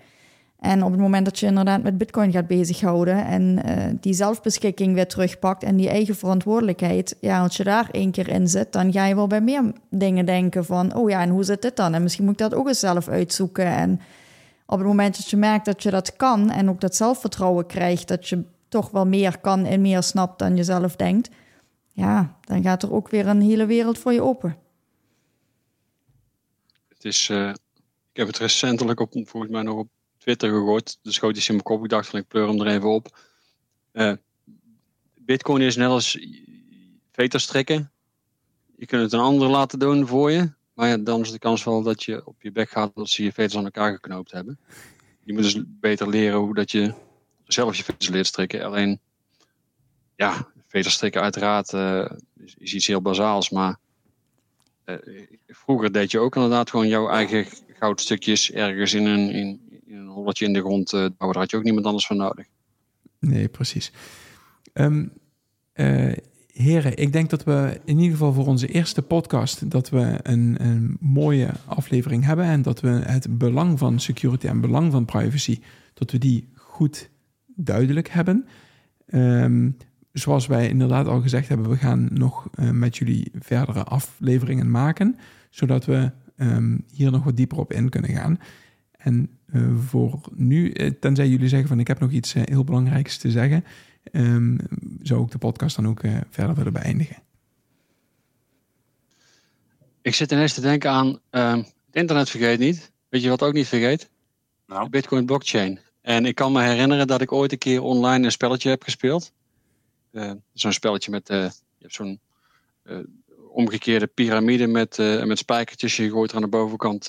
En 0.60 0.84
op 0.84 0.92
het 0.92 1.00
moment 1.00 1.26
dat 1.26 1.40
je 1.40 1.46
inderdaad 1.46 1.84
met 1.84 1.98
Bitcoin 1.98 2.32
gaat 2.32 2.48
bezighouden 2.48 3.26
en 3.26 3.62
uh, 3.66 3.84
die 4.00 4.14
zelfbeschikking 4.14 4.94
weer 4.94 5.08
terugpakt 5.08 5.64
en 5.64 5.76
die 5.76 5.90
eigen 5.90 6.16
verantwoordelijkheid, 6.16 7.18
ja, 7.20 7.42
als 7.42 7.58
je 7.58 7.64
daar 7.64 7.90
één 7.92 8.12
keer 8.12 8.28
in 8.28 8.48
zit, 8.48 8.74
dan 8.74 8.92
ga 8.92 9.06
je 9.06 9.16
wel 9.16 9.28
bij 9.28 9.42
meer 9.42 9.74
dingen 9.90 10.26
denken 10.26 10.66
van, 10.66 10.96
oh 10.96 11.10
ja, 11.10 11.22
en 11.22 11.30
hoe 11.30 11.44
zit 11.44 11.62
dit 11.62 11.76
dan? 11.76 11.94
En 11.94 12.04
misschien 12.04 12.24
moet 12.24 12.34
ik 12.34 12.50
dat 12.50 12.54
ook 12.54 12.68
eens 12.68 12.80
zelf 12.80 13.08
uitzoeken. 13.08 13.66
En 13.66 14.02
op 14.66 14.78
het 14.78 14.88
moment 14.88 15.18
dat 15.18 15.30
je 15.30 15.38
merkt 15.38 15.66
dat 15.66 15.84
je 15.84 15.90
dat 15.90 16.16
kan 16.16 16.52
en 16.52 16.70
ook 16.70 16.82
dat 16.82 16.96
zelfvertrouwen 16.96 17.66
krijgt, 17.66 18.08
dat 18.08 18.28
je 18.28 18.44
toch 18.68 18.92
wel 18.92 19.06
meer 19.06 19.40
kan 19.40 19.66
en 19.66 19.82
meer 19.82 20.04
snapt 20.04 20.40
dan 20.40 20.56
je 20.56 20.64
zelf 20.64 20.96
denkt, 20.96 21.30
ja, 21.92 22.38
dan 22.42 22.62
gaat 22.62 22.84
er 22.84 22.94
ook 22.94 23.10
weer 23.10 23.28
een 23.28 23.42
hele 23.42 23.66
wereld 23.66 23.98
voor 23.98 24.14
je 24.14 24.22
open. 24.22 24.58
Het 26.88 27.06
is, 27.06 27.30
uh, 27.30 27.50
ik 28.12 28.18
heb 28.18 28.28
het 28.28 28.38
recentelijk 28.38 29.00
op, 29.00 29.12
volgens 29.12 29.52
mij 29.52 29.62
nog 29.62 29.78
op 29.78 29.88
Twitter 30.26 30.50
gegooid. 30.50 31.00
Dus 31.02 31.16
schoot 31.16 31.38
iets 31.38 31.48
in 31.48 31.54
mijn 31.54 31.66
kop. 31.66 31.84
Ik 31.84 31.90
dacht 31.90 32.08
van 32.08 32.20
ik 32.20 32.28
pleur 32.28 32.48
hem 32.48 32.62
er 32.62 32.68
even 32.68 32.90
op. 32.90 33.18
Uh, 33.94 34.14
Bitcoin 35.16 35.62
is 35.62 35.76
net 35.76 35.90
als 35.90 36.20
veterstrikken. 37.12 37.92
Je 38.76 38.86
kunt 38.86 39.02
het 39.02 39.14
een 39.14 39.20
ander 39.20 39.48
laten 39.50 39.80
doen 39.80 40.08
voor 40.08 40.32
je. 40.32 40.52
Maar 40.74 40.88
ja, 40.88 40.98
dan 40.98 41.22
is 41.22 41.32
de 41.32 41.40
kans 41.40 41.64
wel 41.64 41.84
dat 41.84 42.04
je 42.04 42.26
op 42.26 42.42
je 42.42 42.52
bek 42.52 42.70
gaat 42.70 42.92
dat 42.96 43.10
ze 43.10 43.24
je 43.24 43.32
veters 43.32 43.58
aan 43.58 43.64
elkaar 43.64 43.92
geknoopt 43.92 44.32
hebben. 44.32 44.60
Je 45.24 45.34
moet 45.34 45.44
dus 45.44 45.62
beter 45.66 46.10
leren 46.10 46.40
hoe 46.40 46.54
dat 46.54 46.72
je 46.72 46.94
zelf 47.46 47.76
je 47.76 47.84
veters 47.84 48.10
leert 48.10 48.28
strikken. 48.28 48.64
Alleen, 48.64 49.00
ja, 50.16 50.48
veterstrikken 50.68 51.22
uiteraard 51.22 51.74
uh, 51.74 52.10
is, 52.38 52.56
is, 52.58 52.74
iets 52.74 52.88
heel 52.88 53.02
bazaals. 53.02 53.50
Maar 53.50 53.78
vroeger 55.48 55.92
deed 55.92 56.12
je 56.12 56.20
ook 56.20 56.36
inderdaad 56.36 56.70
gewoon 56.70 56.88
jouw 56.88 57.10
eigen 57.10 57.46
goudstukjes 57.80 58.52
ergens 58.52 58.94
in 58.94 59.06
een, 59.06 59.65
een 59.96 60.08
holletje 60.08 60.46
in 60.46 60.54
de 60.54 60.60
grond 60.60 60.94
uh, 60.94 61.06
Daar 61.18 61.38
had 61.38 61.52
je 61.52 61.58
ook 61.58 61.64
niemand 61.64 61.86
anders 61.86 62.08
voor 62.08 62.16
nodig. 62.16 62.46
Nee, 63.20 63.48
precies. 63.48 63.92
Um, 64.74 65.12
heren, 66.56 66.98
ik 66.98 67.14
denk 67.14 67.30
dat 67.30 67.44
we 67.44 67.82
in 67.86 67.98
ieder 67.98 68.18
geval 68.18 68.34
voor 68.34 68.46
onze 68.46 68.68
eerste 68.68 69.02
podcast 69.02 69.72
dat 69.72 69.90
we 69.90 70.20
een, 70.24 70.56
een, 70.60 70.98
mooie 71.00 71.50
aflevering 71.66 72.26
hebben 72.26 72.46
en 72.46 72.62
dat 72.62 72.82
we 72.82 72.90
het 72.90 73.38
belang 73.38 73.80
van 73.80 74.00
security 74.00 74.48
en 74.48 74.62
belang 74.62 74.92
van 74.92 75.06
privacy, 75.06 75.60
dat 75.94 76.12
we 76.12 76.18
die 76.18 76.50
goed 76.54 77.10
duidelijk 77.56 78.10
hebben. 78.10 78.48
Um, 79.08 79.78
zoals 80.12 80.48
wij 80.48 80.70
inderdaad 80.70 81.08
al 81.08 81.22
gezegd 81.22 81.48
hebben, 81.48 81.70
we 81.70 81.78
gaan 81.78 82.08
nog 82.12 82.50
uh, 82.56 82.70
met 82.70 82.98
jullie 82.98 83.32
verdere 83.40 83.84
afleveringen 83.84 84.72
maken, 84.72 85.18
zodat 85.50 85.86
we 85.86 86.12
um, 86.38 86.84
hier 86.92 87.12
nog 87.12 87.24
wat 87.24 87.38
dieper 87.38 87.58
op 87.58 87.74
in 87.74 87.90
kunnen 87.90 88.12
gaan. 88.12 88.40
En 89.06 89.38
uh, 89.54 89.78
voor 89.88 90.20
nu, 90.34 90.74
uh, 90.74 90.92
tenzij 91.00 91.28
jullie 91.28 91.48
zeggen 91.48 91.68
van 91.68 91.80
ik 91.80 91.88
heb 91.88 92.00
nog 92.00 92.12
iets 92.12 92.34
heel 92.34 92.64
belangrijks 92.64 93.18
te 93.18 93.32
zeggen, 93.32 93.66
um, 94.12 94.58
zou 95.02 95.24
ik 95.24 95.32
de 95.32 95.38
podcast 95.38 95.76
dan 95.76 95.88
ook 95.88 96.02
verder 96.30 96.56
willen 96.56 96.74
beëindigen. 96.74 97.16
Ik 100.02 100.16
zit 100.16 100.32
ineens 100.32 100.54
te 100.54 100.62
denken 100.62 100.90
aan 100.90 101.20
ehm, 101.30 101.58
het 101.58 101.96
internet 101.96 102.30
vergeet 102.30 102.60
niet. 102.60 102.92
Weet 103.10 103.22
je 103.22 103.30
wat 103.30 103.44
ook 103.44 103.54
niet 103.54 103.68
vergeet? 103.68 104.10
Nou. 104.68 104.84
De 104.84 104.90
Bitcoin 104.90 105.26
blockchain. 105.26 105.80
En 106.02 106.26
ik 106.26 106.36
kan 106.36 106.52
me 106.52 106.62
herinneren 106.62 107.08
dat 107.08 107.22
ik 107.22 107.32
ooit 107.32 107.52
een 107.52 107.58
keer 107.58 107.82
online 107.82 108.26
een 108.26 108.32
spelletje 108.32 108.70
heb 108.70 108.84
gespeeld. 108.84 109.32
Uh, 110.12 110.32
zo'n 110.54 110.74
spelletje 110.74 111.12
met 111.12 111.30
uh, 111.30 111.38
je 111.38 111.52
hebt 111.80 111.94
zo'n 111.94 112.20
uh, 112.84 112.98
omgekeerde 113.50 114.08
piramide 114.08 114.68
met, 114.68 114.98
met 115.24 115.38
spijkertjes. 115.38 115.96
Je 115.96 116.10
gooit 116.10 116.30
er 116.30 116.36
aan 116.36 116.42
de 116.42 116.48
bovenkant. 116.48 117.08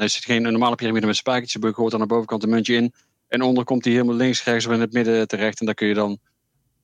Nee, 0.00 0.08
er 0.08 0.14
zit 0.14 0.24
geen 0.24 0.42
normale 0.42 0.74
piramide 0.74 1.06
met 1.06 1.16
spijkertjes. 1.16 1.62
Je 1.62 1.74
gooit 1.74 1.94
aan 1.94 2.00
de 2.00 2.06
bovenkant 2.06 2.42
een 2.42 2.48
muntje 2.48 2.74
in. 2.74 2.92
En 3.28 3.42
onder 3.42 3.64
komt 3.64 3.82
die 3.82 3.92
helemaal 3.92 4.14
links, 4.14 4.44
rechts 4.44 4.66
of 4.66 4.72
in 4.72 4.80
het 4.80 4.92
midden 4.92 5.28
terecht. 5.28 5.60
En 5.60 5.66
daar 5.66 5.74
kun 5.74 5.86
je 5.86 5.94
dan 5.94 6.18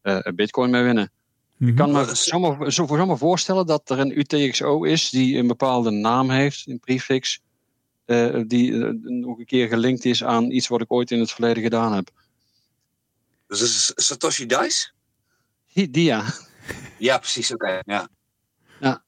een 0.02 0.34
bitcoin 0.34 0.70
mee 0.70 0.82
winnen. 0.82 1.10
Mm 1.56 1.56
-hmm. 1.56 1.68
Ik 1.68 1.76
kan 1.76 1.92
me 1.92 2.14
zomaar, 2.14 2.72
zo, 2.72 2.86
zomaar 2.86 3.18
voorstellen 3.18 3.66
dat 3.66 3.90
er 3.90 3.98
een 3.98 4.18
UTXO 4.18 4.84
is 4.84 5.10
die 5.10 5.36
een 5.38 5.46
bepaalde 5.46 5.90
naam 5.90 6.30
heeft, 6.30 6.66
een 6.66 6.80
prefix. 6.80 7.40
Uh, 8.06 8.42
die 8.46 8.70
uh, 8.70 8.90
nog 9.02 9.38
een 9.38 9.46
keer 9.46 9.68
gelinkt 9.68 10.04
is 10.04 10.24
aan 10.24 10.50
iets 10.50 10.68
wat 10.68 10.80
ik 10.80 10.92
ooit 10.92 11.10
in 11.10 11.20
het 11.20 11.32
verleden 11.32 11.62
gedaan 11.62 11.92
heb. 11.92 12.10
Dus 13.46 13.60
is 13.60 13.92
Satoshi 13.94 14.46
Dice? 14.46 14.90
Die, 15.72 15.90
die 15.90 16.04
ja. 16.04 16.24
Ja, 16.98 17.18
precies, 17.18 17.52
oké. 17.52 17.64
Okay. 17.64 17.82
Ja. 17.84 18.08
ja. 18.80 19.04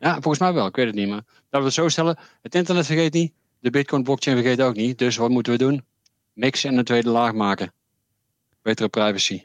Ja, 0.00 0.12
volgens 0.12 0.38
mij 0.38 0.52
wel, 0.52 0.66
ik 0.66 0.76
weet 0.76 0.86
het 0.86 0.94
niet. 0.94 1.08
Maar 1.08 1.24
laten 1.26 1.58
we 1.58 1.64
het 1.64 1.72
zo 1.72 1.88
stellen: 1.88 2.18
het 2.42 2.54
internet 2.54 2.86
vergeet 2.86 3.12
niet, 3.12 3.32
de 3.62 3.70
Bitcoin 3.70 4.02
blockchain 4.02 4.36
vergeet 4.36 4.62
ook 4.62 4.76
niet. 4.76 4.98
Dus 4.98 5.16
wat 5.16 5.30
moeten 5.30 5.52
we 5.52 5.58
doen? 5.58 5.84
Mixen 6.32 6.70
en 6.70 6.78
een 6.78 6.84
tweede 6.84 7.10
laag 7.10 7.32
maken. 7.32 7.72
Betere 8.62 8.88
privacy. 8.88 9.44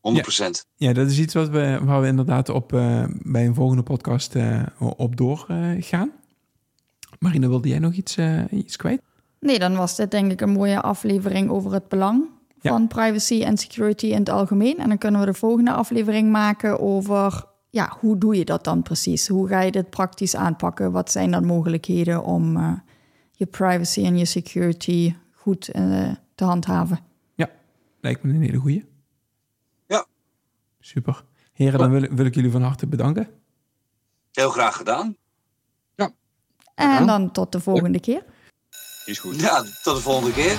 Ja, 0.00 0.50
ja, 0.76 0.92
dat 0.92 1.06
is 1.10 1.18
iets 1.18 1.34
wat 1.34 1.48
we, 1.48 1.78
waar 1.82 2.00
we 2.00 2.06
inderdaad 2.06 2.48
op, 2.48 2.72
uh, 2.72 3.04
bij 3.08 3.46
een 3.46 3.54
volgende 3.54 3.82
podcast 3.82 4.34
uh, 4.34 4.62
op 4.78 5.16
doorgaan. 5.16 6.12
Marina, 7.18 7.48
wilde 7.48 7.68
jij 7.68 7.78
nog 7.78 7.92
iets, 7.92 8.16
uh, 8.16 8.42
iets 8.50 8.76
kwijt? 8.76 9.02
Nee, 9.40 9.58
dan 9.58 9.76
was 9.76 9.96
dit 9.96 10.10
denk 10.10 10.32
ik 10.32 10.40
een 10.40 10.50
mooie 10.50 10.80
aflevering 10.80 11.50
over 11.50 11.72
het 11.72 11.88
belang 11.88 12.24
van 12.58 12.86
privacy 12.86 13.42
en 13.42 13.56
security 13.56 14.06
in 14.06 14.18
het 14.18 14.28
algemeen. 14.28 14.78
En 14.78 14.88
dan 14.88 14.98
kunnen 14.98 15.20
we 15.20 15.26
de 15.26 15.34
volgende 15.34 15.72
aflevering 15.72 16.30
maken 16.30 16.80
over 16.80 17.44
ja, 17.70 17.96
hoe 18.00 18.18
doe 18.18 18.36
je 18.36 18.44
dat 18.44 18.64
dan 18.64 18.82
precies? 18.82 19.28
Hoe 19.28 19.48
ga 19.48 19.60
je 19.60 19.70
dit 19.70 19.90
praktisch 19.90 20.36
aanpakken? 20.36 20.92
Wat 20.92 21.10
zijn 21.10 21.30
dan 21.30 21.44
mogelijkheden 21.44 22.24
om 22.24 22.56
uh, 22.56 22.72
je 23.38 23.46
privacy 23.46 24.04
en 24.04 24.18
je 24.18 24.24
security 24.24 25.14
goed 25.32 25.74
uh, 25.74 26.14
te 26.34 26.44
handhaven? 26.44 26.98
Ja, 27.34 27.50
lijkt 28.00 28.22
me 28.22 28.32
een 28.32 28.42
hele 28.42 28.58
goeie. 28.58 28.84
Ja. 29.86 30.06
Super. 30.80 31.24
Heren, 31.52 31.78
dan 31.78 31.90
wil, 31.90 32.08
wil 32.10 32.26
ik 32.26 32.34
jullie 32.34 32.50
van 32.50 32.62
harte 32.62 32.86
bedanken. 32.86 33.28
Heel 34.32 34.50
graag 34.50 34.76
gedaan. 34.76 35.16
Ja. 35.94 36.10
En 36.74 37.06
dan 37.06 37.32
tot 37.32 37.52
de 37.52 37.60
volgende 37.60 38.00
keer. 38.00 38.24
Is 39.04 39.18
goed. 39.18 39.40
Ja, 39.40 39.62
tot 39.82 39.96
de 39.96 40.02
volgende 40.02 40.32
keer. 40.32 40.58